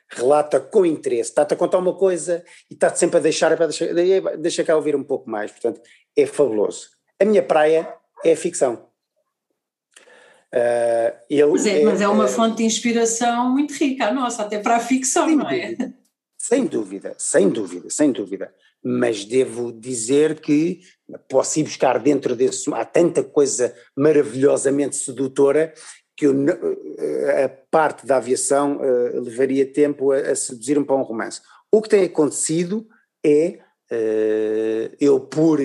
Relata 0.07 0.59
com 0.59 0.85
interesse, 0.85 1.31
está-te 1.31 1.53
a 1.53 1.57
contar 1.57 1.79
uma 1.79 1.95
coisa 1.95 2.43
e 2.69 2.73
está-te 2.73 2.99
sempre 2.99 3.17
a 3.17 3.19
deixar, 3.19 3.55
deixa, 3.57 3.93
deixa 4.37 4.63
cá 4.63 4.75
ouvir 4.75 4.95
um 4.95 5.03
pouco 5.03 5.29
mais. 5.29 5.51
Portanto, 5.51 5.81
é 6.15 6.25
fabuloso. 6.25 6.89
A 7.19 7.25
minha 7.25 7.41
praia 7.41 7.91
é 8.23 8.33
a 8.33 8.37
ficção. 8.37 8.87
Uh, 10.53 11.11
ele 11.29 11.45
mas, 11.51 11.65
é, 11.65 11.81
é, 11.81 11.85
mas 11.85 12.01
é 12.01 12.07
uma 12.07 12.25
é, 12.25 12.27
fonte 12.29 12.57
de 12.57 12.63
inspiração 12.63 13.51
muito 13.51 13.73
rica, 13.73 14.05
a 14.05 14.13
nossa, 14.13 14.43
até 14.43 14.59
para 14.59 14.77
a 14.77 14.79
ficção, 14.79 15.27
não 15.27 15.49
é? 15.49 15.75
Sem 16.37 16.65
dúvida, 16.65 17.15
sem 17.17 17.49
dúvida, 17.49 17.89
sem 17.89 18.11
dúvida 18.11 18.53
mas 18.87 19.25
devo 19.25 19.71
dizer 19.71 20.39
que 20.39 20.81
posso 21.27 21.59
ir 21.59 21.63
buscar 21.63 21.97
dentro 21.97 22.35
desse. 22.35 22.71
Há 22.71 22.85
tanta 22.85 23.23
coisa 23.23 23.75
maravilhosamente 23.97 24.95
sedutora 24.95 25.73
que 26.15 26.25
eu, 26.25 26.33
a 27.43 27.49
parte 27.69 28.05
da 28.05 28.17
aviação 28.17 28.77
uh, 28.77 29.19
levaria 29.19 29.65
tempo 29.65 30.11
a, 30.11 30.17
a 30.17 30.35
seduzir-me 30.35 30.85
para 30.85 30.95
um 30.95 31.01
romance. 31.01 31.41
O 31.71 31.81
que 31.81 31.89
tem 31.89 32.05
acontecido 32.05 32.87
é 33.23 33.59
uh, 33.91 34.95
eu, 34.99 35.19
por, 35.19 35.59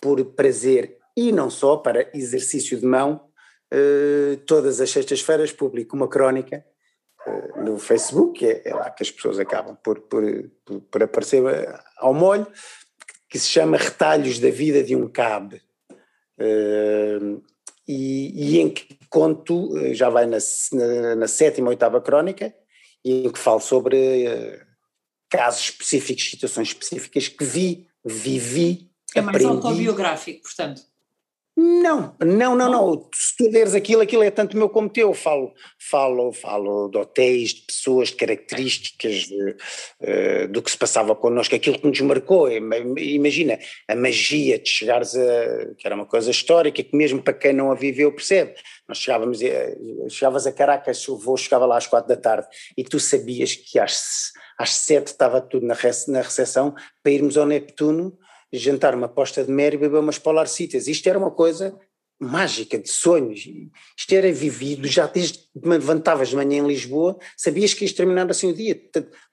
por 0.00 0.24
prazer 0.24 0.96
e 1.16 1.30
não 1.30 1.50
só, 1.50 1.76
para 1.76 2.08
exercício 2.14 2.78
de 2.78 2.86
mão, 2.86 3.28
uh, 3.72 4.36
todas 4.46 4.80
as 4.80 4.90
sextas-feiras 4.90 5.52
publico 5.52 5.94
uma 5.94 6.08
crónica 6.08 6.64
no 7.56 7.78
Facebook, 7.78 8.44
é, 8.44 8.62
é, 8.64 8.74
lá 8.74 8.90
que 8.90 9.04
as 9.04 9.10
pessoas 9.10 9.38
acabam 9.38 9.76
por, 9.76 10.00
por, 10.00 10.24
por, 10.64 10.80
por, 10.80 11.02
aparecer 11.04 11.40
ao 11.98 12.12
molho, 12.12 12.46
que 13.28 13.38
se 13.38 13.48
chama 13.48 13.76
Retalhos 13.76 14.40
da 14.40 14.50
Vida 14.50 14.82
de 14.82 14.96
um 14.96 15.08
Cab. 15.08 15.62
E, 17.86 18.54
e 18.54 18.60
em 18.60 18.70
que 18.70 18.98
conto, 19.08 19.76
eh, 19.78 19.94
já 19.94 20.08
vai 20.08 20.26
na, 20.26 20.38
na, 20.72 21.16
na 21.16 21.28
sétima, 21.28 21.68
oitava 21.68 22.00
crónica, 22.00 22.54
e 23.04 23.26
em 23.26 23.30
que 23.30 23.38
falo 23.38 23.60
sobre 23.60 23.96
uh, 24.28 24.60
casos 25.28 25.62
específicos, 25.64 26.30
situações 26.30 26.68
específicas 26.68 27.28
que 27.28 27.44
vi, 27.44 27.88
vivi, 28.04 28.90
É 29.14 29.20
mais 29.20 29.36
aprendi. 29.36 29.66
autobiográfico, 29.66 30.42
portanto. 30.42 30.82
Não, 31.54 32.16
não, 32.18 32.56
não, 32.56 32.70
não. 32.70 33.08
Se 33.14 33.36
tu 33.36 33.50
leres 33.50 33.74
aquilo, 33.74 34.00
aquilo 34.00 34.22
é 34.22 34.30
tanto 34.30 34.56
meu 34.56 34.70
como 34.70 34.88
teu. 34.88 35.12
Falo, 35.12 35.52
falo, 35.78 36.32
falo 36.32 36.88
de 36.88 36.96
hotéis, 36.96 37.50
de 37.50 37.62
pessoas, 37.66 38.08
de 38.08 38.16
características 38.16 39.14
de, 39.26 39.56
uh, 40.00 40.48
do 40.48 40.62
que 40.62 40.70
se 40.70 40.78
passava 40.78 41.14
connosco, 41.14 41.54
aquilo 41.54 41.78
que 41.78 41.86
nos 41.86 42.00
marcou. 42.00 42.50
Imagina 42.50 43.58
a 43.86 43.94
magia 43.94 44.58
de 44.58 44.68
chegares 44.68 45.14
a. 45.14 45.74
que 45.76 45.86
era 45.86 45.94
uma 45.94 46.06
coisa 46.06 46.30
histórica, 46.30 46.82
que 46.82 46.96
mesmo 46.96 47.22
para 47.22 47.34
quem 47.34 47.52
não 47.52 47.70
a 47.70 47.74
viveu 47.74 48.10
percebe. 48.12 48.54
Nós 48.88 48.96
chegávamos, 48.96 49.38
chegavas 50.08 50.46
a 50.46 50.52
Caracas, 50.52 51.06
o 51.06 51.18
voo 51.18 51.36
chegava 51.36 51.66
lá 51.66 51.76
às 51.76 51.86
quatro 51.86 52.08
da 52.08 52.16
tarde 52.16 52.46
e 52.76 52.82
tu 52.82 52.98
sabias 52.98 53.54
que 53.54 53.78
às, 53.78 54.32
às 54.58 54.70
sete 54.70 55.08
estava 55.08 55.40
tudo 55.40 55.66
na, 55.66 55.76
na 56.08 56.22
recepção 56.22 56.74
para 57.02 57.12
irmos 57.12 57.36
ao 57.36 57.44
Neptuno 57.44 58.16
jantar 58.52 58.94
uma 58.94 59.08
posta 59.08 59.44
de 59.44 59.50
mer 59.50 59.74
e 59.74 59.78
beber 59.78 59.98
umas 59.98 60.18
polarcitas. 60.18 60.86
Isto 60.86 61.08
era 61.08 61.18
uma 61.18 61.30
coisa 61.30 61.78
mágica, 62.20 62.78
de 62.78 62.88
sonhos. 62.88 63.46
Isto 63.98 64.12
era 64.14 64.32
vivido, 64.32 64.86
já 64.86 65.06
desde 65.06 65.38
que 65.38 65.48
me 65.68 65.76
levantavas 65.76 66.28
de 66.28 66.36
manhã 66.36 66.58
em 66.58 66.66
Lisboa, 66.66 67.18
sabias 67.36 67.74
que 67.74 67.84
ias 67.84 67.92
terminar 67.92 68.30
assim 68.30 68.50
o 68.50 68.54
dia. 68.54 68.80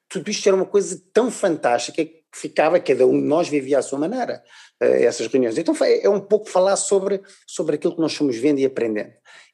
Tudo 0.08 0.30
isto 0.30 0.46
era 0.46 0.56
uma 0.56 0.66
coisa 0.66 1.00
tão 1.12 1.30
fantástica 1.30 2.04
que 2.04 2.20
ficava, 2.34 2.80
cada 2.80 3.06
um 3.06 3.20
de 3.20 3.26
nós 3.26 3.48
vivia 3.48 3.78
à 3.78 3.82
sua 3.82 3.98
maneira, 3.98 4.42
eh, 4.80 5.04
essas 5.04 5.26
reuniões. 5.28 5.56
Então 5.56 5.74
é 5.84 6.08
um 6.08 6.20
pouco 6.20 6.48
falar 6.48 6.76
sobre, 6.76 7.20
sobre 7.46 7.76
aquilo 7.76 7.94
que 7.94 8.00
nós 8.00 8.14
fomos 8.14 8.36
vendo 8.36 8.58
e 8.58 8.64
aprendendo. 8.64 9.12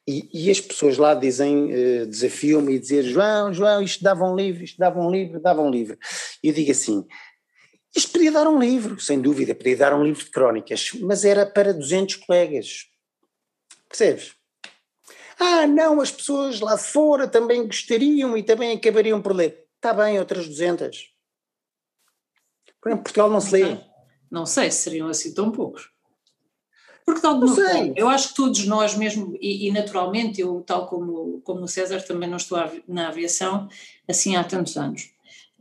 E, 0.09 0.29
e 0.33 0.51
as 0.51 0.61
pessoas 0.61 0.97
lá 0.99 1.15
dizem, 1.15 1.65
uh, 1.65 2.07
desafiam-me 2.07 2.75
e 2.75 2.79
dizer 2.79 3.03
João, 3.03 3.53
João, 3.53 3.83
isto 3.83 4.05
dava 4.05 4.25
um 4.25 4.37
livro, 4.37 4.63
isto 4.63 4.79
dava 4.79 5.01
um 5.01 5.11
livro, 5.11 5.41
dava 5.41 5.61
um 5.61 5.69
livro. 5.69 5.99
E 6.45 6.49
eu 6.49 6.55
digo 6.55 6.71
assim, 6.71 7.05
isto 7.97 8.13
podia 8.13 8.31
dar 8.31 8.47
um 8.47 8.59
livro, 8.59 9.01
sem 9.01 9.21
dúvida, 9.21 9.55
podia 9.55 9.77
dar 9.77 9.95
um 9.95 10.05
livro 10.05 10.23
de 10.23 10.31
crónicas, 10.31 10.91
mas 11.01 11.25
era 11.25 11.47
para 11.47 11.73
200 11.73 12.17
colegas. 12.17 12.91
Percebes? 13.89 14.35
Ah, 15.39 15.67
não, 15.67 16.01
as 16.01 16.11
pessoas 16.11 16.61
lá 16.61 16.77
fora 16.77 17.27
também 17.27 17.65
gostariam 17.67 18.37
e 18.37 18.43
também 18.43 18.77
acabariam 18.77 19.23
por 19.23 19.35
ler. 19.35 19.67
Está 19.77 19.95
bem, 19.95 20.19
outras 20.19 20.47
200. 20.47 21.15
Por 22.81 22.91
exemplo, 22.91 23.05
Portugal 23.05 23.31
não 23.31 23.41
se 23.41 23.53
lê. 23.53 23.79
Não 24.31 24.45
sei 24.45 24.71
se 24.71 24.83
seriam 24.83 25.09
assim 25.09 25.33
tão 25.33 25.51
poucos. 25.51 25.91
Porque 27.05 27.21
de 27.21 27.27
alguma 27.27 27.55
forma, 27.55 27.95
eu 27.97 28.09
acho 28.09 28.31
que 28.31 28.35
todos 28.35 28.67
nós 28.67 28.97
mesmo, 28.97 29.39
e, 29.41 29.69
e, 29.69 29.73
naturalmente, 29.73 30.41
eu 30.41 30.61
tal 30.67 30.87
como, 30.87 31.41
como 31.43 31.63
o 31.63 31.69
César 31.69 32.03
também 32.03 32.29
não 32.29 32.37
estou 32.37 32.59
na 32.89 33.09
aviação 33.09 33.69
assim 34.09 34.37
há 34.37 34.43
tantos 34.43 34.77
anos 34.77 35.16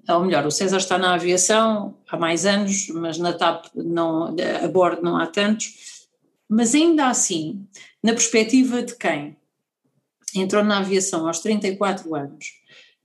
ou 0.08 0.24
melhor, 0.24 0.46
o 0.46 0.52
César 0.52 0.78
está 0.78 0.98
na 0.98 1.15
aviação 1.15 1.98
há 2.08 2.18
mais 2.18 2.46
anos, 2.46 2.88
mas 2.89 3.18
na 3.18 3.34
TAP 3.34 3.68
não, 3.76 4.36
a 4.63 4.68
bordo 4.68 5.02
não 5.02 5.18
há 5.18 5.26
tantos, 5.28 6.08
mas 6.48 6.76
ainda 6.76 7.08
assim, 7.08 7.68
na 8.04 8.13
perspectiva 8.13 8.84
de 8.84 8.96
quem 8.96 9.36
entrou 10.36 10.63
na 10.63 10.80
aviação 10.80 11.28
aos 11.28 11.39
34 11.39 12.13
anos 12.13 12.46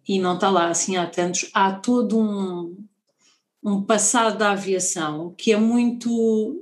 e 0.07 0.19
não 0.19 0.35
está 0.35 0.51
lá 0.51 0.69
assim 0.69 0.97
há 0.97 1.07
tantos, 1.07 1.49
há 1.55 1.73
todo 1.73 2.19
um, 2.19 2.77
um 3.63 3.83
passado 3.83 4.37
da 4.37 4.51
aviação 4.51 5.35
que 5.39 5.53
é 5.53 5.57
muito, 5.57 6.61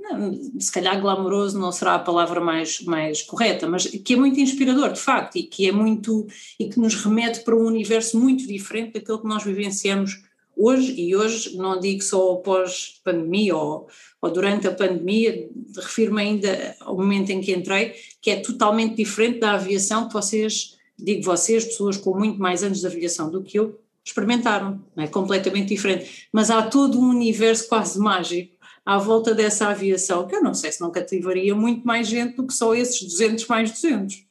se 0.59 0.70
calhar 0.70 1.01
glamouroso 1.01 1.59
não 1.59 1.72
será 1.72 1.94
a 1.94 2.01
palavra 2.01 2.40
mais, 2.40 2.81
mais 2.83 3.22
correta, 3.22 3.66
mas 3.68 3.87
que 3.87 4.14
é 4.14 4.16
muito 4.16 4.38
inspirador, 4.38 4.92
de 4.92 5.01
facto, 5.01 5.37
e 5.37 5.44
que 5.44 5.66
é 5.66 5.72
muito, 5.72 6.27
e 6.59 6.68
que 6.68 6.79
nos 6.79 6.94
remete 6.96 7.40
para 7.40 7.57
um 7.57 7.66
universo 7.66 8.18
muito 8.18 8.46
diferente 8.46 8.94
daquele 8.94 9.18
que 9.18 9.29
nós 9.29 9.42
vivenciamos 9.42 10.27
hoje, 10.59 11.01
e 11.01 11.14
hoje 11.14 11.57
não 11.57 11.79
digo 11.79 12.03
só 12.03 12.35
pós-pandemia 12.37 13.57
ou, 13.57 13.87
ou, 14.21 14.31
durante 14.31 14.66
a 14.66 14.75
pandemia, 14.75 15.49
refiro-me 15.77 16.21
ainda 16.21 16.77
ao 16.81 16.97
momento 16.97 17.31
em 17.31 17.40
que 17.40 17.55
entrei, 17.55 17.94
que 18.21 18.31
é 18.31 18.40
totalmente 18.40 18.97
diferente 18.97 19.38
da 19.38 19.53
aviação 19.53 20.09
que 20.09 20.14
vocês, 20.14 20.77
digo 20.99 21.23
vocês, 21.23 21.64
pessoas 21.64 21.97
com 21.97 22.18
muito 22.18 22.40
mais 22.40 22.64
anos 22.64 22.81
de 22.81 22.87
aviação 22.87 23.31
do 23.31 23.42
que 23.42 23.59
eu, 23.59 23.79
experimentaram, 24.05 24.83
é 24.97 25.07
completamente 25.07 25.68
diferente. 25.68 26.29
Mas 26.33 26.51
há 26.51 26.62
todo 26.62 26.99
um 26.99 27.09
universo 27.09 27.68
quase 27.68 27.99
mágico 27.99 28.57
à 28.85 28.99
volta 28.99 29.35
dessa 29.35 29.68
aviação, 29.68 30.27
que 30.27 30.35
eu 30.35 30.42
não 30.42 30.55
sei 30.55 30.73
se 30.73 30.81
não 30.81 30.90
cativaria 30.90 31.55
muito 31.55 31.87
mais 31.87 32.09
gente 32.09 32.37
do 32.37 32.47
que 32.47 32.55
só 32.55 32.75
esses 32.75 33.03
200 33.03 33.47
mais 33.47 33.71
200. 33.71 34.27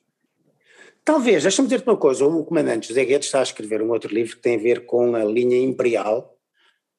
Talvez, 1.07 1.43
deixa-me 1.43 1.69
dizer-te 1.69 1.87
uma 1.87 1.95
coisa, 1.95 2.25
o 2.25 2.43
comandante 2.43 2.89
José 2.89 3.05
Guedes 3.05 3.27
está 3.27 3.39
a 3.39 3.43
escrever 3.43 3.81
um 3.81 3.91
outro 3.91 4.13
livro 4.13 4.35
que 4.35 4.41
tem 4.41 4.57
a 4.57 4.61
ver 4.61 4.85
com 4.85 5.15
a 5.15 5.23
linha 5.23 5.57
imperial, 5.57 6.37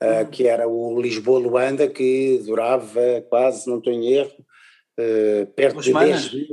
uh, 0.02 0.26
que 0.30 0.48
era 0.48 0.66
o 0.66 0.98
Lisboa-Luanda, 0.98 1.86
que 1.86 2.40
durava 2.42 3.22
quase, 3.28 3.68
não 3.68 3.76
estou 3.76 3.92
em 3.92 4.14
erro, 4.14 4.32
uh, 4.98 5.46
perto 5.48 5.82
de 5.82 5.92
10 5.92 6.22
dias. 6.22 6.48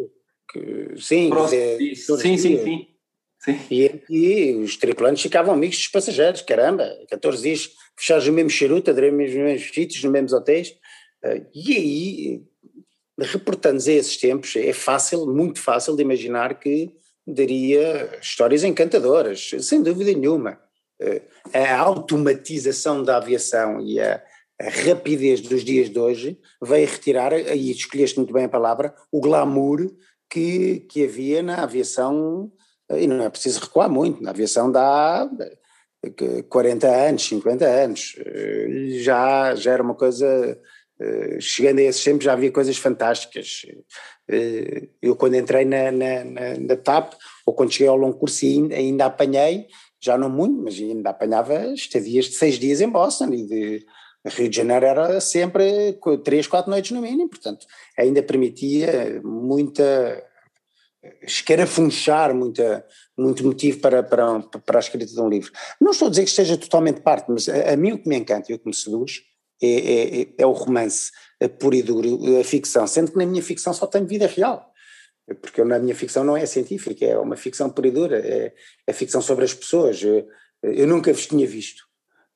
Sim, 0.97 1.29
de, 1.29 1.95
sim, 1.95 2.17
sim, 2.17 2.37
sim, 2.37 2.87
sim. 3.39 3.59
E, 3.71 4.01
e 4.09 4.55
os 4.55 4.75
tripulantes 4.75 5.23
ficavam 5.23 5.53
amigos 5.53 5.77
dos 5.77 5.87
passageiros, 5.87 6.41
caramba, 6.41 6.85
14 7.09 7.41
dias 7.41 7.69
fechados 7.95 8.27
no 8.27 8.33
mesmo 8.33 8.49
charuto, 8.49 8.91
nos 8.91 9.13
mesmos 9.13 9.73
sítios, 9.73 10.03
nos 10.03 10.11
mesmos 10.11 10.33
hotéis, 10.33 10.71
uh, 11.23 11.45
e 11.55 11.73
aí, 11.73 12.43
reportando-nos 13.17 13.87
a 13.87 13.93
esses 13.93 14.17
tempos, 14.17 14.53
é 14.57 14.73
fácil, 14.73 15.25
muito 15.25 15.61
fácil 15.61 15.95
de 15.95 16.01
imaginar 16.01 16.59
que 16.59 16.93
daria 17.25 18.19
histórias 18.21 18.63
encantadoras, 18.63 19.51
sem 19.61 19.81
dúvida 19.81 20.11
nenhuma. 20.11 20.59
Eh, 20.99 21.21
a 21.53 21.77
automatização 21.79 23.03
da 23.03 23.17
aviação 23.17 23.81
e 23.81 23.99
a, 23.99 24.23
a 24.61 24.69
rapidez 24.69 25.41
dos 25.41 25.63
dias 25.63 25.89
de 25.89 25.99
hoje 25.99 26.39
veio 26.61 26.87
retirar, 26.87 27.33
aí 27.33 27.71
escolheste 27.71 28.17
muito 28.17 28.33
bem 28.33 28.45
a 28.45 28.49
palavra, 28.49 28.95
o 29.11 29.19
glamour 29.19 29.91
que, 30.29 30.81
que 30.89 31.03
havia 31.03 31.43
na 31.43 31.63
aviação, 31.63 32.51
eh, 32.89 33.03
e 33.03 33.07
não 33.07 33.23
é 33.23 33.29
preciso 33.29 33.59
recuar 33.59 33.89
muito, 33.89 34.23
na 34.23 34.29
aviação 34.29 34.71
40 36.49 36.87
eh, 36.87 37.09
anos, 37.09 37.23
50 37.23 37.65
anos, 37.65 38.15
já, 39.01 39.55
já 39.55 39.73
era 39.73 39.83
uma 39.83 39.95
coisa, 39.95 40.59
chegando 41.41 41.79
a 41.79 41.83
esses 41.83 42.03
tempos 42.03 42.23
já 42.23 42.33
havia 42.33 42.51
coisas 42.51 42.77
fantásticas, 42.77 43.65
eu 45.01 45.15
quando 45.15 45.35
entrei 45.35 45.65
na, 45.65 45.91
na, 45.91 46.23
na, 46.23 46.57
na 46.59 46.75
TAP, 46.75 47.13
ou 47.45 47.53
quando 47.53 47.71
cheguei 47.71 47.87
ao 47.87 47.97
longo 47.97 48.17
curso 48.17 48.45
ainda, 48.45 48.75
ainda 48.75 49.05
apanhei, 49.05 49.67
já 50.01 50.17
não 50.17 50.29
muito, 50.29 50.61
mas 50.61 50.75
ainda 50.75 51.09
apanhava 51.09 51.73
estadias 51.73 52.25
de 52.25 52.35
seis 52.35 52.59
dias 52.59 52.81
em 52.81 52.89
Boston 52.89 53.33
e 53.33 53.45
de 53.45 53.85
Rio 54.25 54.49
de 54.49 54.57
Janeiro 54.57 54.85
era 54.85 55.21
sempre 55.21 55.99
três, 56.23 56.47
quatro 56.47 56.71
noites 56.71 56.91
no 56.91 57.01
mínimo, 57.01 57.29
portanto 57.29 57.65
ainda 57.97 58.23
permitia 58.23 59.21
muita 59.23 60.23
escarafunchar 61.21 62.33
muita, 62.33 62.85
muito 63.17 63.45
motivo 63.45 63.79
para, 63.79 64.01
para, 64.01 64.39
para 64.65 64.79
a 64.79 64.81
escrita 64.81 65.05
de 65.05 65.21
um 65.21 65.29
livro. 65.29 65.51
Não 65.79 65.91
estou 65.91 66.07
a 66.07 66.09
dizer 66.09 66.23
que 66.23 66.29
esteja 66.29 66.57
totalmente 66.57 67.01
parte, 67.01 67.29
mas 67.29 67.47
a, 67.47 67.73
a 67.73 67.77
mim 67.77 67.91
o 67.91 67.99
que 67.99 68.09
me 68.09 68.17
encanta 68.17 68.51
e 68.51 68.55
o 68.55 68.59
que 68.59 68.67
me 68.67 68.73
seduz 68.73 69.21
é, 69.61 70.21
é, 70.21 70.27
é 70.39 70.45
o 70.45 70.51
romance 70.51 71.11
puro 71.59 71.75
e 71.75 71.83
duro, 71.83 72.39
a 72.39 72.43
ficção, 72.43 72.87
sendo 72.87 73.11
que 73.11 73.17
na 73.17 73.25
minha 73.25 73.43
ficção 73.43 73.73
só 73.73 73.85
tenho 73.85 74.07
vida 74.07 74.27
real, 74.27 74.71
porque 75.41 75.61
eu, 75.61 75.65
na 75.65 75.79
minha 75.79 75.95
ficção 75.95 76.23
não 76.23 76.37
é 76.37 76.45
científica, 76.45 77.05
é 77.05 77.17
uma 77.17 77.35
ficção 77.35 77.69
pura 77.69 77.87
e 77.87 77.91
dura, 77.91 78.19
é, 78.19 78.53
é 78.85 78.93
ficção 78.93 79.21
sobre 79.21 79.45
as 79.45 79.53
pessoas, 79.53 80.01
eu, 80.01 80.27
eu 80.63 80.87
nunca 80.87 81.11
vos 81.11 81.25
tinha 81.25 81.47
visto, 81.47 81.83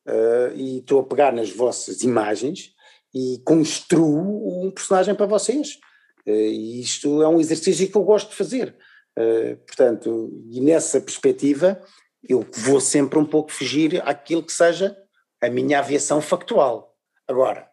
uh, 0.08 0.56
e 0.56 0.80
estou 0.80 1.00
a 1.00 1.04
pegar 1.04 1.32
nas 1.32 1.50
vossas 1.52 2.02
imagens 2.02 2.74
e 3.14 3.42
construo 3.46 4.66
um 4.66 4.72
personagem 4.72 5.16
para 5.16 5.26
vocês, 5.26 5.80
uh, 6.28 6.32
e 6.32 6.82
isto 6.82 7.22
é 7.22 7.28
um 7.28 7.40
exercício 7.40 7.90
que 7.90 7.96
eu 7.96 8.04
gosto 8.04 8.30
de 8.30 8.36
fazer, 8.36 8.76
uh, 9.18 9.56
portanto, 9.66 10.30
e 10.50 10.60
nessa 10.60 11.00
perspectiva 11.00 11.82
eu 12.28 12.46
vou 12.52 12.82
sempre 12.82 13.18
um 13.18 13.26
pouco 13.26 13.52
fugir 13.52 14.02
àquilo 14.06 14.44
que 14.44 14.52
seja 14.52 14.98
a 15.42 15.50
minha 15.50 15.80
aviação 15.80 16.20
factual. 16.22 16.98
Agora, 17.26 17.69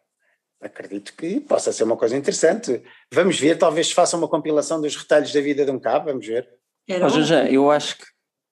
acredito 0.66 1.14
que 1.16 1.40
possa 1.40 1.72
ser 1.72 1.84
uma 1.84 1.96
coisa 1.96 2.16
interessante. 2.16 2.82
Vamos 3.12 3.38
ver, 3.38 3.58
talvez 3.58 3.90
faça 3.90 4.16
uma 4.16 4.28
compilação 4.28 4.80
dos 4.80 4.94
retalhos 4.96 5.32
da 5.32 5.40
vida 5.40 5.64
de 5.64 5.70
um 5.70 5.78
cabo, 5.78 6.06
vamos 6.06 6.26
ver. 6.26 6.48
Era 6.88 7.06
oh, 7.06 7.22
já, 7.22 7.44
eu 7.50 7.70
acho 7.70 7.98
que 7.98 8.04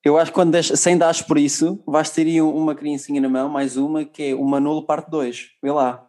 eu 0.04 0.18
acho 0.18 0.30
que 0.30 0.34
quando 0.34 0.52
deixa, 0.52 0.76
sem 0.76 0.98
dares 0.98 1.22
por 1.22 1.38
isso, 1.38 1.82
vais 1.86 2.10
ter 2.10 2.26
aí 2.26 2.40
uma 2.42 2.74
criancinha 2.74 3.22
na 3.22 3.28
mão, 3.28 3.48
mais 3.48 3.78
uma, 3.78 4.04
que 4.04 4.30
é 4.30 4.34
o 4.34 4.44
Manolo 4.44 4.84
parte 4.84 5.10
2. 5.10 5.52
Vê 5.62 5.72
lá. 5.72 6.06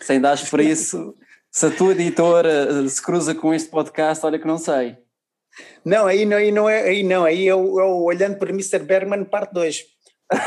Sem 0.00 0.18
dares 0.18 0.48
por 0.48 0.60
isso, 0.60 1.14
se 1.50 1.66
a 1.66 1.70
tua 1.70 1.92
editora 1.92 2.88
se 2.88 3.02
cruza 3.02 3.34
com 3.34 3.52
este 3.52 3.68
podcast, 3.68 4.24
olha 4.24 4.38
que 4.38 4.46
não 4.46 4.56
sei. 4.56 4.96
Não, 5.84 6.06
aí 6.06 6.24
não, 6.24 6.36
aí 6.38 6.50
não 6.50 6.68
é, 6.68 6.82
aí 6.82 7.02
não, 7.02 7.24
aí 7.24 7.46
eu, 7.46 7.78
eu 7.78 8.02
olhando 8.02 8.38
para 8.38 8.50
Mr. 8.50 8.78
Bergman 8.78 9.24
parte 9.24 9.52
2. 9.52 9.84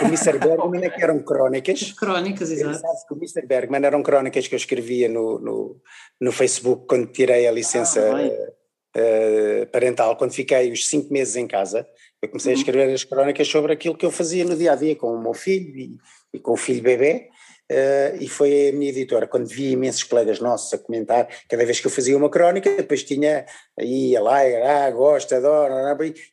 O 0.01 0.05
Mr. 0.05 0.37
Bergman 0.39 0.83
é 0.83 0.89
que 0.89 1.03
eram 1.03 1.19
crónicas. 1.19 1.81
As 1.81 1.91
crónicas, 1.93 2.51
exato. 2.51 2.83
O 3.11 3.15
Mr. 3.15 3.45
Bergman 3.45 3.85
eram 3.85 4.03
crónicas 4.03 4.47
que 4.47 4.55
eu 4.55 4.57
escrevia 4.57 5.07
no, 5.07 5.39
no, 5.39 5.81
no 6.19 6.31
Facebook 6.31 6.85
quando 6.87 7.07
tirei 7.07 7.47
a 7.47 7.51
licença. 7.51 8.01
Ah, 8.11 8.59
uh, 8.97 9.67
parental, 9.67 10.15
quando 10.17 10.33
fiquei 10.33 10.71
os 10.71 10.87
cinco 10.87 11.13
meses 11.13 11.35
em 11.35 11.47
casa, 11.47 11.87
eu 12.21 12.29
comecei 12.29 12.53
uhum. 12.53 12.57
a 12.57 12.61
escrever 12.61 12.93
as 12.93 13.03
crónicas 13.03 13.47
sobre 13.47 13.73
aquilo 13.73 13.95
que 13.95 14.05
eu 14.05 14.11
fazia 14.11 14.43
no 14.43 14.55
dia 14.55 14.73
a 14.73 14.75
dia 14.75 14.95
com 14.95 15.13
o 15.13 15.21
meu 15.21 15.33
filho 15.33 15.77
e, 15.77 15.97
e 16.33 16.39
com 16.39 16.53
o 16.53 16.57
filho 16.57 16.81
bebê. 16.81 17.29
Uh, 17.71 18.17
e 18.19 18.27
foi 18.27 18.69
a 18.69 18.71
minha 18.73 18.89
editora, 18.89 19.27
quando 19.27 19.45
vi 19.45 19.73
imensos 19.73 20.01
colegas 20.01 20.39
nossos 20.39 20.73
a 20.73 20.77
comentar, 20.79 21.27
cada 21.47 21.63
vez 21.63 21.79
que 21.79 21.85
eu 21.85 21.91
fazia 21.91 22.17
uma 22.17 22.27
crónica, 22.27 22.75
depois 22.75 23.03
tinha, 23.03 23.45
ia 23.79 24.19
lá, 24.19 24.39
ah, 24.39 24.89
gosta, 24.89 25.37
adoro, 25.37 25.73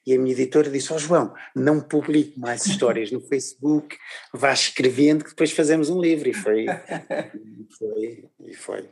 e 0.06 0.14
a 0.14 0.18
minha 0.18 0.32
editora 0.32 0.70
disse, 0.70 0.90
ó 0.94 0.96
oh, 0.96 0.98
João, 0.98 1.34
não 1.54 1.78
publique 1.78 2.40
mais 2.40 2.64
histórias 2.64 3.12
no 3.12 3.20
Facebook, 3.20 3.98
vá 4.32 4.50
escrevendo 4.50 5.24
que 5.24 5.30
depois 5.30 5.52
fazemos 5.52 5.90
um 5.90 6.00
livro, 6.00 6.26
e 6.26 6.32
foi, 6.32 6.64
e 6.64 7.66
foi, 7.78 8.24
e 8.46 8.54
foi. 8.54 8.84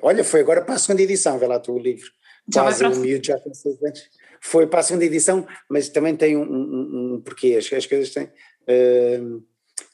Olha, 0.00 0.24
foi 0.24 0.40
agora 0.40 0.62
para 0.62 0.76
a 0.76 0.78
segunda 0.78 1.02
edição, 1.02 1.38
vê 1.38 1.46
lá 1.46 1.60
tu 1.60 1.74
o 1.74 1.78
livro, 1.78 2.10
já 2.50 2.62
quase 2.62 2.82
o 2.82 2.96
miúdo 2.96 3.26
já 3.26 3.38
com 3.38 3.52
seis 3.52 3.76
anos. 3.82 4.08
Foi 4.40 4.66
para 4.66 4.80
a 4.80 4.82
segunda 4.82 5.04
edição, 5.04 5.46
mas 5.68 5.90
também 5.90 6.16
tem 6.16 6.34
um, 6.34 6.50
um, 6.50 7.14
um 7.16 7.20
porquê, 7.20 7.56
as, 7.58 7.70
as 7.70 7.84
coisas 7.84 8.08
têm... 8.08 8.24
Uh, 8.66 9.49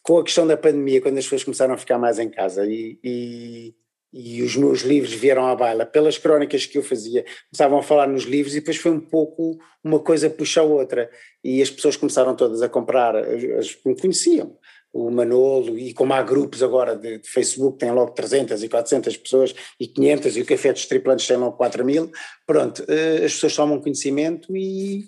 com 0.06 0.18
a 0.18 0.24
questão 0.24 0.46
da 0.46 0.56
pandemia, 0.56 1.00
quando 1.00 1.18
as 1.18 1.24
pessoas 1.24 1.42
começaram 1.42 1.74
a 1.74 1.76
ficar 1.76 1.98
mais 1.98 2.20
em 2.20 2.30
casa 2.30 2.64
e, 2.64 2.96
e, 3.02 3.74
e, 4.12 4.40
os 4.40 4.54
meus 4.54 4.82
livros 4.82 5.12
vieram 5.12 5.44
à 5.44 5.54
baila, 5.56 5.84
pelas 5.84 6.16
crónicas 6.16 6.64
que 6.64 6.78
eu 6.78 6.82
fazia, 6.82 7.24
começavam 7.50 7.80
a 7.80 7.82
falar 7.82 8.06
nos 8.06 8.22
livros 8.22 8.54
e 8.54 8.60
depois 8.60 8.76
foi 8.76 8.92
um 8.92 9.00
pouco 9.00 9.58
uma 9.82 9.98
coisa 9.98 10.30
puxa 10.30 10.60
a 10.60 10.64
outra. 10.64 11.10
E 11.42 11.60
as 11.60 11.70
pessoas 11.70 11.96
começaram 11.96 12.36
todas 12.36 12.62
a 12.62 12.68
comprar, 12.68 13.16
as 13.16 13.74
que 13.74 13.88
me 13.88 14.00
conheciam, 14.00 14.56
o 14.92 15.10
Manolo, 15.10 15.76
e 15.76 15.92
como 15.92 16.12
há 16.12 16.22
grupos 16.22 16.62
agora 16.62 16.96
de, 16.96 17.18
de, 17.18 17.28
Facebook, 17.28 17.76
tem 17.76 17.90
logo 17.90 18.12
300 18.12 18.62
e 18.62 18.68
400 18.68 19.16
pessoas 19.16 19.54
e 19.80 19.88
500 19.88 20.36
e 20.36 20.40
o 20.40 20.46
Café 20.46 20.72
dos 20.72 20.86
Triplantes 20.86 21.26
tem 21.26 21.36
logo 21.36 21.56
4 21.56 21.84
mil, 21.84 22.12
pronto, 22.46 22.84
eh, 22.88 23.24
as 23.24 23.34
pessoas 23.34 23.56
tomam 23.56 23.80
conhecimento 23.80 24.56
e 24.56 25.04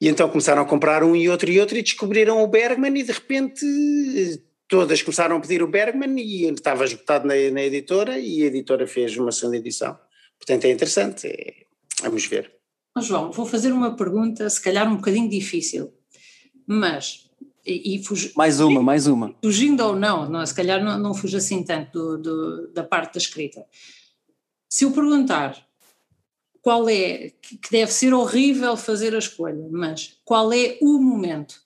e 0.00 0.08
então 0.08 0.28
começaram 0.28 0.62
a 0.62 0.66
comprar 0.66 1.02
um 1.02 1.16
e 1.16 1.28
outro 1.28 1.50
e 1.50 1.58
outro 1.58 1.76
e 1.76 1.82
descobriram 1.82 2.42
o 2.42 2.46
Bergman 2.46 2.98
e 2.98 3.02
de 3.02 3.12
repente 3.12 3.64
todas 4.68 5.02
começaram 5.02 5.36
a 5.36 5.40
pedir 5.40 5.62
o 5.62 5.68
Bergman 5.68 6.20
e 6.20 6.44
estava 6.50 6.84
esgotado 6.84 7.26
na, 7.26 7.34
na 7.50 7.62
editora 7.62 8.18
e 8.18 8.42
a 8.42 8.46
editora 8.46 8.86
fez 8.86 9.16
uma 9.16 9.32
segunda 9.32 9.56
edição. 9.56 9.98
Portanto 10.38 10.64
é 10.64 10.70
interessante, 10.70 11.26
é, 11.28 11.64
vamos 12.02 12.26
ver. 12.26 12.52
João, 12.98 13.30
vou 13.30 13.46
fazer 13.46 13.72
uma 13.72 13.94
pergunta 13.94 14.48
se 14.48 14.60
calhar 14.60 14.90
um 14.90 14.96
bocadinho 14.96 15.28
difícil, 15.28 15.92
mas 16.66 17.26
e, 17.64 17.96
e 17.96 18.04
fugi, 18.04 18.32
mais 18.36 18.60
uma, 18.60 18.82
mais 18.82 19.06
uma. 19.06 19.34
Fugindo 19.42 19.84
ou 19.84 19.96
não, 19.96 20.28
não 20.28 20.44
se 20.46 20.54
calhar 20.54 20.82
não, 20.82 20.98
não 20.98 21.14
fujo 21.14 21.36
assim 21.36 21.62
tanto 21.62 21.92
do, 21.92 22.18
do, 22.18 22.72
da 22.72 22.84
parte 22.84 23.14
da 23.14 23.18
escrita. 23.18 23.64
Se 24.68 24.84
eu 24.84 24.92
perguntar 24.92 25.65
qual 26.66 26.88
é, 26.88 27.30
que 27.40 27.70
deve 27.70 27.92
ser 27.92 28.12
horrível 28.12 28.76
fazer 28.76 29.14
a 29.14 29.20
escolha, 29.20 29.68
mas 29.70 30.18
qual 30.24 30.52
é 30.52 30.76
o 30.82 30.98
momento? 30.98 31.62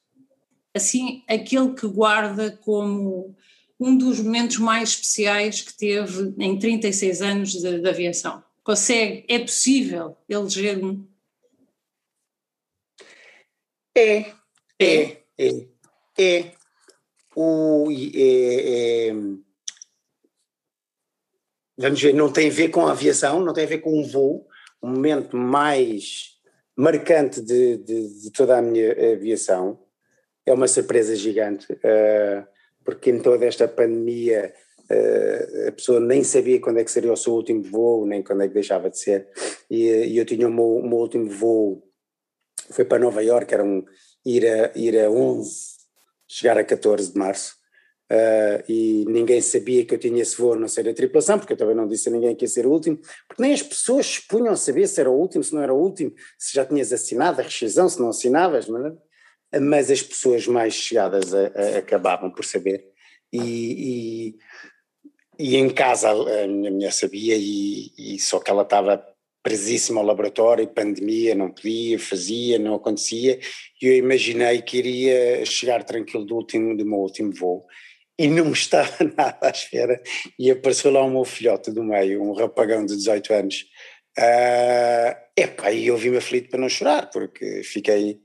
Assim, 0.75 1.25
aquele 1.27 1.73
que 1.73 1.87
guarda 1.87 2.51
como 2.63 3.35
um 3.81 3.97
dos 3.97 4.21
momentos 4.21 4.59
mais 4.59 4.91
especiais 4.91 5.63
que 5.63 5.73
teve 5.73 6.35
em 6.39 6.59
36 6.59 7.23
anos 7.23 7.53
de, 7.53 7.81
de 7.81 7.89
aviação. 7.89 8.45
Consegue, 8.63 9.25
é 9.27 9.39
possível 9.39 10.19
eleger 10.29 10.85
um? 10.85 11.09
É, 13.97 14.35
é, 14.79 15.23
é, 15.39 15.67
é. 16.19 16.53
O, 17.35 17.89
é, 17.91 19.09
é, 19.09 19.13
vamos 21.79 22.03
ver, 22.03 22.13
não 22.13 22.31
tem 22.31 22.51
a 22.51 22.53
ver 22.53 22.69
com 22.69 22.87
a 22.87 22.93
aviação, 22.93 23.41
não 23.43 23.55
tem 23.55 23.65
a 23.65 23.69
ver 23.69 23.79
com 23.79 23.99
um 23.99 24.07
voo, 24.07 24.50
o 24.81 24.89
momento 24.89 25.37
mais 25.37 26.39
marcante 26.77 27.41
de, 27.41 27.77
de, 27.79 28.23
de, 28.23 28.31
toda 28.31 28.57
a 28.57 28.63
minha 28.63 28.93
aviação. 29.13 29.79
É 30.47 30.53
uma 30.53 30.67
surpresa 30.67 31.15
gigante, 31.15 31.71
uh, 31.73 32.47
porque 32.85 33.11
em 33.11 33.21
toda 33.21 33.45
esta 33.45 33.69
pandemia 33.69 34.53
uh, 34.91 35.69
a 35.69 35.73
pessoa 35.73 36.01
nem 36.01 36.25
sabia 36.25 36.61
quando 36.61 36.79
é 36.79 36.85
que 36.85 36.91
seria 36.91 37.13
o 37.13 37.17
seu 37.17 37.35
último 37.35 37.63
voo, 37.63 38.07
nem 38.07 38.23
quando 38.23 38.43
é 38.43 38.49
que 38.49 38.55
deixava 38.55 38.89
de 38.89 38.99
ser. 38.99 39.29
E, 39.71 39.85
e 39.85 40.17
eu 40.17 40.25
tinha 40.25 40.49
o 40.49 40.53
meu, 40.53 40.77
o 40.77 40.89
meu, 40.89 40.99
último 40.99 41.29
voo, 41.29 41.87
foi 42.71 42.85
para 42.85 42.99
Nova 42.99 43.23
Iorque, 43.23 43.53
era 43.53 43.65
um, 43.65 43.85
ir, 44.25 44.47
a, 44.47 44.73
ir 44.75 44.99
a 44.99 45.11
11, 45.11 45.51
chegar 46.27 46.57
a 46.57 46.65
14 46.65 47.13
de 47.13 47.19
março. 47.19 47.60
Uh, 48.11 48.59
e 48.69 49.05
ninguém 49.07 49.41
sabia 49.41 49.85
que 49.85 49.95
eu 49.95 49.99
tinha 49.99 50.21
esse 50.21 50.37
voo 50.37 50.55
a 50.55 50.57
não 50.57 50.67
ser 50.67 50.89
a 50.89 50.93
tripulação, 50.93 51.39
porque 51.39 51.53
eu 51.53 51.57
também 51.57 51.77
não 51.77 51.87
disse 51.87 52.09
a 52.09 52.13
ninguém 52.13 52.35
que 52.35 52.45
ia 52.45 52.49
ser 52.49 52.67
o 52.67 52.73
último, 52.73 52.99
porque 53.29 53.41
nem 53.41 53.53
as 53.53 53.63
pessoas 53.63 54.05
se 54.05 54.27
punham 54.27 54.53
a 54.53 54.57
saber 54.57 54.89
se 54.89 55.01
era 55.01 55.09
o 55.09 55.15
último, 55.15 55.45
se 55.45 55.55
não 55.55 55.63
era 55.63 55.73
o 55.73 55.81
último, 55.81 56.13
se 56.37 56.53
já 56.53 56.65
tinhas 56.65 56.93
assinado 56.93 57.41
a 57.41 57.45
rescisão, 57.45 57.89
se 57.89 58.01
não 58.01 58.09
assinavas, 58.09 58.67
mas, 58.67 58.95
mas 59.63 59.91
as 59.93 60.03
pessoas 60.03 60.45
mais 60.49 60.75
chegadas 60.75 61.33
a, 61.33 61.53
a, 61.55 61.79
acabavam 61.79 62.33
por 62.33 62.45
saber. 62.45 62.85
E, 63.33 64.35
e, 65.39 65.53
e, 65.53 65.57
em 65.57 65.71
casa 65.71 66.11
a 66.11 66.49
minha 66.49 66.73
mulher 66.73 66.93
sabia, 66.93 67.37
e, 67.37 67.93
e 67.97 68.19
só 68.19 68.41
que 68.41 68.51
ela 68.51 68.63
estava 68.63 69.07
presíssima 69.41 70.01
ao 70.01 70.07
laboratório, 70.07 70.67
pandemia, 70.67 71.37
não 71.37 71.49
podia, 71.49 71.97
fazia, 71.97 72.59
não 72.59 72.75
acontecia, 72.75 73.39
e 73.81 73.87
eu 73.87 73.95
imaginei 73.95 74.61
que 74.63 74.79
iria 74.79 75.47
chegar 75.47 75.85
tranquilo 75.85 76.25
do 76.25 76.35
último, 76.35 76.77
do 76.77 76.85
meu 76.85 76.99
último 76.99 77.33
voo 77.33 77.65
e 78.21 78.29
não 78.29 78.53
estava 78.53 78.93
nada 79.17 79.39
à 79.41 79.51
espera 79.51 79.99
e 80.39 80.51
apareceu 80.51 80.91
lá 80.91 81.03
o 81.03 81.11
meu 81.11 81.25
filhote 81.25 81.71
do 81.71 81.83
meio, 81.83 82.23
um 82.23 82.35
rapagão 82.35 82.85
de 82.85 82.95
18 82.95 83.33
anos. 83.33 83.65
Uh, 84.19 85.17
epá, 85.35 85.73
e 85.73 85.87
eu 85.87 85.97
vi-me 85.97 86.19
aflito 86.19 86.51
para 86.51 86.61
não 86.61 86.69
chorar, 86.69 87.09
porque 87.09 87.63
fiquei, 87.63 88.21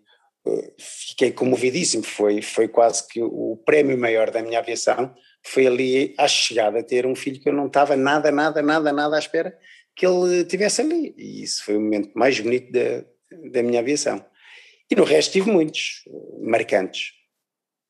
uh, 0.45 0.73
fiquei 0.77 1.31
comovidíssimo, 1.31 2.03
foi, 2.03 2.41
foi 2.41 2.67
quase 2.67 3.07
que 3.07 3.21
o 3.21 3.55
prémio 3.65 3.97
maior 3.97 4.31
da 4.31 4.43
minha 4.43 4.59
aviação, 4.59 5.15
foi 5.41 5.65
ali 5.65 6.13
à 6.17 6.27
chegada 6.27 6.83
ter 6.83 7.05
um 7.05 7.15
filho 7.15 7.39
que 7.39 7.47
eu 7.47 7.53
não 7.53 7.67
estava 7.67 7.95
nada, 7.95 8.29
nada, 8.33 8.61
nada, 8.61 8.91
nada 8.91 9.15
à 9.15 9.19
espera 9.19 9.57
que 9.95 10.05
ele 10.05 10.43
tivesse 10.43 10.81
ali, 10.81 11.15
e 11.17 11.41
isso 11.41 11.63
foi 11.63 11.77
o 11.77 11.79
momento 11.79 12.11
mais 12.15 12.37
bonito 12.37 12.69
da, 12.69 13.05
da 13.49 13.63
minha 13.63 13.79
aviação. 13.79 14.25
E 14.91 14.95
no 14.95 15.05
resto 15.05 15.31
tive 15.31 15.49
muitos 15.49 16.03
marcantes, 16.41 17.13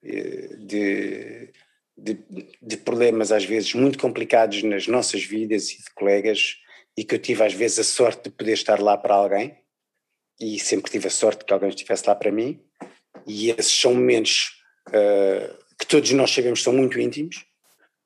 eh, 0.04 0.56
de 0.60 1.52
de, 1.98 2.18
de, 2.62 2.78
problemas 2.78 3.32
às 3.32 3.46
vezes 3.46 3.74
muito 3.74 3.98
complicados 3.98 4.62
nas 4.64 4.88
nossas 4.88 5.24
vidas 5.24 5.72
e 5.72 5.78
de 5.78 5.94
colegas 5.96 6.58
e 6.98 7.04
que 7.04 7.16
eu 7.16 7.20
tive 7.20 7.44
às 7.44 7.54
vezes 7.54 7.80
a 7.80 7.84
sorte 7.84 8.24
de 8.24 8.36
poder 8.36 8.54
estar 8.54 8.82
lá 8.82 8.98
para 8.98 9.16
alguém 9.16 9.58
e 10.40 10.60
sempre 10.60 10.92
tive 10.92 11.08
a 11.08 11.12
sorte 11.12 11.46
que 11.46 11.54
alguém 11.54 11.70
estivesse 11.70 12.08
lá 12.08 12.16
para 12.16 12.32
mim 12.32 12.62
e 13.26 13.50
esses 13.50 13.80
são 13.80 13.94
momentos 13.94 14.62
uh, 14.90 15.58
que 15.80 15.88
todos 15.88 16.12
nós 16.12 16.32
sabemos 16.32 16.62
são 16.62 16.74
muito 16.74 17.00
íntimos 17.00 17.46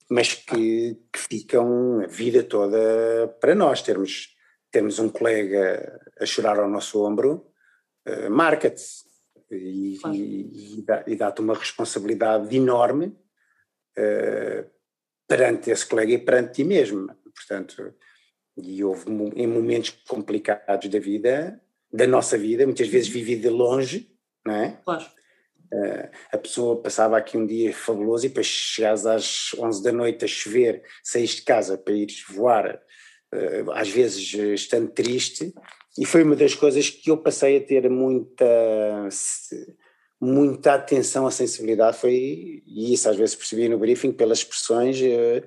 mas 0.10 0.34
que, 0.34 0.98
que, 1.14 1.20
ficam 1.20 2.02
a 2.02 2.08
vida 2.08 2.42
toda 2.42 3.28
para 3.40 3.54
nós. 3.54 3.82
Termos 3.84 4.36
termos 4.72 5.00
um 5.00 5.10
colega 5.10 6.00
a 6.20 6.26
chorar 6.26 6.60
ao 6.60 6.70
nosso 6.70 7.04
ombro 7.06 7.46
uh, 8.08 8.30
marca-te 8.30 8.84
e, 9.52 9.98
e, 10.14 10.86
e 11.08 11.16
dá-te 11.16 11.42
uma 11.42 11.56
responsabilidade 11.56 12.56
enorme 12.56 13.16
uh, 14.00 14.70
perante 15.28 15.70
esse 15.70 15.86
colega 15.86 16.14
e 16.14 16.18
perante 16.18 16.54
ti 16.54 16.64
mesmo. 16.64 17.08
Portanto, 17.36 17.94
e 18.58 18.84
houve 18.84 19.06
em 19.36 19.48
momentos 19.48 19.92
complicados 20.08 20.90
da 20.90 21.00
vida, 21.00 21.62
da 21.92 22.06
nossa 22.08 22.38
vida, 22.38 22.66
muitas 22.66 22.88
vezes 22.88 23.08
vivi 23.08 23.36
de 23.36 23.50
longe, 23.50 24.12
não 24.46 24.56
é? 24.56 24.80
Claro. 24.84 25.06
Uh, 25.72 26.10
a 26.32 26.38
pessoa 26.38 26.82
passava 26.82 27.18
aqui 27.18 27.38
um 27.38 27.46
dia 27.46 27.72
fabuloso 27.72 28.26
e 28.26 28.30
depois 28.30 28.48
chegares 28.48 29.06
às 29.06 29.54
11 29.54 29.84
da 29.84 29.92
noite 29.92 30.26
a 30.26 30.28
chover, 30.28 30.84
saís 31.04 31.32
de 31.32 31.44
casa 31.44 31.78
para 31.78 31.94
ires 31.94 32.24
voar, 32.28 32.82
uh, 33.34 33.72
às 33.74 33.90
vezes 33.90 34.34
estando 34.34 34.90
triste, 34.92 35.54
e 35.98 36.06
foi 36.06 36.24
uma 36.24 36.36
das 36.36 36.56
coisas 36.56 36.90
que 36.90 37.12
eu 37.12 37.18
passei 37.18 37.58
a 37.58 37.62
ter 37.64 37.90
muita 37.90 38.46
muita 40.20 40.74
atenção 40.74 41.26
à 41.26 41.32
sensibilidade 41.32 41.98
foi, 41.98 42.62
e 42.66 42.94
isso 42.94 43.10
às 43.10 43.16
vezes 43.16 43.36
percebi 43.36 43.70
no 43.70 43.80
briefing 43.80 44.12
pelas 44.12 44.40
expressões, 44.40 45.00
uh, 45.00 45.46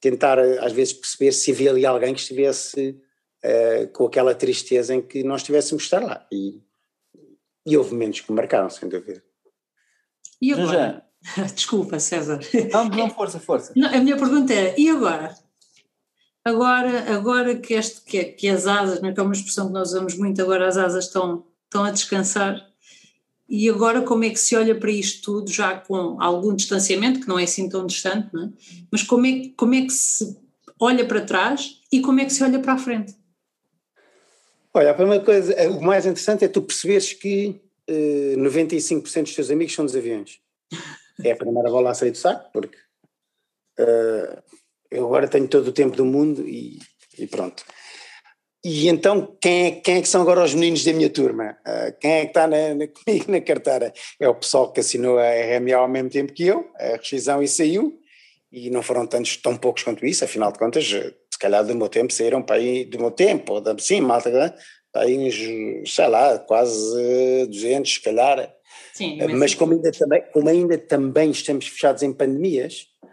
tentar 0.00 0.38
eh, 0.38 0.58
às 0.58 0.72
vezes 0.72 0.92
perceber 0.92 1.32
se 1.32 1.50
havia 1.50 1.70
ali 1.70 1.86
alguém 1.86 2.14
que 2.14 2.20
estivesse 2.20 3.00
uh, 3.44 3.88
com 3.92 4.06
aquela 4.06 4.34
tristeza 4.34 4.94
em 4.94 5.02
que 5.02 5.22
nós 5.22 5.42
tivéssemos 5.42 5.82
de 5.82 5.86
estar 5.86 6.02
lá. 6.02 6.26
E, 6.30 6.60
e 7.66 7.76
houve 7.76 7.92
momentos 7.92 8.20
que 8.20 8.30
me 8.30 8.36
marcaram, 8.36 8.70
sem 8.70 8.88
dúvida. 8.88 9.22
E 10.40 10.52
agora? 10.52 11.04
Desculpa, 11.54 11.98
César. 11.98 12.40
Não, 12.72 12.88
não, 12.88 13.10
força, 13.10 13.38
força. 13.38 13.72
Não, 13.76 13.88
a 13.88 13.98
minha 13.98 14.16
pergunta 14.16 14.52
era, 14.52 14.74
e 14.78 14.88
agora? 14.88 15.34
Agora, 16.44 17.14
agora 17.14 17.56
que, 17.56 17.74
este, 17.74 18.00
que, 18.00 18.24
que 18.24 18.48
as 18.48 18.66
asas, 18.66 19.00
não 19.00 19.10
é, 19.10 19.12
que 19.12 19.20
é 19.20 19.22
uma 19.22 19.32
expressão 19.32 19.68
que 19.68 19.72
nós 19.72 19.90
usamos 19.90 20.16
muito, 20.16 20.42
agora 20.42 20.66
as 20.66 20.76
asas 20.76 21.04
estão, 21.04 21.46
estão 21.64 21.84
a 21.84 21.92
descansar, 21.92 22.71
e 23.52 23.68
agora 23.68 24.00
como 24.00 24.24
é 24.24 24.30
que 24.30 24.40
se 24.40 24.56
olha 24.56 24.74
para 24.74 24.90
isto 24.90 25.20
tudo, 25.20 25.52
já 25.52 25.76
com 25.78 26.18
algum 26.18 26.56
distanciamento, 26.56 27.20
que 27.20 27.28
não 27.28 27.38
é 27.38 27.44
assim 27.44 27.68
tão 27.68 27.86
distante, 27.86 28.34
é? 28.34 28.48
mas 28.90 29.02
como 29.02 29.26
é, 29.26 29.50
como 29.54 29.74
é 29.74 29.82
que 29.82 29.92
se 29.92 30.34
olha 30.80 31.06
para 31.06 31.20
trás 31.20 31.78
e 31.92 32.00
como 32.00 32.18
é 32.18 32.24
que 32.24 32.32
se 32.32 32.42
olha 32.42 32.58
para 32.60 32.72
a 32.72 32.78
frente? 32.78 33.14
Olha, 34.72 34.92
a 34.92 34.94
primeira 34.94 35.22
coisa, 35.22 35.54
o 35.68 35.82
mais 35.82 36.06
interessante 36.06 36.46
é 36.46 36.48
tu 36.48 36.62
perceberes 36.62 37.12
que 37.12 37.60
uh, 37.90 38.38
95% 38.38 39.22
dos 39.24 39.34
teus 39.34 39.50
amigos 39.50 39.74
são 39.74 39.84
dos 39.84 39.94
aviões. 39.94 40.40
É 41.22 41.32
a 41.32 41.36
primeira 41.36 41.68
bola 41.68 41.90
a 41.90 41.94
sair 41.94 42.12
do 42.12 42.16
saco, 42.16 42.50
porque 42.54 42.78
uh, 43.78 44.42
eu 44.90 45.04
agora 45.04 45.28
tenho 45.28 45.46
todo 45.46 45.68
o 45.68 45.72
tempo 45.72 45.94
do 45.94 46.06
mundo 46.06 46.48
e, 46.48 46.78
e 47.18 47.26
pronto. 47.26 47.62
E 48.64 48.88
então, 48.88 49.36
quem 49.40 49.66
é, 49.66 49.70
quem 49.72 49.96
é, 49.96 50.02
que 50.02 50.08
são 50.08 50.22
agora 50.22 50.44
os 50.44 50.54
meninos 50.54 50.84
da 50.84 50.92
minha 50.92 51.10
turma? 51.10 51.56
Uh, 51.66 51.98
quem 52.00 52.10
é 52.12 52.20
que 52.22 52.28
está 52.28 52.46
na, 52.46 52.74
na, 52.74 52.86
comigo 53.04 53.30
na 53.30 53.40
carteira? 53.40 53.92
É 54.20 54.28
o 54.28 54.34
pessoal 54.34 54.72
que 54.72 54.80
assinou 54.80 55.18
a 55.18 55.28
RMA 55.28 55.74
ao 55.74 55.88
mesmo 55.88 56.10
tempo 56.10 56.32
que 56.32 56.46
eu, 56.46 56.70
a 56.78 56.96
rescisão 56.96 57.42
e 57.42 57.48
saiu, 57.48 57.98
e 58.52 58.70
não 58.70 58.82
foram 58.82 59.06
tantos, 59.06 59.36
tão 59.36 59.56
poucos 59.56 59.82
quanto 59.82 60.06
isso, 60.06 60.24
afinal 60.24 60.52
de 60.52 60.58
contas, 60.58 60.84
se 60.86 61.38
calhar 61.40 61.64
do 61.64 61.74
meu 61.74 61.88
tempo 61.88 62.12
saíram 62.12 62.42
para 62.42 62.56
aí, 62.56 62.84
do 62.84 62.98
meu 62.98 63.10
tempo, 63.10 63.54
ou 63.54 63.78
sim, 63.78 64.00
malta, 64.00 64.30
para 64.92 65.02
aí 65.02 65.18
uns, 65.18 65.92
sei 65.92 66.06
lá, 66.06 66.38
quase 66.38 67.46
200, 67.46 67.94
se 67.94 68.00
calhar. 68.00 68.54
Sim, 68.92 69.18
mas 69.38 69.54
como 69.54 69.72
ainda, 69.72 69.90
também, 69.90 70.22
como 70.32 70.48
ainda 70.48 70.76
também 70.76 71.30
estamos 71.30 71.66
fechados 71.66 72.02
em 72.02 72.12
pandemias, 72.12 72.86
eh, 73.02 73.08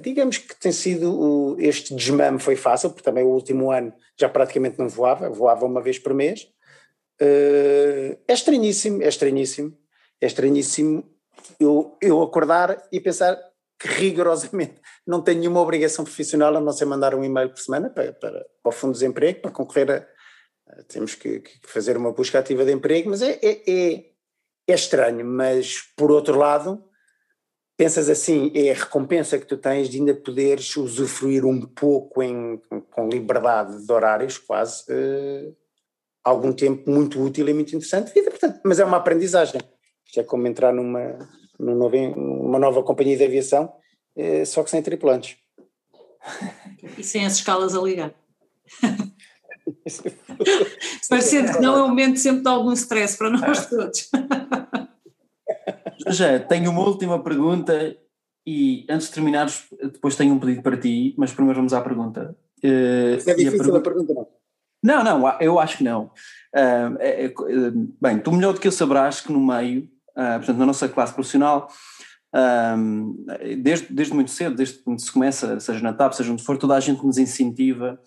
digamos 0.00 0.38
que 0.38 0.58
tem 0.58 0.72
sido 0.72 1.56
este 1.58 1.94
desmame 1.94 2.38
foi 2.38 2.56
fácil, 2.56 2.90
porque 2.90 3.02
também 3.02 3.24
o 3.24 3.28
último 3.28 3.70
ano 3.70 3.92
já 4.18 4.28
praticamente 4.28 4.78
não 4.78 4.88
voava, 4.88 5.28
voava 5.28 5.66
uma 5.66 5.82
vez 5.82 5.98
por 5.98 6.14
mês. 6.14 6.48
Uh, 7.20 8.16
é 8.28 8.32
estranhíssimo, 8.32 9.02
é 9.02 9.08
estranhíssimo, 9.08 9.76
é 10.20 10.26
estranhíssimo 10.26 11.04
eu, 11.58 11.96
eu 12.00 12.22
acordar 12.22 12.86
e 12.92 13.00
pensar 13.00 13.38
que 13.78 13.88
rigorosamente 13.88 14.80
não 15.06 15.22
tenho 15.22 15.40
nenhuma 15.40 15.60
obrigação 15.60 16.04
profissional 16.04 16.56
a 16.56 16.60
não 16.60 16.72
ser 16.72 16.84
mandar 16.84 17.14
um 17.14 17.24
e-mail 17.24 17.50
por 17.50 17.60
semana 17.60 17.90
para, 17.90 18.12
para, 18.12 18.46
para 18.62 18.68
o 18.68 18.72
Fundo 18.72 18.92
de 18.92 19.00
Desemprego, 19.00 19.40
para 19.40 19.50
concorrer 19.50 19.90
a. 19.90 20.16
Temos 20.88 21.14
que, 21.14 21.38
que 21.40 21.60
fazer 21.62 21.96
uma 21.96 22.12
busca 22.12 22.40
ativa 22.40 22.64
de 22.64 22.72
emprego, 22.72 23.10
mas 23.10 23.22
é, 23.22 23.38
é, 23.40 23.70
é, 23.70 24.04
é 24.66 24.74
estranho. 24.74 25.24
Mas, 25.24 25.80
por 25.96 26.10
outro 26.10 26.36
lado, 26.36 26.82
pensas 27.76 28.08
assim, 28.08 28.50
é 28.54 28.70
a 28.70 28.74
recompensa 28.74 29.38
que 29.38 29.46
tu 29.46 29.56
tens 29.56 29.88
de 29.88 29.98
ainda 29.98 30.14
poderes 30.14 30.76
usufruir 30.76 31.44
um 31.44 31.60
pouco 31.60 32.22
em, 32.22 32.60
com 32.90 33.08
liberdade 33.08 33.84
de 33.84 33.92
horários, 33.92 34.38
quase, 34.38 34.84
uh, 34.90 35.54
algum 36.24 36.52
tempo 36.52 36.90
muito 36.90 37.22
útil 37.22 37.48
e 37.48 37.54
muito 37.54 37.76
interessante 37.76 38.14
vida, 38.14 38.30
portanto, 38.30 38.60
mas 38.64 38.80
é 38.80 38.84
uma 38.84 38.96
aprendizagem. 38.96 39.60
Isto 40.06 40.20
é 40.20 40.24
como 40.24 40.46
entrar 40.46 40.72
numa, 40.72 41.18
numa, 41.58 42.58
nova 42.58 42.82
companhia 42.82 43.16
de 43.16 43.24
aviação, 43.24 43.72
uh, 44.16 44.46
só 44.46 44.62
que 44.62 44.70
sem 44.70 44.82
tripulantes. 44.82 45.36
E 46.96 47.04
sem 47.04 47.26
as 47.26 47.34
escalas 47.34 47.74
a 47.74 47.80
ligar. 47.80 48.14
Parecendo 51.08 51.52
que 51.52 51.60
não 51.60 51.76
é 51.76 51.82
um 51.82 51.88
momento 51.88 52.18
sempre 52.18 52.42
de 52.42 52.48
algum 52.48 52.72
stress 52.72 53.16
para 53.16 53.30
nós 53.30 53.66
todos. 53.66 54.10
Já, 56.08 56.38
tenho 56.38 56.70
uma 56.70 56.82
última 56.82 57.22
pergunta 57.22 57.96
e 58.46 58.86
antes 58.88 59.08
de 59.08 59.14
terminares, 59.14 59.64
depois 59.92 60.14
tenho 60.14 60.34
um 60.34 60.38
pedido 60.38 60.62
para 60.62 60.76
ti, 60.76 61.14
mas 61.18 61.32
primeiro 61.32 61.58
vamos 61.58 61.72
à 61.72 61.80
pergunta. 61.80 62.36
Uh, 62.62 63.14
é 63.26 63.34
difícil 63.34 63.48
a 63.48 63.50
pergunta, 63.50 63.78
a 63.78 63.80
pergunta 63.80 64.14
não? 64.14 64.28
Não, 64.82 65.02
não, 65.02 65.40
eu 65.40 65.58
acho 65.58 65.78
que 65.78 65.84
não. 65.84 66.04
Uh, 66.54 66.96
é, 67.00 67.24
é, 67.24 67.32
bem, 68.00 68.20
tu 68.20 68.30
melhor 68.30 68.54
do 68.54 68.60
que 68.60 68.68
eu 68.68 68.72
sabrás 68.72 69.20
que 69.20 69.32
no 69.32 69.44
meio, 69.44 69.88
uh, 70.10 70.38
portanto, 70.38 70.58
na 70.58 70.66
nossa 70.66 70.88
classe 70.88 71.12
profissional, 71.12 71.68
desde, 73.62 73.92
desde 73.92 74.14
muito 74.14 74.30
cedo, 74.30 74.54
desde 74.54 74.78
que 74.78 74.98
se 74.98 75.10
começa, 75.10 75.58
seja 75.58 75.80
na 75.80 75.92
TAP, 75.92 76.12
seja 76.12 76.30
onde 76.30 76.44
for, 76.44 76.58
toda 76.58 76.76
a 76.76 76.80
gente 76.80 77.04
nos 77.04 77.16
incentiva 77.16 77.98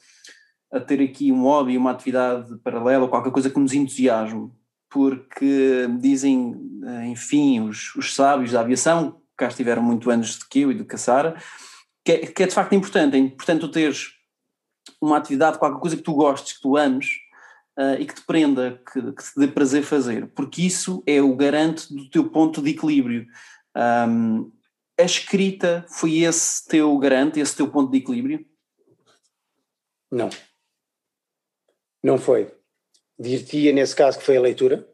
a 0.72 0.80
ter 0.80 1.02
aqui 1.02 1.32
um 1.32 1.42
hobby, 1.42 1.76
uma 1.76 1.92
atividade 1.92 2.56
paralela, 2.64 3.08
qualquer 3.08 3.32
coisa 3.32 3.50
que 3.50 3.60
nos 3.60 3.74
entusiasme 3.74 4.52
porque 4.90 5.88
dizem, 6.00 6.82
eh, 6.84 7.06
enfim, 7.08 7.62
os, 7.62 7.96
os 7.96 8.16
sábios 8.16 8.52
da 8.52 8.62
aviação, 8.62 9.12
que 9.12 9.18
cá 9.38 9.48
estiveram 9.48 9.84
muito 9.84 10.10
antes 10.10 10.40
de 10.40 10.48
que 10.48 10.62
eu 10.62 10.72
e 10.72 10.76
do 10.76 10.86
Caçara, 10.86 11.42
que 12.04 12.12
é, 12.12 12.18
que 12.26 12.44
é 12.44 12.48
de 12.48 12.54
facto 12.54 12.74
importante, 12.74 13.16
é 13.16 13.20
importante 13.20 13.62
tu 13.62 13.70
teres 13.70 14.16
uma 15.00 15.18
atividade, 15.18 15.60
qualquer 15.60 15.80
coisa 15.80 15.96
que 15.96 16.02
tu 16.02 16.14
gostes, 16.14 16.54
que 16.54 16.62
tu 16.62 16.76
ames, 16.76 17.08
uh, 17.78 18.00
e 18.00 18.06
que 18.06 18.16
te 18.16 18.22
prenda, 18.22 18.82
que, 18.92 19.02
que, 19.14 19.24
te 19.24 19.40
dê 19.40 19.48
prazer 19.48 19.84
fazer, 19.84 20.28
porque 20.34 20.64
isso 20.64 21.04
é 21.06 21.22
o 21.22 21.36
garante 21.36 21.94
do 21.94 22.10
teu 22.10 22.30
ponto 22.30 22.62
de 22.62 22.72
equilíbrio. 22.72 23.28
Um, 24.08 24.52
a 25.00 25.04
escrita 25.04 25.86
foi 25.88 26.20
esse 26.20 26.68
teu 26.68 26.98
garante, 26.98 27.40
esse 27.40 27.56
teu 27.56 27.70
ponto 27.70 27.92
de 27.92 28.00
equilíbrio? 28.00 28.46
Não. 30.12 30.30
Não 32.04 32.18
foi 32.18 32.59
dir 33.20 33.74
nesse 33.74 33.96
caso 33.96 34.18
que 34.18 34.26
foi 34.26 34.38
a 34.38 34.42
leitura, 34.42 34.88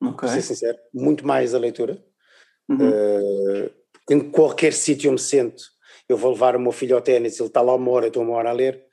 okay. 0.00 0.16
para 0.16 0.28
ser 0.28 0.42
sincero, 0.42 0.78
muito 0.94 1.26
mais 1.26 1.54
a 1.54 1.58
leitura. 1.58 2.02
Uhum. 2.68 2.88
Uh, 2.88 3.70
em 4.10 4.30
qualquer 4.30 4.72
sítio 4.72 5.08
eu 5.08 5.12
me 5.12 5.18
sento, 5.18 5.64
eu 6.08 6.16
vou 6.16 6.32
levar 6.32 6.54
o 6.54 6.60
meu 6.60 6.72
filho 6.72 6.96
ao 6.96 7.02
ténis, 7.02 7.38
ele 7.38 7.48
está 7.48 7.60
lá 7.60 7.74
uma 7.74 7.90
hora, 7.90 8.06
eu 8.06 8.08
estou 8.08 8.22
uma 8.22 8.34
hora 8.34 8.50
a 8.50 8.52
ler. 8.52 8.84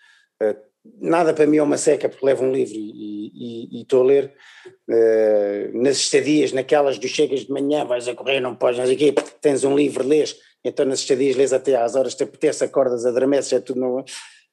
Uh, 0.41 0.55
nada 0.99 1.34
para 1.34 1.45
mim 1.45 1.57
é 1.57 1.63
uma 1.63 1.78
seca, 1.78 2.09
porque 2.09 2.26
levo 2.26 2.43
um 2.43 2.51
livro 2.51 2.76
e, 2.76 3.82
estou 3.82 4.01
a 4.01 4.05
ler. 4.05 4.34
Uh, 4.89 5.82
nas 5.82 5.97
estadias, 5.97 6.51
naquelas 6.51 6.97
do 6.97 7.07
chegas 7.07 7.41
de 7.41 7.51
manhã, 7.51 7.86
vais 7.86 8.07
a 8.07 8.16
correr, 8.16 8.39
não 8.39 8.55
podes, 8.55 8.80
não 8.80 8.86
sei 8.86 8.95
o 8.95 8.97
quê, 8.97 9.13
tens 9.41 9.63
um 9.63 9.76
livro, 9.76 10.07
lês, 10.07 10.36
então 10.63 10.86
nas 10.86 10.99
estadias 10.99 11.36
lês 11.36 11.53
até 11.53 11.76
às 11.76 11.95
horas, 11.95 12.16
te 12.16 12.24
apetece, 12.24 12.63
acordas, 12.63 13.05
adormeces, 13.05 13.53
é 13.53 13.59
tudo. 13.59 13.80
Não, 13.80 14.03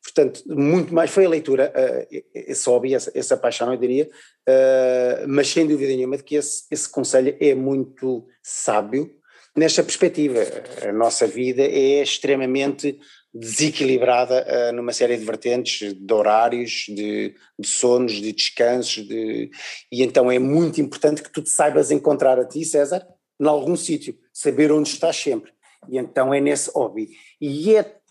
Portanto, 0.02 0.42
muito 0.46 0.92
mais 0.92 1.10
foi 1.10 1.24
a 1.24 1.28
leitura, 1.28 1.72
uh, 1.74 2.22
esse 2.34 2.68
hobby, 2.68 2.94
essa, 2.94 3.10
essa 3.14 3.36
paixão, 3.36 3.72
eu 3.72 3.78
diria, 3.78 4.10
uh, 4.48 5.28
mas 5.28 5.48
sem 5.48 5.66
dúvida 5.66 5.94
nenhuma 5.94 6.16
de 6.16 6.24
que 6.24 6.34
esse, 6.34 6.64
esse 6.70 6.88
conselho 6.88 7.36
é 7.40 7.54
muito 7.54 8.26
sábio 8.42 9.14
nesta 9.56 9.82
perspectiva. 9.82 10.40
A 10.82 10.92
nossa 10.92 11.26
vida 11.26 11.62
é 11.62 12.02
extremamente 12.02 12.98
desequilibrada 13.32 14.44
uh, 14.44 14.72
numa 14.72 14.92
série 14.92 15.16
de 15.16 15.24
vertentes, 15.24 15.94
de 15.94 16.12
horários, 16.12 16.84
de, 16.88 17.34
de 17.58 17.68
sonos, 17.68 18.12
de 18.12 18.32
descansos, 18.32 19.06
de, 19.06 19.50
e 19.90 20.02
então 20.02 20.30
é 20.30 20.38
muito 20.38 20.80
importante 20.80 21.22
que 21.22 21.30
tu 21.30 21.42
te 21.42 21.48
saibas 21.48 21.90
encontrar 21.90 22.38
a 22.38 22.44
ti, 22.44 22.64
César, 22.64 23.06
em 23.40 23.46
algum 23.46 23.76
sítio, 23.76 24.16
saber 24.32 24.72
onde 24.72 24.88
estás 24.88 25.16
sempre. 25.16 25.52
E 25.88 25.98
então 25.98 26.32
é 26.32 26.40
nesse 26.40 26.70
hobby. 26.72 27.08
E 27.40 27.74
é 27.74 28.01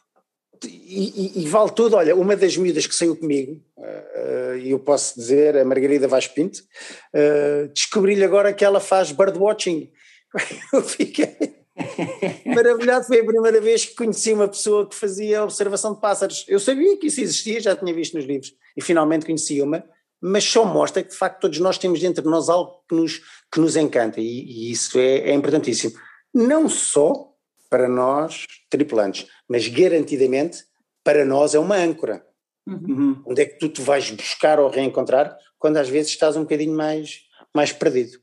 e, 0.63 1.37
e, 1.37 1.43
e, 1.43 1.47
vale 1.47 1.71
tudo, 1.71 1.95
olha, 1.95 2.15
uma 2.15 2.35
das 2.35 2.55
miúdas 2.55 2.85
que 2.85 2.95
saiu 2.95 3.15
comigo, 3.15 3.61
uh, 3.77 4.57
e 4.57 4.71
eu 4.71 4.79
posso 4.79 5.15
dizer, 5.19 5.57
a 5.57 5.65
Margarida 5.65 6.07
Vaz 6.07 6.27
Pinto, 6.27 6.59
uh, 6.59 7.67
descobri-lhe 7.73 8.23
agora 8.23 8.53
que 8.53 8.63
ela 8.63 8.79
faz 8.79 9.11
birdwatching. 9.11 9.91
Eu 10.71 10.81
fiquei 10.81 11.35
maravilhado, 12.45 13.05
foi 13.05 13.19
a 13.19 13.25
primeira 13.25 13.59
vez 13.59 13.85
que 13.85 13.95
conheci 13.95 14.33
uma 14.33 14.47
pessoa 14.47 14.87
que 14.87 14.95
fazia 14.95 15.43
observação 15.43 15.93
de 15.93 15.99
pássaros. 15.99 16.45
Eu 16.47 16.59
sabia 16.59 16.97
que 16.97 17.07
isso 17.07 17.21
existia, 17.21 17.59
já 17.59 17.75
tinha 17.75 17.93
visto 17.93 18.15
nos 18.15 18.25
livros, 18.25 18.53
e 18.77 18.81
finalmente 18.81 19.25
conheci 19.25 19.61
uma, 19.61 19.83
mas 20.21 20.43
só 20.43 20.63
mostra 20.63 21.03
que 21.03 21.09
de 21.09 21.15
facto 21.15 21.41
todos 21.41 21.59
nós 21.59 21.77
temos 21.77 21.99
dentro 21.99 22.23
de 22.23 22.29
nós 22.29 22.49
algo 22.49 22.83
que 22.87 22.95
nos, 22.95 23.21
que 23.51 23.59
nos 23.59 23.75
encanta, 23.75 24.21
e, 24.21 24.23
e 24.23 24.71
isso 24.71 24.97
é, 24.99 25.29
é 25.29 25.33
importantíssimo. 25.33 25.93
Não 26.33 26.69
só 26.69 27.30
para 27.71 27.87
nós, 27.87 28.45
tripulantes, 28.69 29.27
mas 29.49 29.65
garantidamente 29.69 30.65
para 31.05 31.23
nós 31.23 31.55
é 31.55 31.59
uma 31.59 31.77
âncora. 31.77 32.21
Uhum. 32.67 33.23
Onde 33.25 33.41
é 33.41 33.45
que 33.45 33.57
tu 33.57 33.69
te 33.69 33.81
vais 33.81 34.11
buscar 34.11 34.59
ou 34.59 34.69
reencontrar 34.69 35.35
quando 35.57 35.77
às 35.77 35.87
vezes 35.87 36.11
estás 36.11 36.35
um 36.35 36.41
bocadinho 36.41 36.75
mais, 36.75 37.21
mais 37.55 37.71
perdido? 37.71 38.19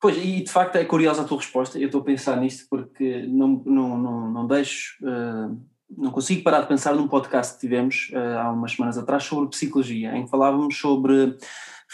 Pois, 0.00 0.16
e 0.16 0.42
de 0.42 0.50
facto 0.50 0.76
é 0.76 0.84
curiosa 0.84 1.22
a 1.22 1.24
tua 1.24 1.38
resposta, 1.38 1.78
eu 1.78 1.86
estou 1.86 2.00
a 2.00 2.04
pensar 2.04 2.36
nisto 2.36 2.66
porque 2.70 3.26
não, 3.26 3.62
não, 3.66 3.98
não, 3.98 4.30
não 4.30 4.46
deixo, 4.46 4.96
uh, 5.04 5.60
não 5.90 6.10
consigo 6.10 6.42
parar 6.42 6.62
de 6.62 6.68
pensar 6.68 6.94
num 6.94 7.08
podcast 7.08 7.54
que 7.54 7.60
tivemos 7.60 8.10
uh, 8.12 8.38
há 8.38 8.52
umas 8.52 8.72
semanas 8.72 8.96
atrás 8.96 9.24
sobre 9.24 9.50
psicologia, 9.50 10.16
em 10.16 10.24
que 10.24 10.30
falávamos 10.30 10.76
sobre 10.76 11.36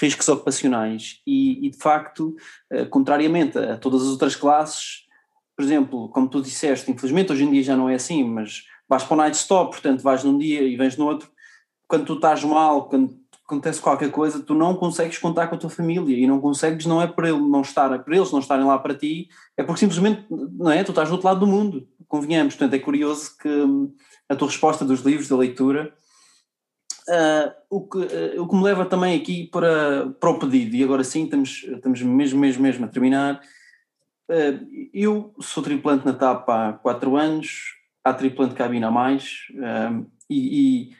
riscos 0.00 0.28
ocupacionais 0.28 1.20
e, 1.26 1.66
e 1.66 1.70
de 1.70 1.78
facto, 1.78 2.36
uh, 2.72 2.86
contrariamente 2.88 3.58
a 3.58 3.76
todas 3.78 4.02
as 4.02 4.08
outras 4.08 4.36
classes, 4.36 5.07
por 5.58 5.64
exemplo, 5.64 6.08
como 6.10 6.28
tu 6.28 6.40
disseste, 6.40 6.88
infelizmente 6.88 7.32
hoje 7.32 7.42
em 7.42 7.50
dia 7.50 7.64
já 7.64 7.76
não 7.76 7.88
é 7.88 7.96
assim, 7.96 8.22
mas 8.22 8.62
vais 8.88 9.02
para 9.02 9.14
o 9.14 9.16
night 9.16 9.36
stop, 9.36 9.72
portanto 9.72 10.02
vais 10.02 10.22
num 10.22 10.38
dia 10.38 10.62
e 10.62 10.76
vens 10.76 10.96
no 10.96 11.04
outro, 11.04 11.28
quando 11.88 12.04
tu 12.04 12.14
estás 12.14 12.44
mal, 12.44 12.88
quando 12.88 13.18
acontece 13.44 13.80
qualquer 13.80 14.12
coisa, 14.12 14.38
tu 14.38 14.54
não 14.54 14.76
consegues 14.76 15.18
contar 15.18 15.48
com 15.48 15.56
a 15.56 15.58
tua 15.58 15.68
família 15.68 16.16
e 16.16 16.28
não 16.28 16.40
consegues, 16.40 16.86
não 16.86 17.02
é 17.02 17.08
por 17.08 17.24
ele 17.24 17.40
não 17.40 17.62
estar, 17.62 17.98
por 18.04 18.14
eles 18.14 18.30
não 18.30 18.38
estarem 18.38 18.64
lá 18.64 18.78
para 18.78 18.94
ti, 18.94 19.30
é 19.56 19.64
porque 19.64 19.80
simplesmente, 19.80 20.24
não 20.30 20.70
é, 20.70 20.84
tu 20.84 20.92
estás 20.92 21.08
do 21.08 21.14
outro 21.14 21.26
lado 21.26 21.40
do 21.40 21.46
mundo, 21.48 21.88
convenhamos, 22.06 22.54
portanto 22.54 22.74
é 22.74 22.78
curioso 22.78 23.36
que 23.36 23.48
hum, 23.48 23.92
a 24.28 24.36
tua 24.36 24.46
resposta 24.46 24.84
dos 24.84 25.00
livros, 25.00 25.28
da 25.28 25.36
leitura, 25.36 25.92
uh, 27.08 27.52
o, 27.68 27.80
que, 27.80 27.98
uh, 27.98 28.42
o 28.44 28.48
que 28.48 28.54
me 28.54 28.62
leva 28.62 28.86
também 28.86 29.20
aqui 29.20 29.48
para, 29.48 30.08
para 30.20 30.30
o 30.30 30.38
pedido, 30.38 30.76
e 30.76 30.84
agora 30.84 31.02
sim 31.02 31.24
estamos, 31.24 31.64
estamos 31.64 32.00
mesmo, 32.00 32.38
mesmo, 32.38 32.62
mesmo 32.62 32.84
a 32.84 32.88
terminar, 32.88 33.40
eu 34.92 35.34
sou 35.40 35.62
tripulante 35.62 36.04
na 36.04 36.12
TAP 36.12 36.48
há 36.48 36.72
4 36.74 37.16
anos, 37.16 37.74
há 38.04 38.12
tripulante 38.12 38.54
cabina 38.54 38.88
a 38.88 38.90
mais, 38.90 39.46
eh, 39.56 40.04
e, 40.28 40.90
e, 40.90 40.96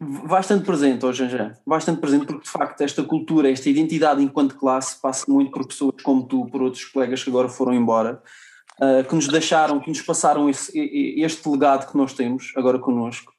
Bastante 0.00 0.64
presente 0.64 1.06
hoje, 1.06 1.28
já. 1.28 1.52
Bastante 1.66 2.00
presente, 2.00 2.26
porque 2.26 2.44
de 2.44 2.50
facto 2.50 2.80
esta 2.80 3.02
cultura, 3.02 3.50
esta 3.50 3.70
identidade 3.70 4.22
enquanto 4.22 4.56
classe 4.56 5.00
passa 5.00 5.24
muito 5.30 5.52
por 5.52 5.66
pessoas 5.66 5.94
como 6.02 6.26
tu, 6.26 6.46
por 6.46 6.62
outros 6.62 6.84
colegas 6.84 7.22
que 7.22 7.30
agora 7.30 7.48
foram 7.48 7.72
embora, 7.72 8.20
uh, 8.80 9.08
que 9.08 9.14
nos 9.14 9.28
deixaram, 9.28 9.80
que 9.80 9.88
nos 9.88 10.02
passaram 10.02 10.50
esse, 10.50 10.76
este 11.20 11.48
legado 11.48 11.90
que 11.90 11.96
nós 11.96 12.12
temos 12.12 12.52
agora 12.56 12.78
connosco. 12.78 13.32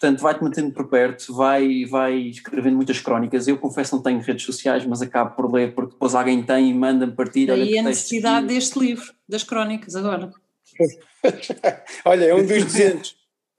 Portanto, 0.00 0.20
vai-te 0.22 0.42
mantendo 0.42 0.72
por 0.72 0.88
perto, 0.88 1.34
vai, 1.34 1.84
vai 1.84 2.16
escrevendo 2.16 2.76
muitas 2.76 2.98
crónicas. 2.98 3.46
Eu 3.46 3.58
confesso 3.58 3.94
não 3.94 4.02
tenho 4.02 4.18
redes 4.18 4.46
sociais, 4.46 4.86
mas 4.86 5.02
acabo 5.02 5.36
por 5.36 5.52
ler, 5.52 5.74
porque 5.74 5.92
depois 5.92 6.14
alguém 6.14 6.42
tem 6.42 6.70
e 6.70 6.74
manda-me 6.74 7.12
partilha. 7.12 7.54
E 7.54 7.78
a 7.78 7.82
necessidade 7.82 8.46
deste 8.46 8.78
livro, 8.78 9.12
das 9.28 9.42
crónicas, 9.44 9.94
agora. 9.94 10.32
Olha, 12.06 12.24
é 12.24 12.34
um 12.34 12.46
dos 12.46 12.64
200. 12.64 13.14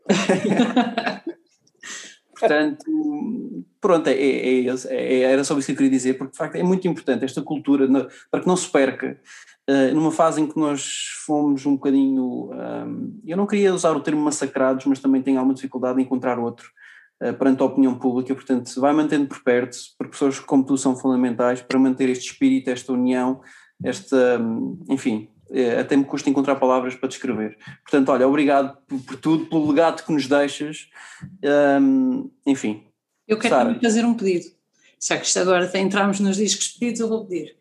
Portanto, 2.39 2.85
pronto, 3.81 4.07
é, 4.07 4.13
é, 4.13 4.65
é, 4.89 5.21
era 5.23 5.43
só 5.43 5.57
isso 5.57 5.65
que 5.65 5.71
eu 5.71 5.75
queria 5.75 5.91
dizer, 5.91 6.13
porque 6.13 6.31
de 6.31 6.37
facto 6.37 6.55
é 6.55 6.63
muito 6.63 6.87
importante 6.87 7.25
esta 7.25 7.41
cultura 7.41 7.87
para 8.29 8.41
que 8.41 8.47
não 8.47 8.55
se 8.55 8.69
perca. 8.69 9.19
Uh, 9.69 9.93
numa 9.93 10.11
fase 10.11 10.41
em 10.41 10.47
que 10.47 10.59
nós 10.59 11.13
fomos 11.25 11.65
um 11.65 11.73
bocadinho. 11.73 12.51
Um, 12.51 13.19
eu 13.25 13.37
não 13.37 13.45
queria 13.45 13.73
usar 13.73 13.91
o 13.95 13.99
termo 13.99 14.21
massacrados, 14.21 14.85
mas 14.85 14.99
também 14.99 15.21
tenho 15.21 15.37
alguma 15.37 15.53
dificuldade 15.53 15.99
em 15.99 16.03
encontrar 16.03 16.39
outro 16.39 16.67
uh, 17.23 17.33
perante 17.33 17.61
a 17.61 17.65
opinião 17.65 17.95
pública. 17.95 18.33
Portanto, 18.33 18.79
vai 18.79 18.91
mantendo 18.91 19.27
por 19.27 19.43
perto, 19.43 19.77
porque 19.97 20.11
pessoas 20.11 20.39
como 20.39 20.65
tu 20.65 20.77
são 20.77 20.95
fundamentais 20.95 21.61
para 21.61 21.79
manter 21.79 22.09
este 22.09 22.31
espírito, 22.31 22.69
esta 22.69 22.91
união, 22.91 23.41
esta. 23.83 24.39
Um, 24.39 24.83
enfim, 24.89 25.29
é, 25.51 25.79
até 25.79 25.95
me 25.95 26.05
custa 26.05 26.29
encontrar 26.29 26.55
palavras 26.55 26.95
para 26.95 27.09
descrever. 27.09 27.57
Portanto, 27.83 28.09
olha, 28.09 28.27
obrigado 28.27 28.77
por, 28.87 28.99
por 29.01 29.15
tudo, 29.17 29.45
pelo 29.45 29.67
legado 29.69 30.03
que 30.03 30.11
nos 30.11 30.27
deixas. 30.27 30.89
Um, 31.79 32.31
enfim. 32.47 32.83
Eu 33.27 33.37
quero 33.37 33.55
Sara. 33.55 33.79
fazer 33.81 34.05
um 34.05 34.13
pedido. 34.13 34.51
Já 35.03 35.17
que 35.17 35.25
isto 35.25 35.39
agora 35.39 35.71
entramos 35.79 36.19
nos 36.19 36.37
discos 36.37 36.67
pedidos, 36.69 36.99
eu 36.99 37.09
vou 37.09 37.25
pedir. 37.25 37.55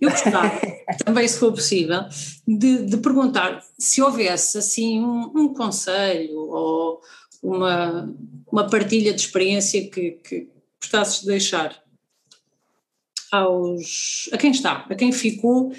Eu 0.00 0.10
gostava, 0.10 0.60
também 1.04 1.26
se 1.26 1.38
for 1.38 1.52
possível, 1.52 2.02
de, 2.46 2.84
de 2.84 2.96
perguntar 2.98 3.64
se 3.78 4.02
houvesse 4.02 4.58
assim 4.58 5.00
um, 5.00 5.32
um, 5.34 5.54
conselho 5.54 6.38
ou 6.38 7.00
uma, 7.42 8.14
uma 8.50 8.68
partilha 8.68 9.14
de 9.14 9.20
experiência 9.20 9.88
que, 9.88 10.12
que 10.22 10.48
gostasses 10.80 11.20
de 11.20 11.28
deixar 11.28 11.80
aos, 13.30 14.28
a 14.32 14.36
quem 14.36 14.50
está, 14.50 14.86
a 14.90 14.94
quem 14.94 15.12
ficou 15.12 15.72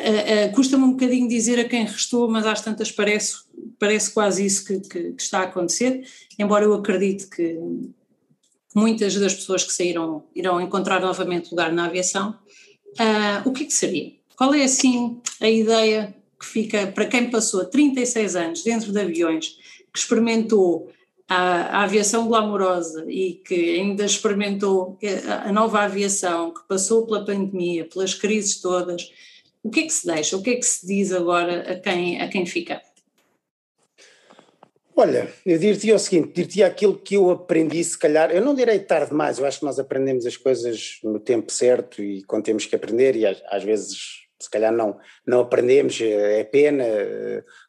Uh, 0.00 0.48
uh, 0.48 0.52
Custa-me 0.54 0.84
um 0.84 0.92
bocadinho 0.92 1.28
dizer 1.28 1.60
a 1.60 1.68
quem 1.68 1.84
restou, 1.84 2.28
mas 2.28 2.46
às 2.46 2.62
tantas 2.62 2.90
parece, 2.90 3.42
parece 3.78 4.10
quase 4.10 4.44
isso 4.44 4.64
que, 4.64 4.80
que, 4.80 5.12
que, 5.12 5.22
está 5.22 5.40
a 5.40 5.44
acontecer, 5.44 6.02
embora 6.38 6.64
eu 6.64 6.72
acredite 6.74 7.26
que 7.26 7.58
muitas 8.74 9.14
das 9.14 9.34
pessoas 9.34 9.64
que 9.64 9.72
saíram 9.72 10.24
irão 10.34 10.60
encontrar 10.60 11.00
novamente 11.00 11.50
lugar 11.50 11.72
na 11.72 11.86
aviação. 11.86 12.36
Uh, 12.98 13.48
o 13.48 13.52
que, 13.52 13.64
é 13.64 13.66
que 13.66 13.74
seria? 13.74 14.12
Qual 14.36 14.54
é 14.54 14.64
assim 14.64 15.20
a 15.40 15.48
ideia 15.48 16.14
que 16.42 16.46
fica 16.46 16.88
para 16.88 17.06
quem 17.06 17.30
passou 17.30 17.64
36 17.64 18.36
anos 18.36 18.62
dentro 18.64 18.92
de 18.92 19.00
aviões, 19.00 19.56
que 19.92 19.98
experimentou 19.98 20.90
a, 21.28 21.78
a, 21.78 21.82
aviação 21.84 22.26
glamourosa 22.26 23.06
e 23.08 23.34
que 23.34 23.78
ainda 23.78 24.04
experimentou 24.04 24.98
a 25.44 25.52
nova 25.52 25.82
aviação, 25.82 26.52
que 26.52 26.66
passou 26.66 27.06
pela 27.06 27.24
pandemia, 27.24 27.84
pelas 27.84 28.14
crises 28.14 28.60
todas, 28.60 29.10
o 29.62 29.70
que 29.70 29.80
é 29.80 29.82
que 29.84 29.92
se 29.92 30.06
deixa? 30.06 30.36
O 30.36 30.42
que 30.42 30.50
é 30.50 30.56
que 30.56 30.66
se 30.66 30.84
diz 30.84 31.12
agora 31.12 31.72
a 31.72 31.78
quem, 31.78 32.20
a 32.20 32.28
quem 32.28 32.44
fica? 32.44 32.82
Olha, 34.94 35.32
eu 35.46 35.58
dir-te 35.58 35.90
o 35.92 35.98
seguinte, 35.98 36.32
dir-te 36.34 36.62
aquilo 36.62 36.98
que 36.98 37.14
eu 37.14 37.30
aprendi, 37.30 37.82
se 37.82 37.98
calhar, 37.98 38.30
eu 38.30 38.42
não 38.42 38.54
direi 38.54 38.78
tarde 38.78 39.10
demais, 39.10 39.38
eu 39.38 39.46
acho 39.46 39.60
que 39.60 39.64
nós 39.64 39.78
aprendemos 39.78 40.26
as 40.26 40.36
coisas 40.36 40.98
no 41.02 41.18
tempo 41.18 41.50
certo 41.50 42.02
e 42.02 42.22
quando 42.24 42.44
temos 42.44 42.66
que 42.66 42.76
aprender 42.76 43.16
e 43.16 43.24
às, 43.24 43.42
às 43.46 43.64
vezes 43.64 44.22
se 44.42 44.50
calhar 44.50 44.72
não, 44.72 44.98
não 45.26 45.40
aprendemos, 45.40 46.00
é 46.00 46.42
pena, 46.44 46.84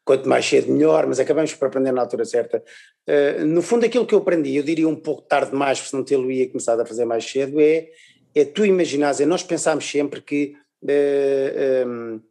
quanto 0.04 0.28
mais 0.28 0.46
cedo 0.46 0.72
melhor, 0.72 1.06
mas 1.08 1.20
acabamos 1.20 1.54
por 1.54 1.68
aprender 1.68 1.92
na 1.92 2.02
altura 2.02 2.26
certa. 2.26 2.64
Uh, 3.08 3.46
no 3.46 3.62
fundo 3.62 3.86
aquilo 3.86 4.06
que 4.06 4.16
eu 4.16 4.20
aprendi, 4.20 4.56
eu 4.56 4.64
diria 4.64 4.90
um 4.90 4.96
pouco 4.96 5.22
tarde 5.22 5.52
demais, 5.52 5.80
se 5.80 5.94
não 5.94 6.04
tê-lo 6.04 6.32
ia 6.32 6.48
começado 6.48 6.80
a 6.80 6.86
fazer 6.86 7.06
mais 7.06 7.30
cedo, 7.30 7.62
é, 7.62 7.90
é 8.34 8.44
tu 8.44 8.66
imaginares, 8.66 9.22
é 9.22 9.26
nós 9.26 9.44
pensamos 9.44 9.90
sempre 9.90 10.22
que 10.22 10.56
eh, 10.88 11.84
um, 11.86 12.16
ehm, 12.16 12.22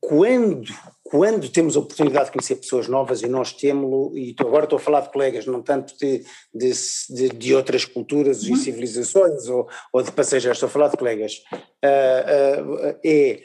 quando, 0.00 0.72
quando 1.10 1.48
temos 1.48 1.76
a 1.76 1.80
oportunidade 1.80 2.26
de 2.26 2.32
conhecer 2.32 2.54
pessoas 2.54 2.86
novas 2.86 3.20
e 3.20 3.28
nós 3.28 3.52
temos 3.52 4.16
e 4.16 4.34
agora 4.38 4.64
estou 4.64 4.76
a 4.76 4.80
falar 4.80 5.00
de 5.00 5.10
colegas, 5.10 5.44
não 5.44 5.60
tanto 5.60 5.98
de, 5.98 6.24
de, 6.54 6.72
de, 7.10 7.28
de 7.30 7.54
outras 7.54 7.84
culturas 7.84 8.44
uhum. 8.44 8.54
e 8.54 8.56
civilizações 8.56 9.48
ou, 9.48 9.68
ou 9.92 10.02
de 10.02 10.12
passageiros, 10.12 10.56
estou 10.56 10.68
a 10.68 10.70
falar 10.70 10.88
de 10.88 10.96
colegas, 10.96 11.42
uh, 11.84 12.92
uh, 12.92 13.00
é 13.04 13.40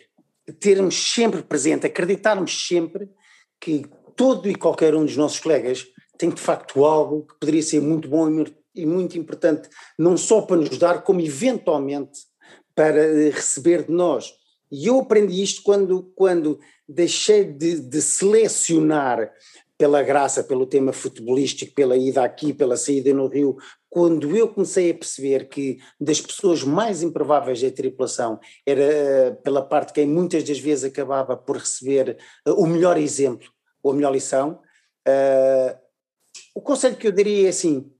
termos 0.59 0.95
sempre 1.11 1.41
presente, 1.41 1.87
acreditarmos 1.87 2.67
sempre 2.67 3.09
que 3.59 3.83
todo 4.15 4.47
e 4.47 4.53
qualquer 4.53 4.93
um 4.93 5.03
dos 5.03 5.17
nossos 5.17 5.39
colegas 5.39 5.87
tem 6.19 6.29
de 6.29 6.39
facto 6.39 6.85
algo 6.85 7.25
que 7.25 7.39
poderia 7.39 7.63
ser 7.63 7.81
muito 7.81 8.07
bom 8.07 8.45
e 8.75 8.85
muito 8.85 9.17
importante, 9.17 9.67
não 9.97 10.15
só 10.15 10.41
para 10.41 10.57
nos 10.57 10.77
dar, 10.77 11.01
como 11.01 11.19
eventualmente 11.19 12.19
para 12.75 13.03
eh, 13.03 13.31
receber 13.31 13.83
de 13.83 13.91
nós. 13.91 14.31
E 14.71 14.87
eu 14.87 14.99
aprendi 14.99 15.41
isto 15.41 15.61
quando, 15.63 16.11
quando 16.15 16.59
deixei 16.87 17.43
de, 17.43 17.79
de 17.79 18.01
selecionar 18.01 19.31
pela 19.77 20.01
graça, 20.01 20.43
pelo 20.43 20.65
tema 20.65 20.93
futebolístico, 20.93 21.73
pela 21.73 21.97
ida 21.97 22.23
aqui, 22.23 22.53
pela 22.53 22.77
saída 22.77 23.13
no 23.13 23.27
Rio, 23.27 23.57
quando 23.89 24.35
eu 24.35 24.47
comecei 24.47 24.91
a 24.91 24.93
perceber 24.93 25.49
que 25.49 25.77
das 25.99 26.21
pessoas 26.21 26.63
mais 26.63 27.03
improváveis 27.03 27.61
da 27.61 27.71
tripulação 27.71 28.39
era 28.65 28.81
eh, 28.81 29.31
pela 29.43 29.61
parte 29.61 29.93
quem 29.93 30.07
muitas 30.07 30.43
das 30.43 30.59
vezes 30.59 30.85
acabava 30.85 31.35
por 31.35 31.57
receber 31.57 32.17
eh, 32.45 32.51
o 32.51 32.65
melhor 32.65 32.97
exemplo 32.97 33.49
ou 33.83 33.91
a 33.91 33.95
melhor 33.95 34.11
lição, 34.11 34.59
uh, 35.07 35.77
o 36.55 36.61
conselho 36.61 36.97
que 36.97 37.07
eu 37.07 37.11
daria 37.11 37.45
é 37.45 37.49
assim: 37.49 37.93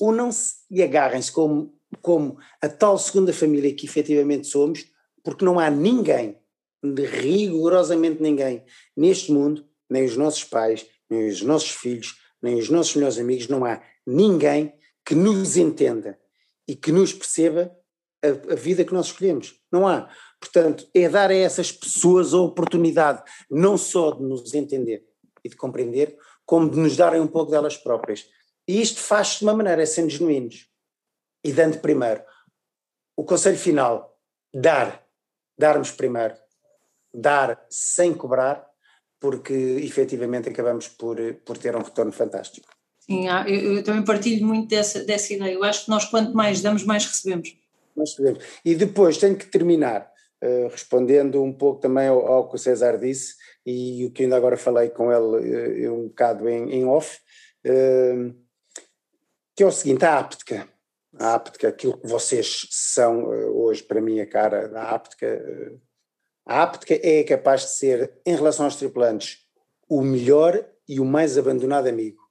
unam-se 0.00 0.56
e 0.68 0.82
agarrem-se 0.82 1.30
como 1.30 1.77
como 2.02 2.38
a 2.60 2.68
tal 2.68 2.98
segunda 2.98 3.32
família 3.32 3.74
que 3.74 3.86
efetivamente 3.86 4.46
somos, 4.46 4.84
porque 5.22 5.44
não 5.44 5.58
há 5.58 5.70
ninguém, 5.70 6.38
rigorosamente 6.84 8.22
ninguém, 8.22 8.64
neste 8.96 9.32
mundo, 9.32 9.66
nem 9.88 10.04
os 10.04 10.16
nossos 10.16 10.44
pais, 10.44 10.86
nem 11.08 11.28
os 11.28 11.42
nossos 11.42 11.70
filhos, 11.70 12.16
nem 12.42 12.56
os 12.58 12.68
nossos 12.68 12.94
melhores 12.94 13.18
amigos, 13.18 13.48
não 13.48 13.64
há 13.64 13.82
ninguém 14.06 14.72
que 15.04 15.14
nos 15.14 15.56
entenda 15.56 16.18
e 16.66 16.76
que 16.76 16.92
nos 16.92 17.12
perceba 17.12 17.74
a, 18.22 18.52
a, 18.52 18.56
vida 18.56 18.84
que 18.84 18.92
nós 18.92 19.06
escolhemos. 19.06 19.58
Não 19.72 19.88
há. 19.88 20.08
Portanto, 20.38 20.86
é 20.94 21.08
dar 21.08 21.30
a 21.30 21.34
essas 21.34 21.72
pessoas 21.72 22.34
a 22.34 22.38
oportunidade 22.38 23.22
não 23.50 23.78
só 23.78 24.12
de 24.12 24.22
nos 24.22 24.54
entender 24.54 25.04
e 25.42 25.48
de 25.48 25.56
compreender, 25.56 26.16
como 26.44 26.70
de 26.70 26.78
nos 26.78 26.96
darem 26.96 27.20
um 27.20 27.26
pouco 27.26 27.50
delas 27.50 27.76
próprias. 27.76 28.26
E 28.66 28.80
isto 28.80 29.00
faz-se 29.00 29.38
de 29.38 29.44
uma 29.44 29.54
maneira, 29.54 29.82
é 29.82 29.86
sendo 29.86 30.10
genuínos 30.10 30.67
e 31.48 31.52
dando 31.52 31.78
primeiro. 31.78 32.22
O 33.16 33.24
conselho 33.24 33.56
final: 33.56 34.16
dar, 34.52 35.02
darmos 35.58 35.90
primeiro, 35.90 36.34
dar 37.12 37.64
sem 37.70 38.12
cobrar, 38.12 38.66
porque 39.18 39.54
efetivamente 39.54 40.48
acabamos 40.48 40.88
por, 40.88 41.16
por 41.44 41.56
ter 41.56 41.74
um 41.74 41.82
retorno 41.82 42.12
fantástico. 42.12 42.68
Sim, 43.00 43.26
eu, 43.46 43.76
eu 43.76 43.82
também 43.82 44.04
partilho 44.04 44.46
muito 44.46 44.68
dessa, 44.68 45.02
dessa 45.02 45.32
ideia. 45.32 45.54
Eu 45.54 45.64
acho 45.64 45.86
que 45.86 45.90
nós, 45.90 46.04
quanto 46.04 46.34
mais 46.34 46.60
damos, 46.60 46.84
mais 46.84 47.06
recebemos. 47.06 47.56
Mais 47.96 48.10
recebemos. 48.10 48.44
E 48.62 48.74
depois 48.74 49.16
tenho 49.16 49.34
que 49.34 49.46
terminar 49.46 50.12
uh, 50.44 50.68
respondendo 50.68 51.42
um 51.42 51.52
pouco 51.52 51.80
também 51.80 52.08
ao, 52.08 52.26
ao, 52.26 52.48
que 52.48 52.56
o 52.56 52.58
César 52.58 52.98
disse 52.98 53.34
e 53.64 54.04
o 54.04 54.10
que 54.10 54.24
ainda 54.24 54.36
agora 54.36 54.58
falei 54.58 54.90
com 54.90 55.10
ele 55.10 55.86
uh, 55.88 55.94
um 55.94 56.08
bocado 56.08 56.46
em, 56.46 56.70
em 56.70 56.84
off, 56.84 57.18
uh, 57.64 58.34
que 59.56 59.62
é 59.62 59.66
o 59.66 59.72
seguinte: 59.72 60.04
a 60.04 60.18
áptica 60.18 60.68
a 61.18 61.34
Aptica, 61.34 61.68
aquilo 61.68 61.98
que 61.98 62.06
vocês 62.06 62.66
são 62.70 63.32
eh, 63.32 63.46
hoje 63.46 63.82
para 63.82 64.00
mim 64.00 64.20
a 64.20 64.26
cara 64.26 64.68
da 64.68 64.90
Aptica, 64.90 65.26
eh, 65.26 65.76
a 66.46 66.62
Aptica 66.62 66.94
é 67.02 67.24
capaz 67.24 67.62
de 67.62 67.70
ser, 67.72 68.20
em 68.24 68.34
relação 68.34 68.64
aos 68.64 68.76
tripulantes, 68.76 69.40
o 69.88 70.00
melhor 70.00 70.64
e 70.88 71.00
o 71.00 71.04
mais 71.04 71.36
abandonado 71.36 71.88
amigo. 71.88 72.22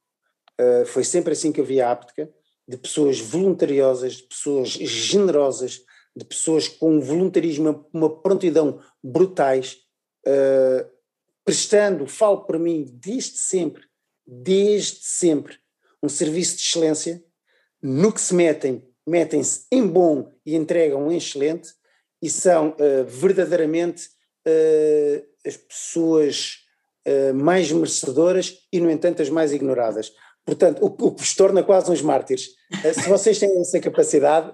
Uh, 0.60 0.84
foi 0.86 1.04
sempre 1.04 1.32
assim 1.32 1.52
que 1.52 1.60
eu 1.60 1.64
vi 1.64 1.80
a 1.80 1.92
Aptica, 1.92 2.28
de 2.66 2.76
pessoas 2.76 3.20
voluntariosas, 3.20 4.14
de 4.14 4.24
pessoas 4.24 4.70
generosas, 4.70 5.80
de 6.16 6.24
pessoas 6.24 6.66
com 6.66 6.96
um 6.96 7.00
voluntarismo, 7.00 7.88
uma 7.92 8.20
prontidão 8.20 8.80
brutais, 9.02 9.78
prestando, 11.44 12.06
falo 12.06 12.44
para 12.44 12.58
mim, 12.58 12.84
desde 12.92 13.38
sempre, 13.38 13.84
desde 14.26 14.98
sempre, 15.00 15.56
um 16.02 16.08
serviço 16.08 16.56
de 16.56 16.62
excelência, 16.62 17.24
no 17.82 18.12
que 18.12 18.20
se 18.20 18.34
metem, 18.34 18.82
metem-se 19.06 19.66
em 19.72 19.86
bom 19.86 20.32
e 20.44 20.54
entregam 20.54 21.10
em 21.10 21.16
excelente 21.16 21.70
e 22.22 22.28
são 22.28 22.70
uh, 22.70 23.04
verdadeiramente 23.06 24.08
uh, 24.46 25.26
as 25.46 25.56
pessoas 25.56 26.58
uh, 27.06 27.34
mais 27.34 27.70
merecedoras 27.70 28.58
e, 28.72 28.80
no 28.80 28.90
entanto, 28.90 29.22
as 29.22 29.30
mais 29.30 29.52
ignoradas. 29.52 30.12
Portanto, 30.44 30.82
o, 30.82 30.86
o 30.86 31.14
que 31.14 31.22
vos 31.22 31.34
torna 31.34 31.62
quase 31.62 31.90
uns 31.90 32.02
mártires. 32.02 32.48
Se 32.94 33.08
vocês 33.08 33.38
têm 33.38 33.60
essa 33.60 33.78
capacidade, 33.80 34.50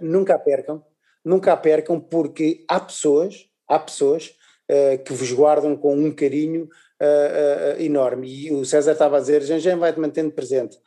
nunca 0.00 0.36
a 0.36 0.38
percam, 0.38 0.84
nunca 1.24 1.52
a 1.52 1.56
percam, 1.56 1.98
porque 1.98 2.64
há 2.68 2.78
pessoas, 2.78 3.48
há 3.68 3.76
pessoas 3.76 4.36
que 5.04 5.12
vos 5.12 5.32
guardam 5.32 5.76
com 5.76 5.96
um 5.96 6.14
carinho 6.14 6.68
enorme. 7.78 8.28
E 8.28 8.52
o 8.52 8.64
César 8.64 8.92
estava 8.92 9.16
a 9.16 9.20
dizer, 9.20 9.42
Janjan 9.42 9.78
vai-te 9.78 9.98
mantendo 9.98 10.30
presente. 10.30 10.78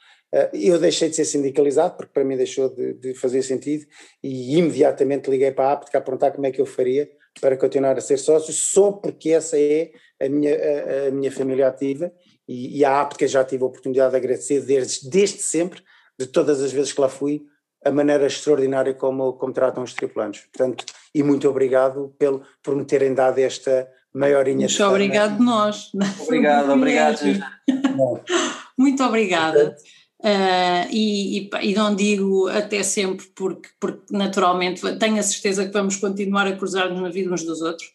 Eu 0.53 0.79
deixei 0.79 1.09
de 1.09 1.15
ser 1.15 1.25
sindicalizado, 1.25 1.95
porque 1.95 2.11
para 2.13 2.23
mim 2.23 2.36
deixou 2.36 2.69
de, 2.69 2.93
de 2.93 3.13
fazer 3.13 3.41
sentido, 3.41 3.86
e 4.23 4.57
imediatamente 4.57 5.29
liguei 5.29 5.51
para 5.51 5.69
a 5.69 5.73
APTEC 5.73 5.97
a 5.97 6.01
perguntar 6.01 6.31
como 6.31 6.45
é 6.45 6.51
que 6.51 6.59
eu 6.59 6.65
faria 6.65 7.09
para 7.39 7.57
continuar 7.57 7.97
a 7.97 8.01
ser 8.01 8.17
sócio, 8.17 8.53
só 8.53 8.91
porque 8.91 9.31
essa 9.31 9.57
é 9.57 9.91
a 10.21 10.29
minha, 10.29 10.55
a, 10.55 11.07
a 11.07 11.11
minha 11.11 11.31
família 11.31 11.67
ativa 11.67 12.11
e, 12.47 12.79
e 12.79 12.86
a 12.86 13.01
APTCA 13.01 13.27
já 13.27 13.43
tive 13.43 13.63
a 13.63 13.67
oportunidade 13.67 14.11
de 14.11 14.17
agradecer 14.17 14.61
desde, 14.61 15.09
desde 15.09 15.41
sempre, 15.41 15.81
de 16.17 16.27
todas 16.27 16.61
as 16.61 16.71
vezes 16.71 16.93
que 16.93 17.01
lá 17.01 17.09
fui, 17.09 17.43
a 17.83 17.91
maneira 17.91 18.25
extraordinária 18.25 18.93
como, 18.93 19.33
como 19.33 19.53
tratam 19.53 19.83
os 19.83 19.93
tripulantes. 19.93 20.45
Portanto, 20.51 20.86
e 21.13 21.21
muito 21.21 21.47
obrigado 21.47 22.15
pelo, 22.17 22.41
por 22.63 22.75
me 22.75 22.83
terem 22.83 23.13
dado 23.13 23.38
esta 23.39 23.88
maiorinha. 24.13 24.67
Muito 24.67 24.83
obrigado 24.83 25.39
nós. 25.39 25.91
Obrigado, 26.23 26.71
obrigado. 26.71 27.19
muito 28.77 29.03
obrigada. 29.03 29.75
Uh, 30.20 30.88
e, 30.89 31.39
e, 31.39 31.49
e, 31.61 31.76
não 31.76 31.93
digo 31.93 32.47
até 32.47 32.82
sempre 32.82 33.26
porque, 33.36 33.70
porque 33.80 34.05
naturalmente 34.11 34.82
tenho 34.97 35.20
a 35.20 35.24
certeza 35.24 35.66
que 35.66 35.74
vamos 35.74 35.97
continuar 35.97 36.47
a 36.47 36.55
cruzar-nos 36.55 37.01
na 37.01 37.09
vida 37.09 37.34
uns 37.34 37.43
dos 37.43 37.61
outros. 37.61 37.88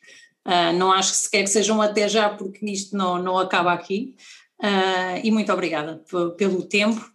Uh, 0.47 0.73
não 0.77 0.93
acho 0.93 1.13
que 1.13 1.19
sequer 1.19 1.43
que 1.45 1.51
sejam 1.51 1.81
até 1.81 2.09
já 2.09 2.29
porque 2.29 2.65
isto 2.67 2.97
não, 2.97 3.21
não 3.23 3.39
acaba 3.39 3.73
aqui. 3.73 4.15
Uh, 4.63 5.21
e 5.25 5.31
muito 5.31 5.51
obrigada 5.53 6.03
pelo 6.37 6.63
tempo 6.63 7.11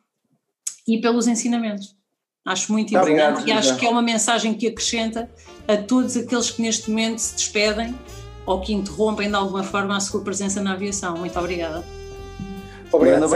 e 0.88 1.00
pelos 1.00 1.28
ensinamentos. 1.28 1.96
Acho 2.44 2.72
muito 2.72 2.90
importante 2.90 3.40
Obrigado, 3.40 3.48
e 3.48 3.52
acho 3.52 3.78
que 3.78 3.86
é 3.86 3.90
uma 3.90 4.04
mensagem 4.04 4.54
que 4.54 4.68
acrescenta 4.68 5.30
a 5.68 5.78
todos 5.78 6.16
aqueles 6.16 6.52
que 6.52 6.62
neste 6.62 6.90
momento 6.90 7.20
se 7.20 7.36
despedem 7.36 7.96
ou 8.46 8.62
que 8.62 8.72
interrompem 8.72 9.30
de 9.30 9.36
alguma 9.36 9.64
forma 9.64 9.98
a 9.98 10.00
sua 10.00 10.24
presença 10.24 10.62
na 10.62 10.74
aviação. 10.74 11.18
Muito 11.18 11.38
obrigada. 11.40 11.84
Obrigado, 12.96 13.28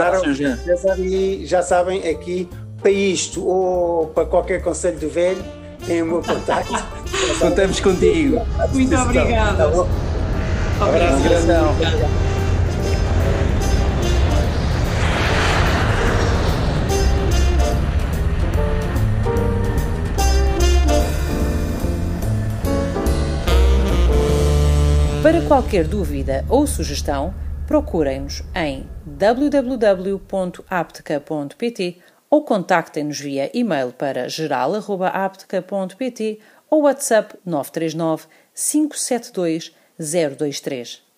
César. 0.64 0.98
E 0.98 1.46
já 1.46 1.62
sabem, 1.62 2.08
aqui 2.08 2.48
para 2.80 2.90
isto 2.90 3.46
ou 3.46 4.06
para 4.08 4.24
qualquer 4.24 4.62
conselho 4.62 4.98
do 4.98 5.08
velho, 5.08 5.42
tem 5.86 6.02
o 6.02 6.06
meu 6.06 6.22
contacto. 6.22 6.72
Contamos 7.38 7.80
contigo. 7.80 8.40
Muito 8.72 8.96
obrigada. 8.96 9.70
Tá 10.78 10.86
Obrigado. 10.86 12.30
Para 25.22 25.42
qualquer 25.42 25.86
dúvida 25.86 26.46
ou 26.48 26.66
sugestão, 26.66 27.34
procurem-nos 27.70 28.42
em 28.52 28.84
www.apteca.pt 29.06 31.98
ou 32.28 32.44
contactem-nos 32.44 33.20
via 33.20 33.48
e-mail 33.54 33.92
para 33.92 34.28
geral.apteca.pt 34.28 36.40
ou 36.68 36.82
WhatsApp 36.82 37.36
939 37.46 38.26
572 38.52 39.72
023. 39.96 41.09